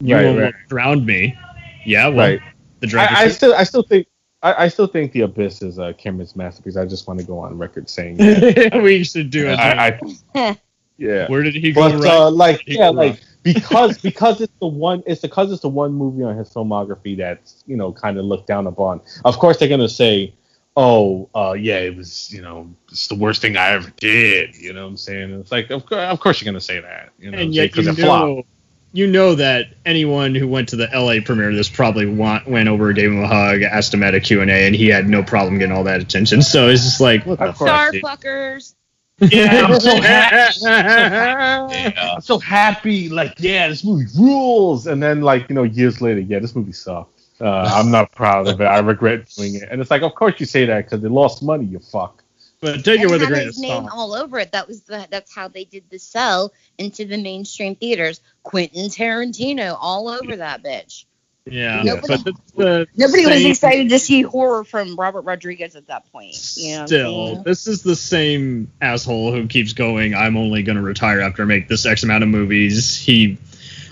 [0.00, 0.68] You Right, almost right.
[0.68, 1.38] drowned me.
[1.84, 2.40] Yeah, well, right.
[2.80, 3.14] the director.
[3.14, 4.06] I, I still I still think.
[4.42, 6.76] I, I still think the Abyss is uh, Cameron's masterpiece.
[6.76, 8.80] I just want to go on record saying that.
[8.82, 9.58] we should do it.
[9.58, 9.98] I,
[10.34, 10.58] I,
[10.98, 11.28] yeah.
[11.28, 12.10] Where did he go But right?
[12.10, 15.68] uh, like He yeah, grew like because because it's the one it's because it's the
[15.68, 19.00] one movie on his filmography that's you know kind of looked down upon.
[19.24, 20.34] Of course, they're gonna say,
[20.76, 24.72] "Oh, uh, yeah, it was you know it's the worst thing I ever did." You
[24.72, 25.32] know what I'm saying?
[25.40, 27.10] It's like of course, of course you're gonna say that.
[27.18, 28.36] You know, and yet because you it flopped.
[28.36, 28.44] know,
[28.92, 32.68] you know that anyone who went to the LA premiere of this probably want, went
[32.68, 35.08] over, gave him a hug, asked him at a Q and A, and he had
[35.08, 36.42] no problem getting all that attention.
[36.42, 37.70] So it's just like, what the Of course.
[37.70, 37.94] fuck?
[37.94, 38.74] Star fuckers.
[39.20, 40.60] Yeah, I'm so happy.
[40.62, 42.14] Yeah.
[42.14, 43.08] I'm so happy.
[43.08, 44.86] Like, yeah, this movie rules.
[44.86, 47.20] And then, like, you know, years later, yeah, this movie sucked.
[47.40, 48.64] Uh, I'm not proud of it.
[48.64, 49.68] I regret doing it.
[49.70, 51.64] And it's like, of course you say that because they lost money.
[51.64, 52.22] You fuck.
[52.60, 53.90] But take it with a had grain of his name salt.
[53.92, 54.52] all over it.
[54.52, 58.20] That was the that's how they did the sell into the mainstream theaters.
[58.42, 61.04] Quentin Tarantino all over that bitch.
[61.46, 65.86] Yeah, Nobody- but it's the Nobody was excited to see horror from Robert Rodriguez at
[65.86, 66.36] that point.
[66.56, 70.14] You know what I'm Still, this is the same asshole who keeps going.
[70.14, 72.96] I'm only going to retire after I make this X amount of movies.
[72.96, 73.38] He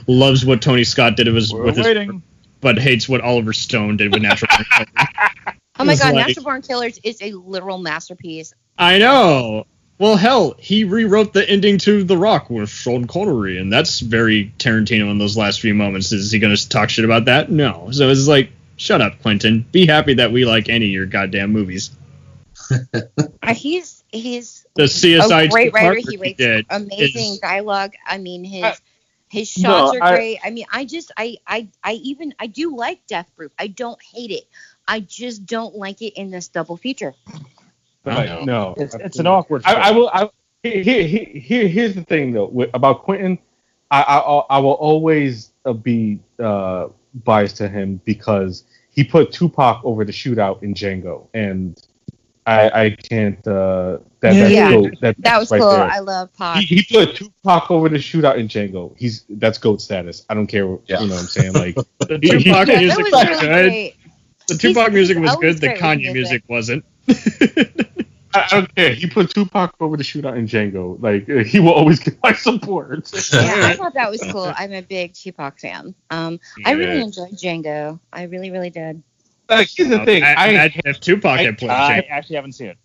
[0.07, 2.11] loves what Tony Scott did with his, We're with his
[2.61, 4.51] but hates what Oliver Stone did with Natural.
[5.79, 6.01] Born Killers.
[6.01, 8.55] Oh my god, like- Natural Born Killers is a literal masterpiece.
[8.79, 9.67] I know.
[9.99, 14.53] Well, hell, he rewrote the ending to The Rock with Sean Connery, and that's very
[14.59, 16.13] Tarantino in those last few moments.
[16.13, 17.51] Is he going to talk shit about that?
[17.51, 17.89] No.
[17.91, 19.67] So it's like, shut up, Quentin.
[19.73, 21.91] Be happy that we like any of your goddamn movies.
[22.71, 25.95] Uh, he's he's The CSI a great writer.
[25.95, 27.95] Parker He writes did amazing is- dialogue.
[28.07, 28.77] I mean, his I-
[29.31, 30.39] his No, shots are I- great.
[30.45, 33.53] I mean, I just I I I even I do like Death Proof.
[33.59, 34.45] I don't hate it.
[34.89, 37.15] I just don't like it in this double feature.
[38.05, 38.45] Right.
[38.45, 38.75] No.
[38.79, 39.63] It's, it's an awkward.
[39.67, 39.83] I, fit.
[39.83, 40.09] I will.
[40.13, 40.31] I,
[40.63, 43.39] here, here, here, here's the thing though with, about Quentin.
[43.91, 46.89] I, I I will always uh, be uh,
[47.25, 51.81] biased to him because he put Tupac over the shootout in Django, and
[52.47, 54.71] I I can't uh, that that's Yeah.
[54.73, 55.71] goat, that, That was right cool.
[55.71, 55.85] there.
[55.85, 56.63] I love Pac.
[56.65, 58.95] He, he put Tupac over the shootout in Django.
[58.99, 60.25] He's that's goat status.
[60.29, 60.77] I don't care.
[60.87, 61.01] Yeah.
[61.01, 61.53] You know what I'm saying?
[61.55, 63.71] Like Tupac Yeah, music that was was really good.
[63.71, 63.95] great.
[64.49, 65.59] The Tupac music was good.
[65.59, 66.15] The Kanye music.
[66.15, 66.85] music wasn't.
[68.35, 68.93] I I don't care.
[68.95, 71.01] He put Tupac over the shootout in Django.
[71.03, 73.11] Like uh, he will always get my support.
[73.33, 74.53] Yeah, I thought that was cool.
[74.57, 75.95] I'm a big Tupac fan.
[76.11, 77.99] Um, I really enjoyed Django.
[78.13, 79.03] I really, really did.
[79.49, 80.23] like here's the thing.
[80.23, 82.11] I, I, imagine if Tupac I- had played I Django.
[82.11, 82.79] actually haven't seen it.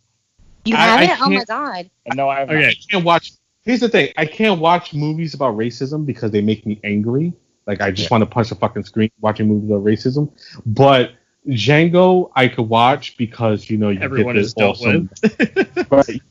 [0.65, 1.22] You I- have I it?
[1.22, 1.90] Oh my god.
[2.15, 2.68] No, I have Okay.
[2.69, 3.31] I can't watch.
[3.64, 4.11] Here's the thing.
[4.18, 7.34] I can't watch movies about racism because they make me angry.
[7.68, 10.31] Like I just want to punch a fucking screen watching movies about racism.
[10.65, 11.11] But
[11.48, 15.10] Django, I could watch because you know you Everyone get this awesome.
[15.91, 16.22] right.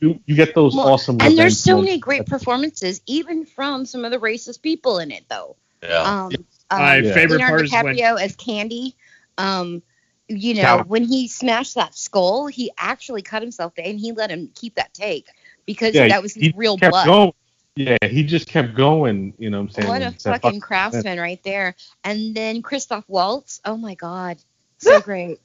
[0.00, 1.18] You, you get those Well, awesome.
[1.20, 5.24] And there's so many great performances, even from some of the racist people in it,
[5.28, 5.56] though.
[5.82, 6.02] Yeah.
[6.02, 6.32] Um,
[6.70, 7.14] My um, Yeah.
[7.14, 8.96] favorite Leonardo part is when DiCaprio as Candie.
[9.38, 9.82] Um,
[10.28, 14.30] you know, Now- when he smashed that skull, he actually cut himself, and he let
[14.30, 15.26] him keep that take
[15.66, 17.06] because Yeah, that was he real kept blood.
[17.06, 17.32] going.
[17.74, 19.34] Yeah, he just kept going.
[19.38, 19.88] You know what I'm saying?
[19.88, 21.74] What a It's fucking fuck- craftsman right there.
[22.04, 23.60] And then Christoph Waltz.
[23.64, 24.38] Oh my god,
[24.78, 25.38] so great.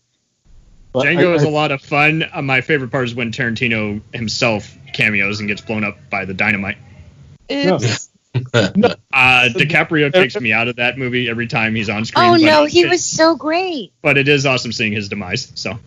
[0.91, 2.23] but Django I- is I- a lot of fun.
[2.33, 6.33] Uh, my favorite part is when Tarantino himself cameos and gets blown up by the
[6.33, 6.77] dynamite.
[7.49, 7.75] No.
[7.75, 8.09] Oops.
[8.35, 12.25] Uh, DiCaprio takes me out of that movie every time he's on screen.
[12.25, 13.93] Oh but no, it- he was so great.
[14.01, 15.51] But it is awesome seeing his demise.
[15.55, 15.77] So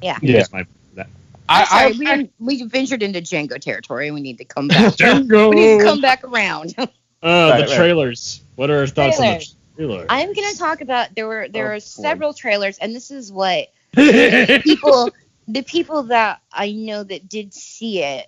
[0.00, 0.18] Yeah.
[0.20, 0.44] Yeah.
[0.52, 1.08] my that.
[1.48, 4.10] I'm sorry, I, we, I, we ventured into Django territory.
[4.10, 4.94] We need to come back.
[4.94, 5.50] Django.
[5.50, 6.74] we need to come back around.
[6.78, 6.86] Uh,
[7.22, 7.76] Right, the right.
[7.76, 8.42] trailers.
[8.56, 9.38] What are our thoughts on
[9.76, 10.06] Trailers.
[10.06, 10.06] trailer?
[10.08, 11.78] I'm gonna talk about there were there Oh, are boy.
[11.80, 15.10] several trailers, and this is what people
[15.48, 18.26] the people that I know that did see it.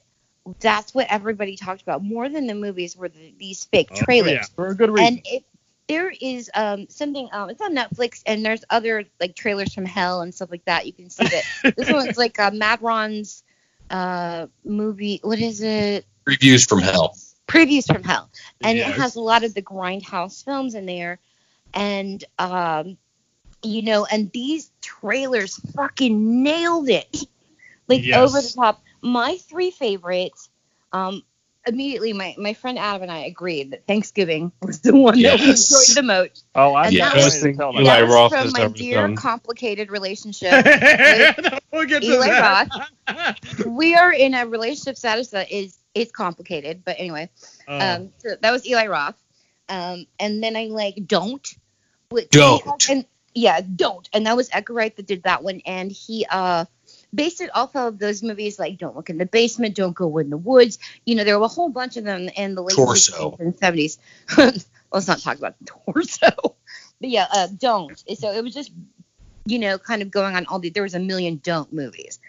[0.61, 4.33] That's what everybody talked about more than the movies were the, these fake Oh, trailers.
[4.33, 4.45] yeah.
[4.57, 5.07] For a good reason.
[5.17, 5.45] and it
[5.89, 10.21] there is um something um it's on Netflix and there's other like trailers from hell
[10.23, 10.87] and stuff like that.
[10.87, 11.45] You can see that
[11.77, 13.43] this one's like uh, Matt Ron's
[13.91, 15.21] uh movie.
[15.23, 16.07] What is it?
[16.27, 17.17] Reviews from hell.
[17.47, 18.31] Previews from hell,
[18.63, 18.89] and Yes.
[18.97, 21.19] it has a lot of the grindhouse films in there,
[21.75, 22.97] and um
[23.63, 27.25] you know, and these trailers fucking nailed it,
[27.89, 28.19] like Yes.
[28.19, 28.83] over the top.
[29.03, 30.51] My three favorites.
[30.93, 31.23] Um,
[31.67, 35.47] immediately my, my friend Adam and I agreed that Thanksgiving was the one that we
[35.51, 36.45] enjoyed the most.
[36.55, 38.07] oh, I'm and yeah, that to was- tell Eli that.
[38.07, 39.17] that was from has my dear done.
[39.17, 40.53] complicated relationship.
[41.73, 43.39] we'll get to Eli that.
[43.67, 47.31] we are in a relationship status that is is complicated, but anyway.
[47.67, 47.79] Oh.
[47.79, 49.17] Um, so that was Eli Roth.
[49.71, 51.49] Um, and then I like don't.
[52.15, 52.89] Which- Don't.
[52.89, 53.05] And
[53.35, 54.09] yeah, don't.
[54.13, 56.65] And that was Wright that did that one, and he uh
[57.13, 60.31] based it off of those movies like Don't Look in the Basement, Don't Go in
[60.31, 60.79] the Woods.
[61.05, 63.33] You know, there were a whole bunch of them in the late Torso.
[63.33, 63.99] 60s and 70s.
[64.93, 66.57] Let's not talk about the Torso.
[67.01, 67.99] But yeah, uh, don't.
[68.17, 68.71] So it was just,
[69.47, 70.71] you know, kind of going on all the.
[70.71, 72.21] There was a million don't movies,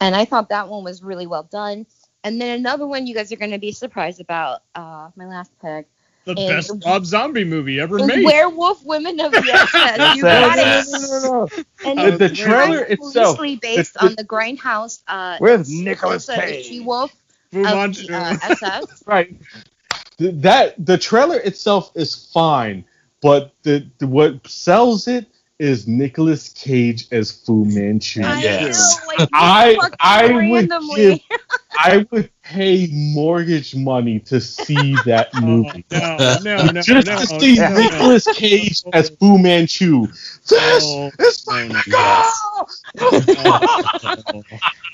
[0.00, 1.86] and I thought that one was really well done.
[2.24, 4.62] And then another one you guys are going to be surprised about.
[4.74, 5.86] Uh, my last pick
[6.34, 8.24] the and- best Rob Zombie movie ever made.
[8.24, 10.16] Werewolf Women of the SS.
[10.16, 10.66] You got it.
[10.66, 10.86] it.
[10.90, 11.64] no, no, no, no.
[11.90, 15.38] And The- it's the trailer kind of itself- loosely based the- on the Grindhouse uh,
[15.40, 16.66] With Nicolas Cage.
[16.66, 17.12] She-Wolf
[17.52, 19.02] Fu of the uh, SS.
[19.06, 19.34] Right.
[20.18, 22.84] That the trailer itself is fine,
[23.22, 25.26] but the, the what sells it
[25.58, 28.22] is Nicolas Cage as Fu Manchu.
[28.24, 28.96] I Yes.
[29.00, 31.24] know, like, I- I would randomly.
[31.80, 35.84] I would pay mortgage money to see that Oh, movie.
[35.92, 37.82] no, no, no, Just no, to see no, no.
[37.82, 40.06] Nicolas oh, Cage as Fu Manchu.
[40.06, 42.68] This Oh, is oh, my no, goal!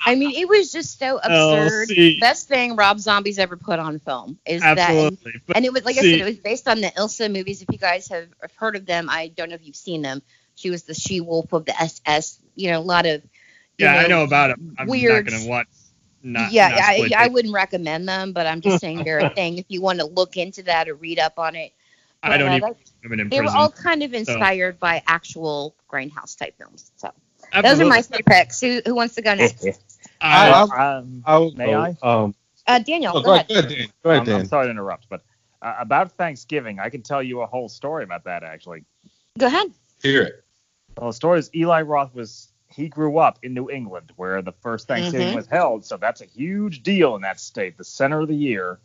[0.05, 1.87] I mean, it was just so Oh, absurd.
[1.87, 2.19] see.
[2.19, 4.77] Best thing Rob Zombie's ever put on film is that.
[4.77, 5.33] Absolutely.
[5.47, 7.61] But And it was like I said, it was based on the Ilsa movies.
[7.61, 10.21] If you guys have have heard of them, I don't know if you've seen them.
[10.55, 12.39] She was the she wolf of the SS.
[12.55, 13.21] You know, a lot of.
[13.77, 14.57] you yeah, I know about it.
[14.77, 15.67] I'm weird- not gonna watch.
[16.23, 19.59] Not, yeah, not I, I wouldn't recommend them, but I'm just saying they're a thing.
[19.59, 21.71] If you want to look into that or read up on it,
[22.23, 22.61] I don't But, uh, even.
[22.61, 22.91] that's-
[23.21, 26.91] in They were all kind of inspired by actual Grindhouse type films.
[26.95, 27.11] So
[27.61, 28.59] those are my three picks.
[28.59, 29.67] Who, who wants to go next?
[30.21, 31.95] I- Uh, um, I'll May go, I?
[32.01, 32.33] Um,
[32.65, 33.47] Uh, Daniel, oh, go ahead.
[33.47, 33.87] go ahead, Dan.
[34.03, 35.21] Go ahead, I'm, I'm sorry to interrupt, but
[35.61, 38.85] uh, about Thanksgiving, I can tell you a whole story about that actually.
[39.37, 39.67] Go ahead.
[40.01, 40.44] Hear it.
[40.97, 44.51] Well, the story is Eli Roth was he grew up in New England where the
[44.51, 45.35] first Thanksgiving Mhm.
[45.35, 48.79] was held, so that's a huge deal in that state, the center of the year.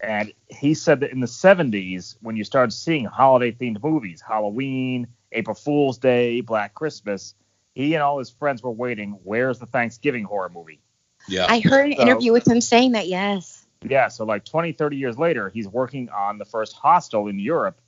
[0.00, 5.08] And he said that in the 70s, when you started seeing holiday themed movies, Halloween,
[5.32, 7.34] April Fool's Day, Black Christmas,
[7.74, 10.80] he and all his friends were waiting, where's the Thanksgiving horror movie?
[11.28, 11.46] Yeah.
[11.48, 13.08] I heard an So- interview with him saying that.
[13.08, 13.66] Yes.
[13.82, 17.80] Yeah, so like 20, 30 years later, he's working on the first Hostel in Europe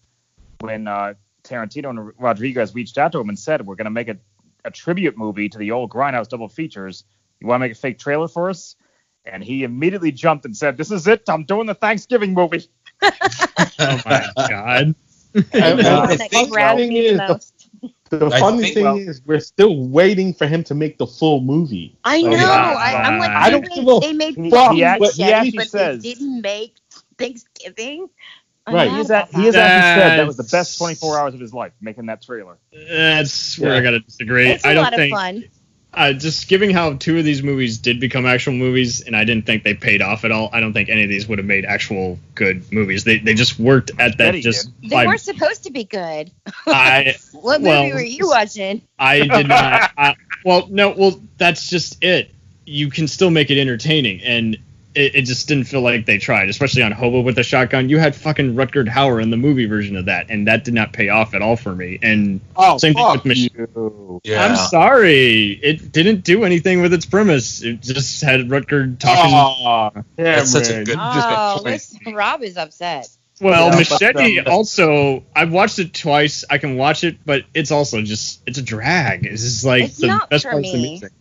[0.61, 4.09] when uh, Tarantino and Rodriguez reached out to him and said, "We're going to make
[4.09, 4.17] a,
[4.65, 7.05] a tribute movie to the old Grindhouse double features.
[7.41, 8.77] You want to make a fake trailer for us?"
[9.25, 11.25] And he immediately jumped and said, "This is it.
[11.29, 12.69] I'm doing the Thanksgiving movie."
[13.83, 14.83] Oh my god.
[14.83, 14.95] And-
[15.53, 17.69] and the funny thing me the is, the, most.
[18.11, 21.07] the I funny think- thing well- is, we're still waiting for him to make the
[21.07, 21.97] full movie.
[22.05, 22.31] I know.
[22.31, 22.45] Okay.
[22.45, 25.23] I, I'm like, I they don't made, give a they made He- he he machete,
[25.33, 26.75] actually but says- they didn't make
[27.17, 28.09] Thanksgiving.
[28.71, 28.89] I'm Right.
[28.89, 31.41] mad He has, about he has actually said that was the best 24 hours of
[31.41, 32.57] his life making that trailer.
[32.73, 34.49] That's where I gotta disagree.
[34.51, 35.45] It's a I don't lot think of fun.
[35.93, 39.45] uh, just giving how two of these movies did become actual movies, and I didn't
[39.47, 40.49] think they paid off at all.
[40.53, 43.03] I don't think any of these would have made actual good movies.
[43.05, 46.31] They they just worked at that Betty just They weren't supposed to be good.
[46.67, 48.83] I What movie were you watching?
[48.99, 49.91] I did not.
[49.99, 50.15] I,
[50.45, 52.31] well, no, well that's just it.
[52.65, 54.59] You can still make it entertaining, and
[54.95, 57.89] it, it just didn't feel like they tried, especially on Hobo with a Shotgun.
[57.89, 60.93] You had fucking Rutger Hauer in the movie version of that, and that did not
[60.93, 61.99] pay off at all for me.
[62.03, 63.51] And Oh, Same thing with Mich-
[64.25, 64.45] Yeah.
[64.45, 67.62] I'm sorry, it didn't do anything with its premise.
[67.62, 69.33] It just had Rutger talking.
[69.35, 73.09] Aw, That's such a good- you Oh, listen, Rob is upset.
[73.41, 75.25] Well, Yeah, but, Machete um, also.
[75.35, 76.45] I've watched it twice.
[76.51, 79.25] I can watch it, but it's also just it's a drag.
[79.25, 80.91] It's just like It's the not best for part of the me.
[80.91, 81.12] music.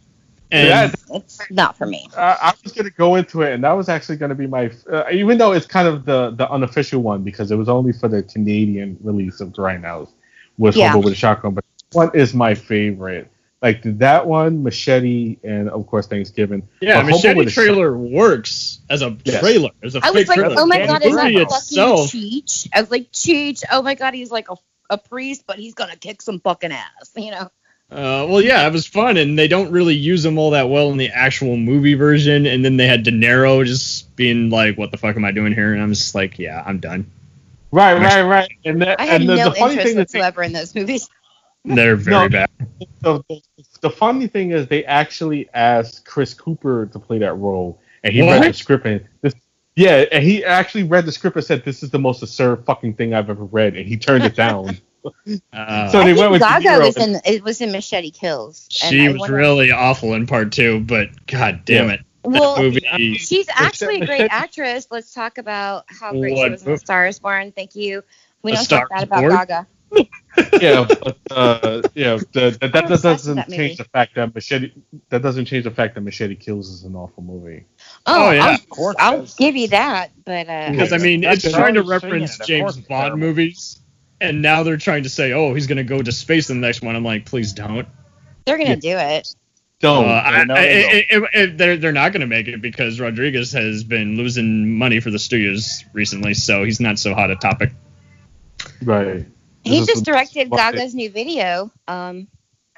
[0.52, 2.10] And Yeah, It's not for me.
[2.16, 4.48] Uh, I was going to go into it, and that was actually going to be
[4.48, 7.94] my, uh, even though it's kind of the the unofficial one because it was only
[7.94, 10.10] for the Canadian release of Grindhouse
[10.58, 10.90] was Yeah.
[10.90, 13.30] Hobo with a Shotgun, but one is my favorite.
[13.62, 16.68] Like that one, Machete, and of course Thanksgiving.
[16.82, 19.42] yeah, But Hobo Machete with a trailer works as a Yes.
[19.42, 20.56] trailer, as a I fake was like, trailer.
[20.58, 22.68] oh my The god, is that movie fucking itself- Cheech?
[22.74, 23.64] I was like, Cheech.
[23.72, 24.56] Oh my god, he's like a,
[24.90, 27.12] a priest, but he's gonna kick some fucking ass.
[27.18, 27.52] You know?
[27.92, 30.92] Uh, well, yeah, it was fun, and they don't really use them all that well
[30.92, 32.46] in the actual movie version.
[32.46, 35.54] And then they had De Niro just being like, "What the fuck am I doing
[35.54, 37.10] here?" And I'm just like, "Yeah, I'm done."
[37.72, 38.52] Right, right, right.
[38.66, 40.54] And that, I had and the, no the funny interest thing is, they, whatsoever in
[40.54, 41.10] those movies.
[41.66, 42.30] They're very No.
[42.30, 42.50] bad.
[43.02, 43.42] the, the,
[43.82, 48.22] the funny thing is, they actually asked Chris Cooper to play that role, and he
[48.22, 49.34] read the script and this.
[49.76, 52.94] Yeah, and he actually read the script and said, "This is the most absurd fucking
[52.96, 54.78] thing I've ever read," and he turned it down.
[55.06, 58.68] Uh, So I they think went with Gaga was in it was in Machete Kills.
[58.70, 61.94] she I was really awful in part two, but god damn Yeah.
[61.96, 62.62] it, well.
[62.62, 63.16] movie.
[63.16, 64.88] She's actually a great actress.
[64.92, 66.80] Let's talk about how great What she was in movie?
[66.80, 67.52] Star is Born.
[67.52, 68.04] Thank you.
[68.44, 69.32] We A don't Star talk bad about Born?
[69.32, 69.68] Gaga.
[70.62, 74.14] yeah, but uh, yeah, the, that, that I'm obsessed with doesn't that change the fact
[74.14, 74.72] that Machete.
[75.10, 77.66] That doesn't change the fact that Machete Kills is an awful movie.
[78.06, 78.46] Oh, Oh, yeah.
[78.46, 78.96] I'll, Of course.
[79.00, 82.76] I'll give you that, but uh, Because I mean, it's trying to reference it, James
[82.78, 83.18] Bond terrible.
[83.18, 83.80] movies,
[84.22, 86.82] and now they're trying to say, "Oh, he's gonna go to space in the next
[86.82, 87.88] one." I'm like, please don't.
[88.46, 88.76] they're gonna Yeah.
[88.76, 89.28] do it.
[89.80, 90.06] Don't.
[90.06, 92.62] Uh, I, no, I, they I- I- I- they're they're not going to make it
[92.62, 97.32] because Rodriguez has been losing money for the studios recently, so he's not so hot
[97.32, 97.72] a topic.
[98.84, 99.26] right.
[99.64, 101.72] He This is just directed why- Gaga's new video.
[101.88, 102.28] Um,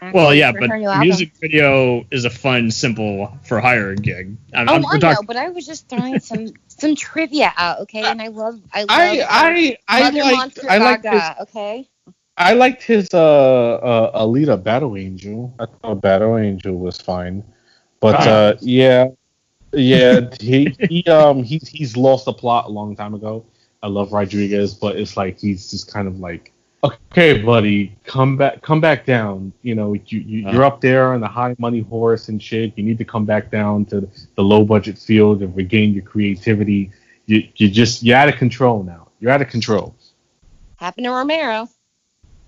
[0.01, 0.99] Well, yeah, but her album.
[1.01, 4.35] music video is a fun, simple for hire gig.
[4.53, 7.53] I'm, Oh, I'm- I we're know, talking- but I was just throwing some some trivia
[7.55, 8.03] out, okay?
[8.03, 11.87] And I love I love I I I Mother like Monster I like his okay?
[12.37, 15.53] I liked his uh, uh Alita Battle Angel.
[15.59, 17.43] I thought Battle Angel was fine,
[17.99, 19.09] but uh, yeah,
[19.73, 23.45] yeah, he, he um he's he's lost the plot a long time ago.
[23.83, 28.61] I love Rodriguez, but it's like he's just kind of like, okay, buddy, come back,
[28.61, 29.53] come back down.
[29.61, 30.51] You know, you, you Uh.
[30.51, 32.73] you're up there on the high money horse and shit.
[32.75, 36.91] You need to come back down to the low budget field and regain your creativity.
[37.27, 39.09] You you just you're out of control now.
[39.19, 39.95] You're out of control.
[40.77, 41.67] Happened to Romero.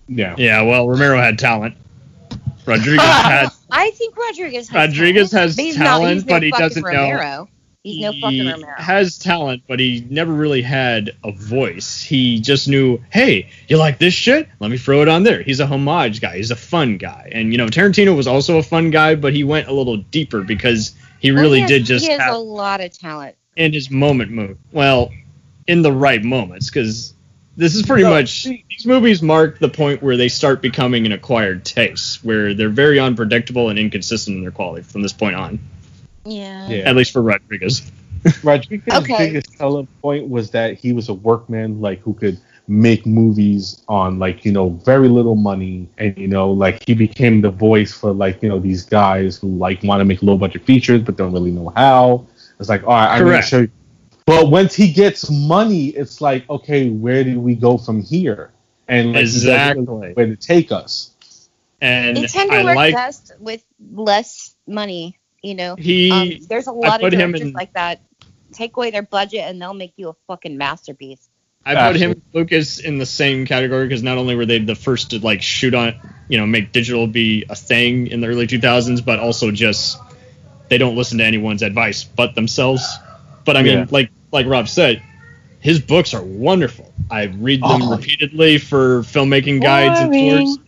[0.07, 0.35] Yeah.
[0.37, 1.75] yeah, well, Romero had talent.
[2.65, 6.33] Rodriguez had I think Rodriguez has Rodriguez talent, has but he's talent, not, he's no
[6.35, 7.49] but he doesn't know- Romero.
[7.83, 8.73] He's no fucking he Romero.
[8.77, 12.01] has talent, but he never really had a voice.
[12.01, 14.47] He just knew, hey, you like this shit?
[14.61, 15.41] Let me throw it on there.
[15.43, 16.37] He's a homage guy.
[16.37, 17.29] He's a fun guy.
[17.33, 20.41] And you know, Tarantino was also a fun guy, but he went a little deeper
[20.43, 23.35] because he Well, really he has- did just He has have a lot of talent.
[23.57, 24.57] in his moment move.
[24.71, 25.11] Well,
[25.67, 27.13] in the right moments, because
[27.57, 31.11] this is pretty No, much these movies mark the point where they start becoming an
[31.11, 35.59] acquired taste, where they're very unpredictable and inconsistent in their quality from this point on.
[36.25, 36.69] Yeah.
[36.69, 36.89] Yeah.
[36.89, 37.91] At least for Rodriguez.
[38.43, 39.17] Rodriguez's Okay.
[39.17, 44.19] biggest selling point was that he was a workman, like who could make movies on
[44.19, 48.11] like you know very little money, and you know like he became the voice for
[48.13, 51.33] like you know these guys who like want to make low budget features but don't
[51.33, 52.25] really know how.
[52.59, 53.69] It's like all right, I'm gonna show you.
[54.25, 58.51] But once he gets money, it's like okay, where do we go from here?
[58.87, 60.13] And like, he really Exactly.
[60.13, 61.11] where to take us.
[61.81, 65.75] And They tend to I work like best with less money, you know.
[65.75, 68.01] he Um, there's a lot put of him directors in- like that
[68.51, 71.27] take away their budget and they'll make you a fucking masterpiece.
[71.65, 75.11] I put him Lucas in the same category because not only were they the first
[75.11, 75.95] to like shoot on,
[76.27, 79.97] you know, make digital be a thing in the early 2000s, but also just
[80.69, 82.83] they don't listen to anyone's advice but themselves.
[83.45, 83.85] But I mean, Yeah.
[83.89, 85.01] like like Rob said,
[85.61, 86.93] his books are wonderful.
[87.09, 87.91] I read them Oh.
[87.95, 90.59] repeatedly for filmmaking guides and tours.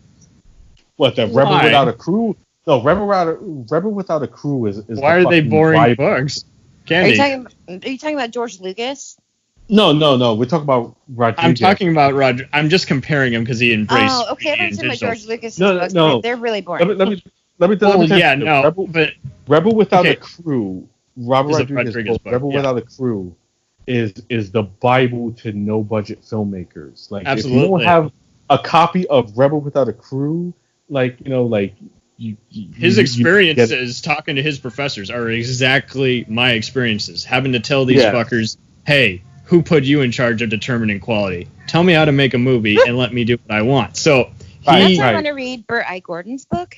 [0.96, 1.64] What the Rebel Why?
[1.66, 2.38] Without a Crew?
[2.68, 3.34] No, Rebel Without a,
[3.70, 4.78] Rebel Without a Crew is.
[4.90, 6.06] is Why the are they boring Bible.
[6.06, 6.46] books?
[6.90, 7.48] Are you talking?
[7.68, 9.18] Are you talking about George Lucas?
[9.70, 10.36] No, no, no.
[10.36, 11.44] We're talking about Rodriguez.
[11.44, 12.48] I'm talking about Roger.
[12.54, 14.14] I'm just comparing him because he embraced.
[14.14, 14.54] oh, okay.
[14.54, 14.98] I thought you talking about.
[14.98, 15.60] George Lucas.
[15.60, 16.22] No, no, no.
[16.22, 16.88] They're really Let boring.
[16.90, 17.24] me let me
[17.58, 19.14] let me, Well, let me yeah, tell you, no, Rebel, but
[19.48, 20.12] Rebel Without Okay.
[20.12, 20.88] a Crew.
[21.18, 22.58] Robert Rodriguez, Rodriguez book, book, Rebel yeah.
[22.58, 23.36] Without a Crew
[23.88, 27.10] is is the Bible to no budget filmmakers.
[27.10, 28.12] Like if you don't have
[28.50, 30.54] a copy of Rebel Without a Crew,
[30.90, 31.74] like you know, like
[32.18, 37.26] you, you his you- you experiences talking to his professors are exactly my experiences.
[37.26, 38.14] Having to tell these Yeah.
[38.14, 41.48] fuckers, hey, who put you in charge of determining quality?
[41.68, 43.98] Tell me how to make a movie and let me do what I want.
[43.98, 44.32] So
[44.68, 46.00] Right, he, That's why I want to read Bert I.
[46.00, 46.74] Gordon's book.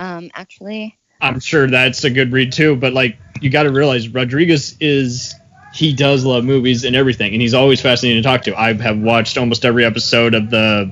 [0.00, 2.74] Um, actually, I'm sure that's a good read too.
[2.74, 5.34] But like, you got to realize Rodriguez is
[5.72, 8.58] he does love movies and everything, and he's always fascinating to talk to.
[8.58, 10.90] I have watched almost every episode of the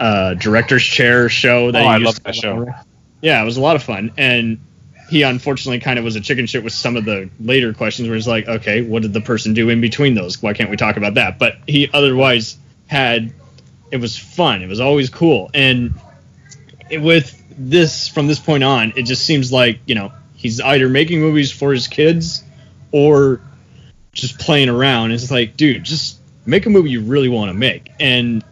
[0.00, 1.70] uh, director's chair show.
[1.70, 2.66] That Oh, he I used love to that show.
[3.20, 4.60] Yeah, it was a lot of fun, and
[5.10, 8.16] he unfortunately kind of was a chicken shit with some of the later questions where
[8.16, 10.40] it's like, okay, what did the person do in between those?
[10.42, 11.38] Why can't we talk about that?
[11.38, 13.32] But he otherwise had
[13.90, 14.62] it was fun.
[14.62, 15.94] It was always cool, and
[16.90, 20.88] it, with this from this point on, it just seems like you know he's either
[20.88, 22.44] making movies for his kids
[22.92, 23.40] or
[24.12, 25.12] just playing around.
[25.12, 28.44] It's like, dude, just make a movie you really want to make, and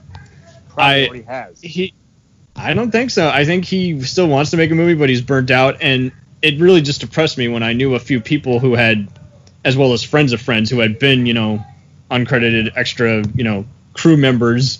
[0.76, 1.60] Probably I- already has.
[1.60, 1.94] he
[2.58, 3.28] I don't think so.
[3.28, 6.58] I think he still wants to make a movie, but he's burnt out, and it
[6.58, 9.08] really just depressed me when I knew a few people who had,
[9.64, 11.62] as well as friends of friends who had been, you know,
[12.10, 14.78] uncredited extra, you know, crew members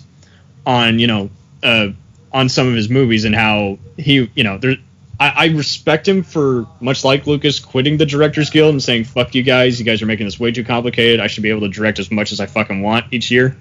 [0.65, 1.29] on, you know,
[1.61, 1.89] uh,
[2.31, 4.77] on some of his movies, and how he, you know, there.
[5.19, 9.33] I, I respect him for much like Lucas quitting the Directors Guild and saying "fuck
[9.35, 11.19] you guys, you guys are making this way too complicated.
[11.19, 13.55] I should be able to direct as much as I fucking want each year."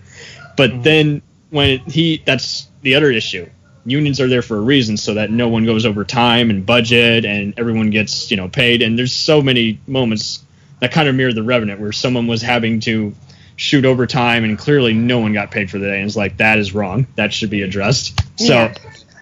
[0.56, 3.48] But then when he, that's the other issue.
[3.84, 7.24] Unions are there for a reason so that no one goes over time and budget
[7.24, 8.82] and everyone gets you know paid.
[8.82, 10.44] And there's so many moments
[10.80, 13.14] that kind of mirror the revenant where someone was having to
[13.54, 15.98] shoot overtime and clearly no one got paid for the day.
[15.98, 17.06] And it's like that is wrong.
[17.14, 18.20] That should be addressed.
[18.38, 18.74] So Yeah.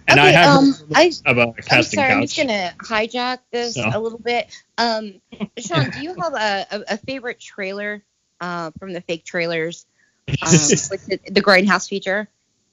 [0.09, 3.89] and i have um, I about a I'm sorry, I'm just gonna hijack this So.
[3.93, 4.47] a little bit.
[4.79, 5.21] Um,
[5.59, 8.03] Sean, do you have a, a, a favorite trailer
[8.41, 9.87] uh, from the fake trailers
[10.27, 12.29] the, the Grindhouse feature?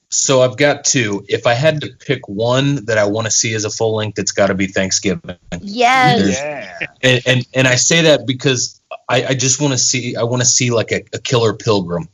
[0.09, 1.23] So I've got two.
[1.29, 4.19] If I had to pick one that I want to see as a full length,
[4.19, 5.37] it's got to be Thanksgiving.
[5.61, 6.37] Yes.
[6.37, 6.87] Yeah.
[7.01, 10.41] And, and and I say that because I, I just want to see I want
[10.41, 12.09] to see like a, a killer pilgrim.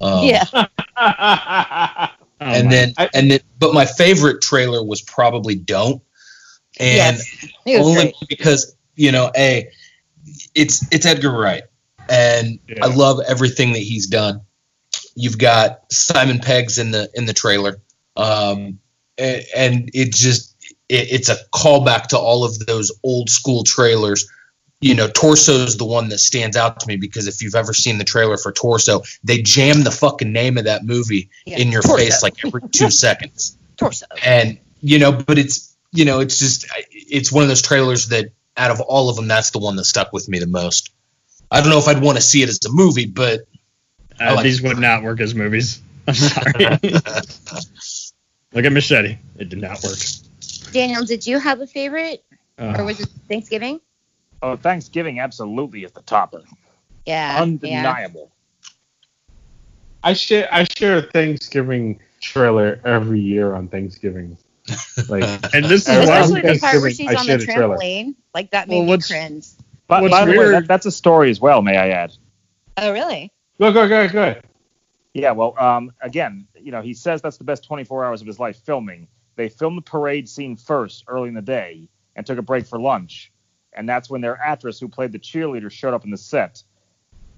[0.00, 0.44] Um, yeah.
[2.40, 6.00] Oh and my- then I- and then but my favorite trailer was probably Don't.
[6.78, 7.18] And
[7.66, 7.84] yes.
[7.84, 8.14] Only great.
[8.28, 9.68] because you know, a
[10.54, 11.64] it's it's Edgar Wright,
[12.08, 12.84] and Yeah.
[12.84, 14.42] I love everything that he's done.
[15.18, 17.80] You've got Simon Pegg's in the in the trailer,
[18.16, 18.78] um,
[19.18, 20.54] and, and it just
[20.88, 24.28] it, it's a callback to all of those old school trailers.
[24.80, 27.98] You know, Torso's the one that stands out to me because if you've ever seen
[27.98, 31.58] the trailer for Torso, they jam the fucking name of that movie Yeah.
[31.58, 31.96] in your Torso.
[32.04, 34.06] face like every two seconds Torso.
[34.24, 38.30] and you know but it's you know it's just it's one of those trailers that
[38.56, 40.90] out of all of them that's the one that stuck with me the most
[41.50, 43.40] i don't know if i'd want to see it as a movie but
[44.20, 44.68] uh, like these it.
[44.68, 46.52] would not work as movies i'm sorry
[48.52, 49.98] look at machete it did not work
[50.72, 52.22] Daniel, did you have a favorite,
[52.58, 53.80] Uh, or was it Thanksgiving?
[54.42, 56.42] Oh, Thanksgiving absolutely is the topper.
[57.06, 57.36] Yeah.
[57.36, 57.42] Yeah.
[57.42, 58.30] Undeniable.
[60.02, 64.36] I share I share a Thanksgiving trailer every year on Thanksgiving.
[65.08, 65.24] Like
[65.54, 67.76] and this is why Especially the part where she's I on the shared a trailer.
[67.76, 68.14] trampoline.
[68.34, 69.46] Like that Well, made me cringe.
[69.86, 72.12] But What's by the way, that, that's a story as well, may I add.
[72.76, 73.32] Oh, really?
[73.60, 74.40] Go go go go.
[75.14, 78.38] Yeah, well, um, again, you know, he says that's the best 24 hours of his
[78.38, 79.08] life filming.
[79.36, 82.78] They filmed the parade scene first early in the day and took a break for
[82.78, 83.32] lunch.
[83.72, 86.62] And that's when their actress who played the cheerleader showed up in the set.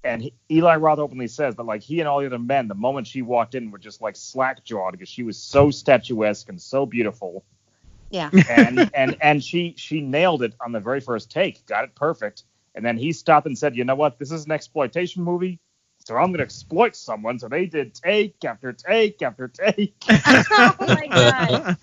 [0.03, 2.75] And he, Eli Roth openly says that, like, he and all the other men, the
[2.75, 6.61] moment she walked in, were just like slack jawed because she was so statuesque and
[6.61, 7.45] so beautiful.
[8.11, 8.31] Yeah.
[8.49, 12.45] And and and she she nailed it on the very first take, got it perfect.
[12.75, 14.19] And then he stopped and said, "You know what?
[14.19, 15.61] This is an exploitation movie,
[16.11, 19.95] so I'm going to exploit someone." So they did take after take after take.
[20.09, 21.77] oh my god.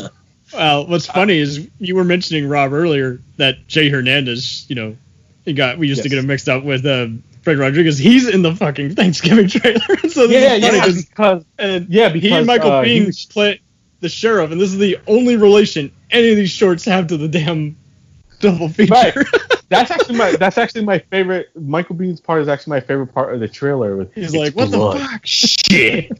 [0.54, 4.96] Well, what's funny is you were mentioning Rob earlier that Jay Hernandez, you know,
[5.44, 7.08] he got we used to get him mixed up with uh,
[7.42, 7.98] Fred Rodriguez.
[7.98, 9.78] He's in the fucking Thanksgiving trailer.
[10.08, 12.82] so this Yeah, is funny yeah, 'cause- because and yeah, because he and Michael uh,
[12.82, 13.60] he Biehn was- play
[14.00, 17.28] the sheriff, and this is the only relation any of these shorts have to the
[17.28, 17.76] damn
[18.40, 18.92] double feature.
[18.92, 19.14] Right.
[19.68, 21.50] that's actually my that's actually my favorite.
[21.60, 23.96] Michael Biehn's part is actually my favorite part of the trailer.
[23.96, 25.20] With He's like, what blood." the fuck?
[25.24, 26.10] Shit.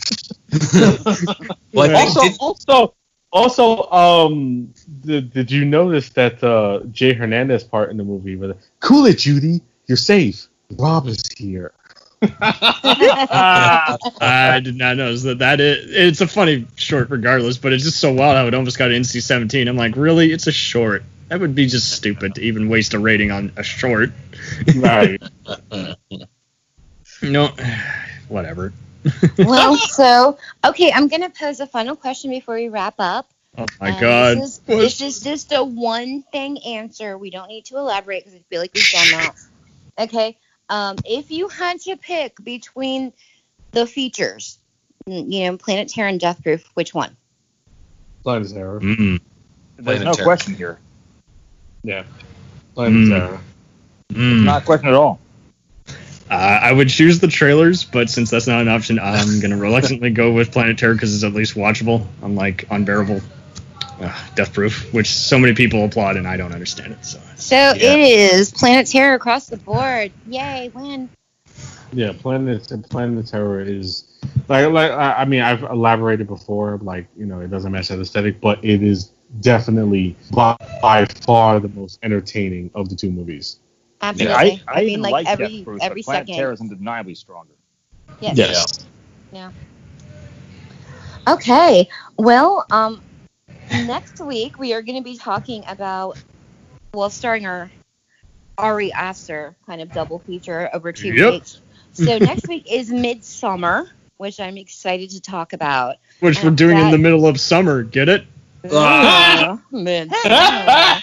[1.75, 2.95] Well, I Also, did- also,
[3.31, 8.37] also, um, did, did you notice that uh, Jay Hernandez part in the movie?
[8.37, 10.49] Where the, cool it, Judy, you're safe.
[10.79, 11.73] Rob is here.
[12.23, 15.39] Ah, I did not notice that.
[15.39, 18.79] That is, it's a funny short, regardless, but it's just so wild how it almost
[18.79, 19.69] got NC-17.
[19.69, 20.33] I'm like, really?
[20.33, 21.03] It's a short.
[21.29, 24.11] That would be just stupid to even waste a rating on a short.
[24.77, 25.23] Right.
[27.21, 27.49] No,
[28.29, 28.73] whatever.
[29.39, 33.29] well, so okay, I'm gonna pose a final question before we wrap up.
[33.57, 34.37] Oh my Um, god.
[34.37, 37.19] This is, this is just a one thing answer.
[37.19, 39.35] We don't need to elaborate because I feel like we've done that.
[39.99, 40.39] Okay.
[40.69, 43.13] Um, if you had to pick between
[43.73, 44.59] the features,
[45.07, 47.17] you know, Planet Terror and Death Proof, which one?
[48.23, 48.81] Planet Terror.
[48.81, 49.21] Mm,
[49.77, 50.25] there's Planet no Terror.
[50.25, 50.79] question here.
[51.83, 52.05] Yeah.
[52.75, 53.09] Planet Mm.
[53.09, 53.41] Terror.
[54.13, 54.45] mm.
[54.45, 55.21] Not a question at all.
[56.31, 60.11] Uh, I would choose the trailers, but since that's not an option, I'm gonna reluctantly
[60.11, 63.23] go with Planet Terror because it's at least watchable, unlike Unbearable,
[64.01, 67.05] uh, Death Proof, which so many people applaud and I don't understand it.
[67.05, 70.13] So So it is Planet Terror across the board.
[70.29, 71.09] Yay, win.
[71.93, 74.05] Yeah, Planet Planet Terror is
[74.49, 76.79] like like I I mean I've elaborated before.
[76.83, 81.61] Like you know it doesn't match that aesthetic, but it is definitely by, by far
[81.61, 83.59] the most entertaining of the two movies.
[84.01, 84.63] Absolutely.
[84.69, 86.41] I, I, mean, like, like every Death Proof, every but Planet second.
[86.41, 87.55] Terror is undeniably stronger.
[88.21, 88.87] Yes.
[89.33, 89.51] Yeah.
[91.27, 91.89] Okay.
[92.17, 93.03] Well, um,
[93.71, 96.17] next week we are going to be talking about,
[96.95, 97.71] well, starring our
[98.57, 101.33] Ari Aster kind of double feature over two Yep.
[101.33, 101.61] weeks.
[101.93, 103.89] So next week is Midsommar,
[104.19, 105.97] which I'm excited to talk about.
[106.21, 107.83] which we're And doing in the middle of summer.
[107.83, 108.25] Get it?
[108.71, 109.59] Ah.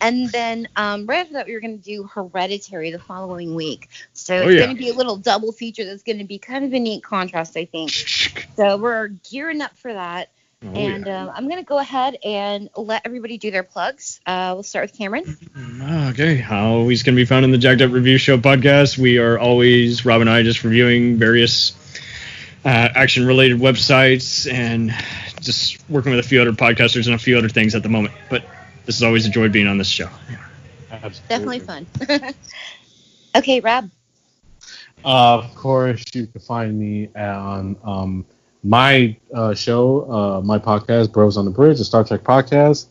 [0.00, 3.88] And then um, right after that, we were going to do Hereditary the following week.
[4.12, 4.64] So it's Oh, yeah.
[4.66, 7.02] going to be a little double feature that's going to be kind of a neat
[7.02, 7.90] contrast, I think.
[8.56, 10.30] So we're gearing up for that.
[10.64, 11.24] Oh, and yeah.
[11.24, 14.20] um, I'm going to go ahead and let everybody do their plugs.
[14.26, 15.36] Uh, we'll start with Cameron.
[16.10, 18.96] Okay, always going to be found in the Jacked Up Review Show podcast.
[18.96, 21.72] We are always, Rob and I, just reviewing various
[22.66, 24.92] uh, action related websites and
[25.40, 28.12] just working with a few other podcasters and a few other things at the moment.
[28.28, 28.44] But
[28.84, 30.10] this is always a joy being on this show.
[31.28, 31.86] Definitely fun.
[33.36, 33.88] okay, Rob.
[35.04, 38.26] Uh, of course, you can find me on um,
[38.64, 42.86] my uh, show, uh, my podcast, Bros on the Bridge, a Star Trek podcast.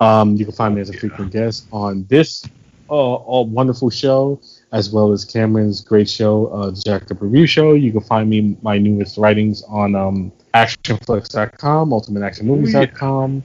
[0.00, 2.44] Um, you can find me as a frequent guest on this
[2.88, 4.40] uh, all wonderful show,
[4.76, 7.72] as well as Cameron's great show, uh, the Jacked Up Review Show.
[7.72, 13.42] You can find me my newest writings on um, ActionFlix.com, UltimateActionMovies.com.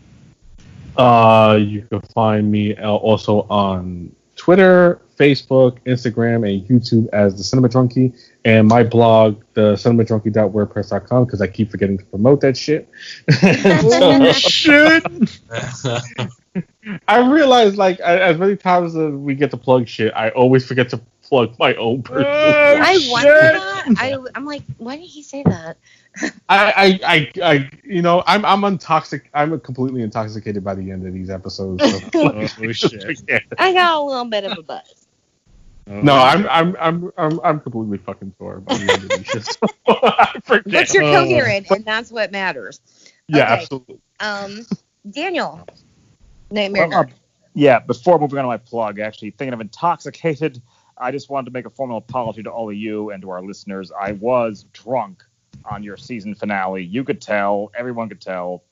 [0.97, 7.45] Uh, you can find me uh, also on Twitter, Facebook, Instagram, and YouTube as the
[7.45, 8.13] Cinema Drunkie,
[8.43, 12.89] and my blog, the cinemadrunkie.wordpress.com, because I keep forgetting to promote that shit.
[13.43, 15.03] Oh, shit!
[17.07, 20.89] I realize, like, as many times as we get to plug shit, I always forget
[20.89, 20.99] to
[21.31, 22.27] plug my own personal.
[22.29, 23.85] Oh, I wonder that.
[23.97, 25.77] I, I'm like, why did he say that?
[26.49, 29.23] I, I, I, I, you know, I'm, I'm intoxic.
[29.33, 31.83] I'm completely intoxicated by the end of these episodes.
[31.89, 33.01] So, Oh, shit.
[33.01, 33.43] forget.
[33.57, 35.07] I got a little bit of a buzz.
[35.87, 39.45] No, I'm, I'm, I'm, I'm, I'm completely fucking sore by the end of these shit.
[39.45, 40.73] So I forget.
[40.73, 41.23] But you're Oh.
[41.23, 42.81] coherent, and that's what matters.
[43.27, 43.53] yeah, okay.
[43.53, 43.99] absolutely.
[44.19, 44.65] Um,
[45.09, 45.65] Daniel.
[46.51, 47.05] Nightmare Well, uh,
[47.53, 50.61] yeah, before moving on to my plug, actually, thinking of intoxicated,
[50.97, 53.41] I just wanted to make a formal apology to all of you and to our
[53.41, 53.91] listeners.
[53.91, 55.23] I was drunk
[55.65, 56.83] on your season finale.
[56.83, 58.63] You could tell, everyone could tell.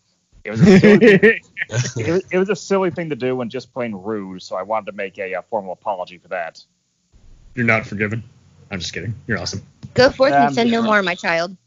[0.44, 1.06] It was a silly,
[1.70, 4.64] it, was, it was a silly thing to do and just plain rude, so I
[4.64, 6.64] wanted to make a, uh formal apology for that.
[7.56, 8.24] You're not forgiven.
[8.72, 9.16] I'm just kidding.
[9.28, 9.64] You're awesome.
[9.94, 11.58] Go forth um, and say no more, my child.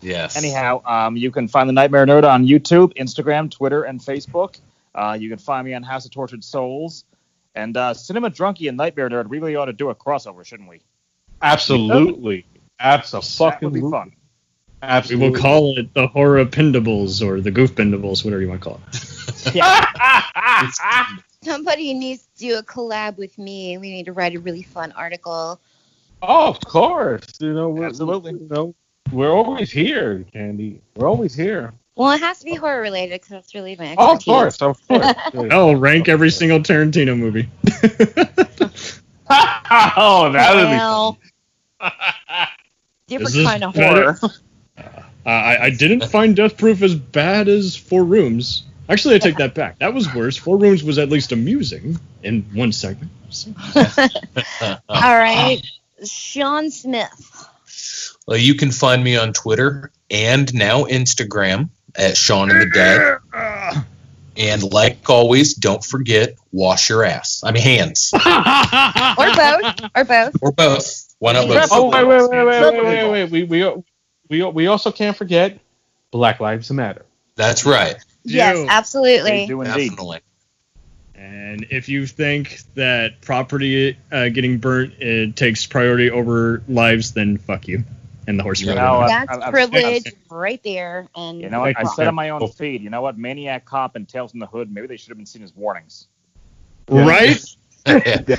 [0.00, 0.36] yes.
[0.36, 4.58] Anyhow, um, you can find the Nightmare Nerd on YouTube, Instagram, Twitter, and Facebook.
[4.94, 7.04] Uh, you can find me on House of Tortured Souls.
[7.54, 10.68] And uh, Cinema Drunkie and Nightmare Nerd we really ought to do a crossover, shouldn't
[10.68, 10.82] we?
[11.42, 12.44] Absolutely.
[12.80, 13.28] Absolutely.
[13.38, 13.80] That would Absolutely.
[13.80, 14.12] be fun.
[14.82, 15.26] Absolutely.
[15.26, 18.68] We will call it the Horror Pendables or the Goof Pendables, whatever you want to
[18.68, 18.94] call it.
[21.42, 23.78] Somebody needs to do a collab with me.
[23.78, 25.60] We need to write a really fun article.
[26.22, 27.26] Oh, of course.
[27.40, 28.32] You know, we're, Absolutely.
[28.32, 28.74] You know,
[29.12, 30.80] we're always here, Candy.
[30.96, 31.72] We're always here.
[31.96, 34.24] Well, it has to be horror related because that's really my Oh, of expertise.
[34.58, 35.48] course, of course.
[35.52, 37.48] Oh, rank every single Tarantino movie.
[39.30, 41.18] oh, that would be Well,
[41.80, 41.90] Is
[43.06, 44.18] different kind of horror.
[45.26, 48.64] Uh, I, I didn't find Death Proof as bad as Four Rooms.
[48.88, 49.78] Actually, I take that back.
[49.78, 50.36] That was worse.
[50.36, 53.10] Four Rooms was at least amusing in one segment.
[53.76, 55.62] All right,
[56.04, 57.46] Sean Smith.
[58.26, 63.18] Well, you can find me on Twitter and now Instagram at Sean and the Dead.
[64.36, 67.42] And like always, don't forget wash your ass.
[67.44, 69.80] I mean hands Or both.
[69.94, 70.42] Or both.
[70.42, 71.14] or both.
[71.20, 71.68] Why not both?
[71.70, 73.30] Oh wait, wait, wait, wait, wait, wait, wait.
[73.30, 73.82] We we
[74.28, 75.58] we we also can't forget
[76.10, 77.06] Black Lives Matter.
[77.36, 77.96] That's right.
[78.24, 78.64] Yes, You.
[78.64, 79.46] They absolutely.
[79.46, 79.90] do indeed.
[79.90, 80.20] Definitely.
[81.14, 87.38] And if you think that property uh, getting burnt it takes priority over lives, then
[87.38, 87.84] fuck you.
[88.26, 89.00] And the horse You rode know.
[89.00, 91.08] I- That's I've- I've- privilege right there.
[91.16, 91.70] And You know what?
[91.76, 93.18] I Thank said on my own feed, you know what?
[93.18, 96.06] Maniac Cop and Tales from the Hood, maybe they should have been seen as warnings.
[96.88, 97.38] right?
[97.86, 98.36] Yeah.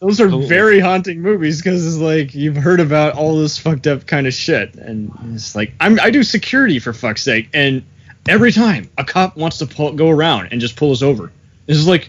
[0.00, 0.46] Those are Absolutely.
[0.48, 4.32] very haunting movies because it's like you've heard about all this fucked up kind of
[4.32, 7.82] shit, and it's like I'm I do security for fuck's sake, and
[8.26, 11.30] every time a cop wants to pull, go around and just pull us over,
[11.66, 12.08] it's like,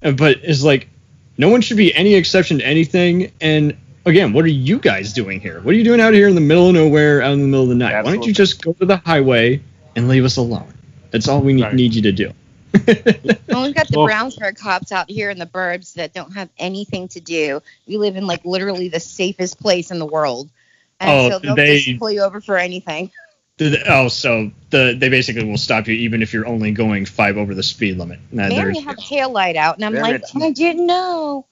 [0.00, 0.88] but it's like
[1.36, 3.30] no one should be any exception to anything.
[3.42, 3.76] And
[4.06, 5.60] again, what are you guys doing here?
[5.60, 7.64] What are you doing out here in the middle of nowhere, out in the middle
[7.64, 8.04] of the night?
[8.04, 9.62] Why don't you just go to the highway
[9.96, 10.72] and leave us alone?
[11.10, 11.74] That's all we need, Right.
[11.74, 12.32] need you to do.
[13.48, 16.48] Well, we've got the Well- Brownsburg cops out here in the burbs that don't have
[16.58, 17.62] anything to do.
[17.86, 20.50] We live in like literally the safest place in the world.
[20.98, 23.10] And Oh, so they'll they- just pull you over for anything.
[23.58, 27.36] The- Oh, so the they basically will stop you even if you're only going five
[27.36, 28.18] over the speed limit.
[28.32, 30.22] Now, Man, there's- you have a tail light out, and I'm like.
[30.42, 31.46] I didn't know.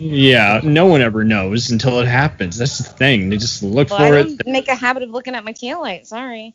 [0.00, 2.56] Yeah, no one ever knows until it happens.
[2.56, 3.28] That's the thing.
[3.28, 4.38] They just look Well, for I it.
[4.38, 6.06] don't make a habit of looking at my tail light.
[6.06, 6.54] Sorry.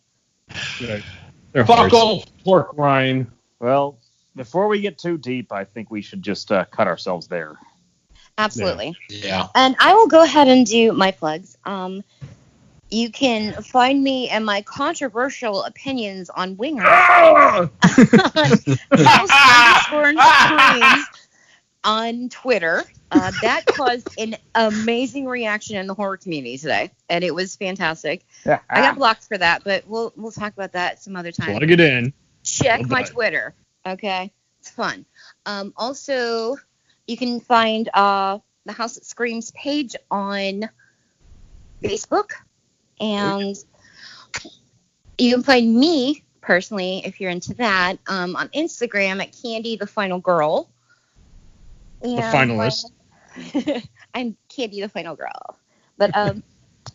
[0.79, 1.93] They're Fuck horse.
[1.93, 3.27] off, pork rind.
[3.59, 3.99] Well,
[4.35, 7.55] before we get too deep, I think we should just uh, cut ourselves there.
[8.37, 8.95] Absolutely.
[9.09, 9.47] Yeah.
[9.55, 11.55] And I will go ahead and do my plugs.
[11.63, 12.03] Um,
[12.91, 16.83] you can find me and my controversial opinions on Winger.
[16.85, 17.69] Ah!
[17.81, 18.67] House
[19.91, 20.13] underscore
[20.77, 21.05] screams
[21.85, 22.83] on Twitter.
[23.11, 28.25] Uh, that caused an amazing reaction in the horror community today, and it was fantastic.
[28.45, 31.57] I got blocked for that, but we'll we'll talk about that some other time.
[31.57, 32.13] Plug it in.
[32.43, 33.07] Check Oh, my boy.
[33.07, 33.55] Twitter.
[33.85, 35.05] Okay, it's fun.
[35.45, 36.57] Um, also,
[37.07, 40.67] you can find uh, the House That Screams page on
[41.83, 42.31] Facebook,
[42.99, 43.55] and
[45.17, 49.87] you can find me personally if you're into that um, on Instagram at Candy the
[49.87, 50.69] Final Girl.
[52.05, 52.91] The finalist.
[54.13, 55.57] I'm Candy the Final Girl,
[55.97, 56.43] but um,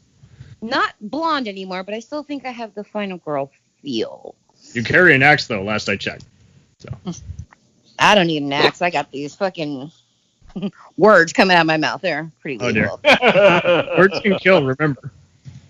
[0.63, 1.83] not blonde anymore.
[1.83, 3.51] But I still think I have the Final Girl
[3.83, 4.35] feel.
[4.73, 5.63] You carry an axe though.
[5.63, 6.25] Last I checked.
[6.79, 6.89] So.
[7.99, 8.81] I don't need an axe.
[8.81, 9.91] I got these fucking
[10.97, 12.01] words coming out of my mouth.
[12.01, 12.91] They're pretty Oh, dear.
[13.99, 14.65] Words can kill.
[14.65, 15.13] Remember.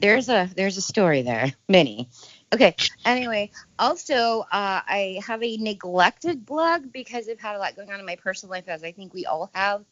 [0.00, 1.52] there's a there's a story there.
[1.68, 2.08] Many.
[2.52, 2.74] Okay.
[3.04, 8.00] Anyway, also uh, I have a neglected blog because I've had a lot going on
[8.00, 9.84] in my personal life, as I think we all have.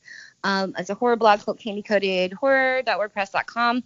[0.43, 3.85] Um, it's a horror blog called candycodedhorror.wordpress.com.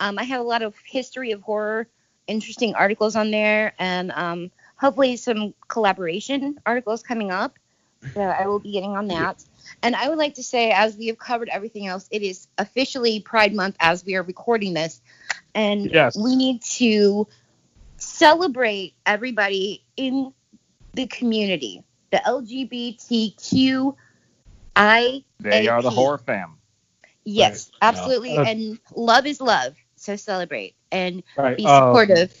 [0.00, 1.88] Um, I have a lot of history of horror,
[2.26, 7.58] interesting articles on there, and um, hopefully some collaboration articles coming up.
[8.14, 9.44] So I will be getting on that.
[9.82, 13.20] And I would like to say, as we have covered everything else, it is officially
[13.20, 15.00] Pride Month as we are recording this.
[15.54, 16.16] And Yes.
[16.16, 17.26] we need to
[18.00, 20.32] celebrate everybody in
[20.94, 23.94] the community, the LGBTQI.
[25.50, 25.92] They are the AP.
[25.92, 26.58] horror fam.
[27.24, 27.82] Yes, Right.
[27.82, 28.38] absolutely.
[28.38, 29.76] Uh, and love is love.
[29.96, 31.56] So celebrate and Right.
[31.56, 32.32] be um, supportive.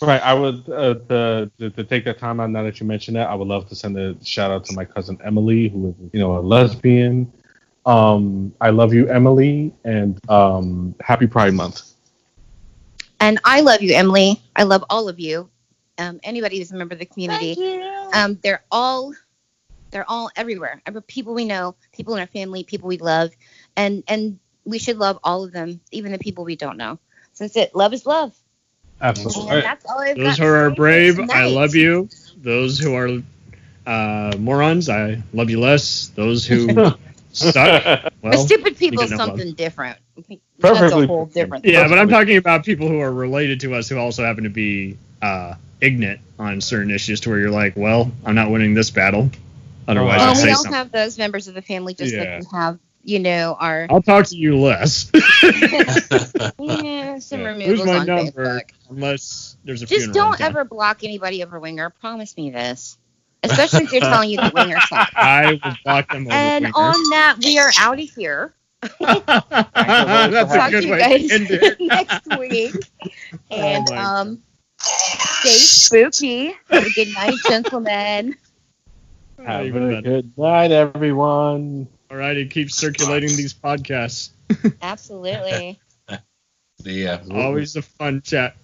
[0.00, 0.20] Right.
[0.22, 3.28] I would uh, to, to to take that time out now that you mentioned that.
[3.28, 6.20] I would love to send a shout out to my cousin Emily, who is you
[6.20, 7.32] know a lesbian.
[7.86, 11.93] Um, I love you, Emily, and um, happy Pride Month.
[13.20, 14.42] And I love you, Emily.
[14.56, 15.48] I love all of you.
[15.98, 17.56] Um, anybody who's a member of the community.
[18.12, 19.14] Um, they're all
[19.90, 20.82] they're all everywhere.
[20.86, 23.30] Every- People we know, people in our family, people we love,
[23.76, 26.98] and and we should love all of them, even the people we don't know.
[27.32, 28.32] Since it love is love.
[29.00, 29.56] Absolutely.
[29.56, 32.08] And that's all I've Those got who are to say brave, I love you.
[32.38, 33.22] Those who are
[33.86, 36.08] uh, morons, I love you less.
[36.08, 36.68] Those who
[37.32, 39.18] suck, The well, stupid people we is love.
[39.20, 39.98] something different.
[40.16, 41.64] That's Perfectly a whole different.
[41.64, 41.64] different.
[41.66, 44.50] yeah, but I'm talking about people who are related to us who also happen to
[44.50, 48.90] be uh, ignorant on certain issues to where you're like, well, I'm not winning this
[48.90, 49.30] battle.
[49.88, 50.72] Otherwise, Well, I'll we say all something.
[50.72, 52.36] have those members of the family, just Yeah.
[52.40, 55.10] like we have you know, our I'll talk to you less.
[56.58, 57.46] yeah, some Yeah.
[57.48, 58.60] removals Who's my on number?
[58.60, 58.70] Facebook.
[58.90, 60.48] Unless there's a Just don't in town.
[60.48, 61.90] ever block anybody over Winger.
[61.90, 62.96] Promise me this.
[63.42, 65.04] Especially if they're telling you the Winger song.
[65.14, 66.34] I will block them over.
[66.34, 66.74] And Winger.
[66.76, 68.54] on that, we are out of here.
[69.00, 71.80] That's a Talk to good you way guys to end it.
[71.80, 72.74] next week.
[73.50, 74.42] And my um,
[74.78, 76.54] stay spooky.
[76.70, 78.36] Have a good night, gentlemen.
[79.38, 80.02] Not Have a better.
[80.02, 81.88] good night, everyone.
[82.10, 84.30] All right, it keeps circulating these podcasts.
[84.82, 85.80] Absolutely.
[86.84, 87.22] yeah.
[87.30, 88.56] Always a fun chat.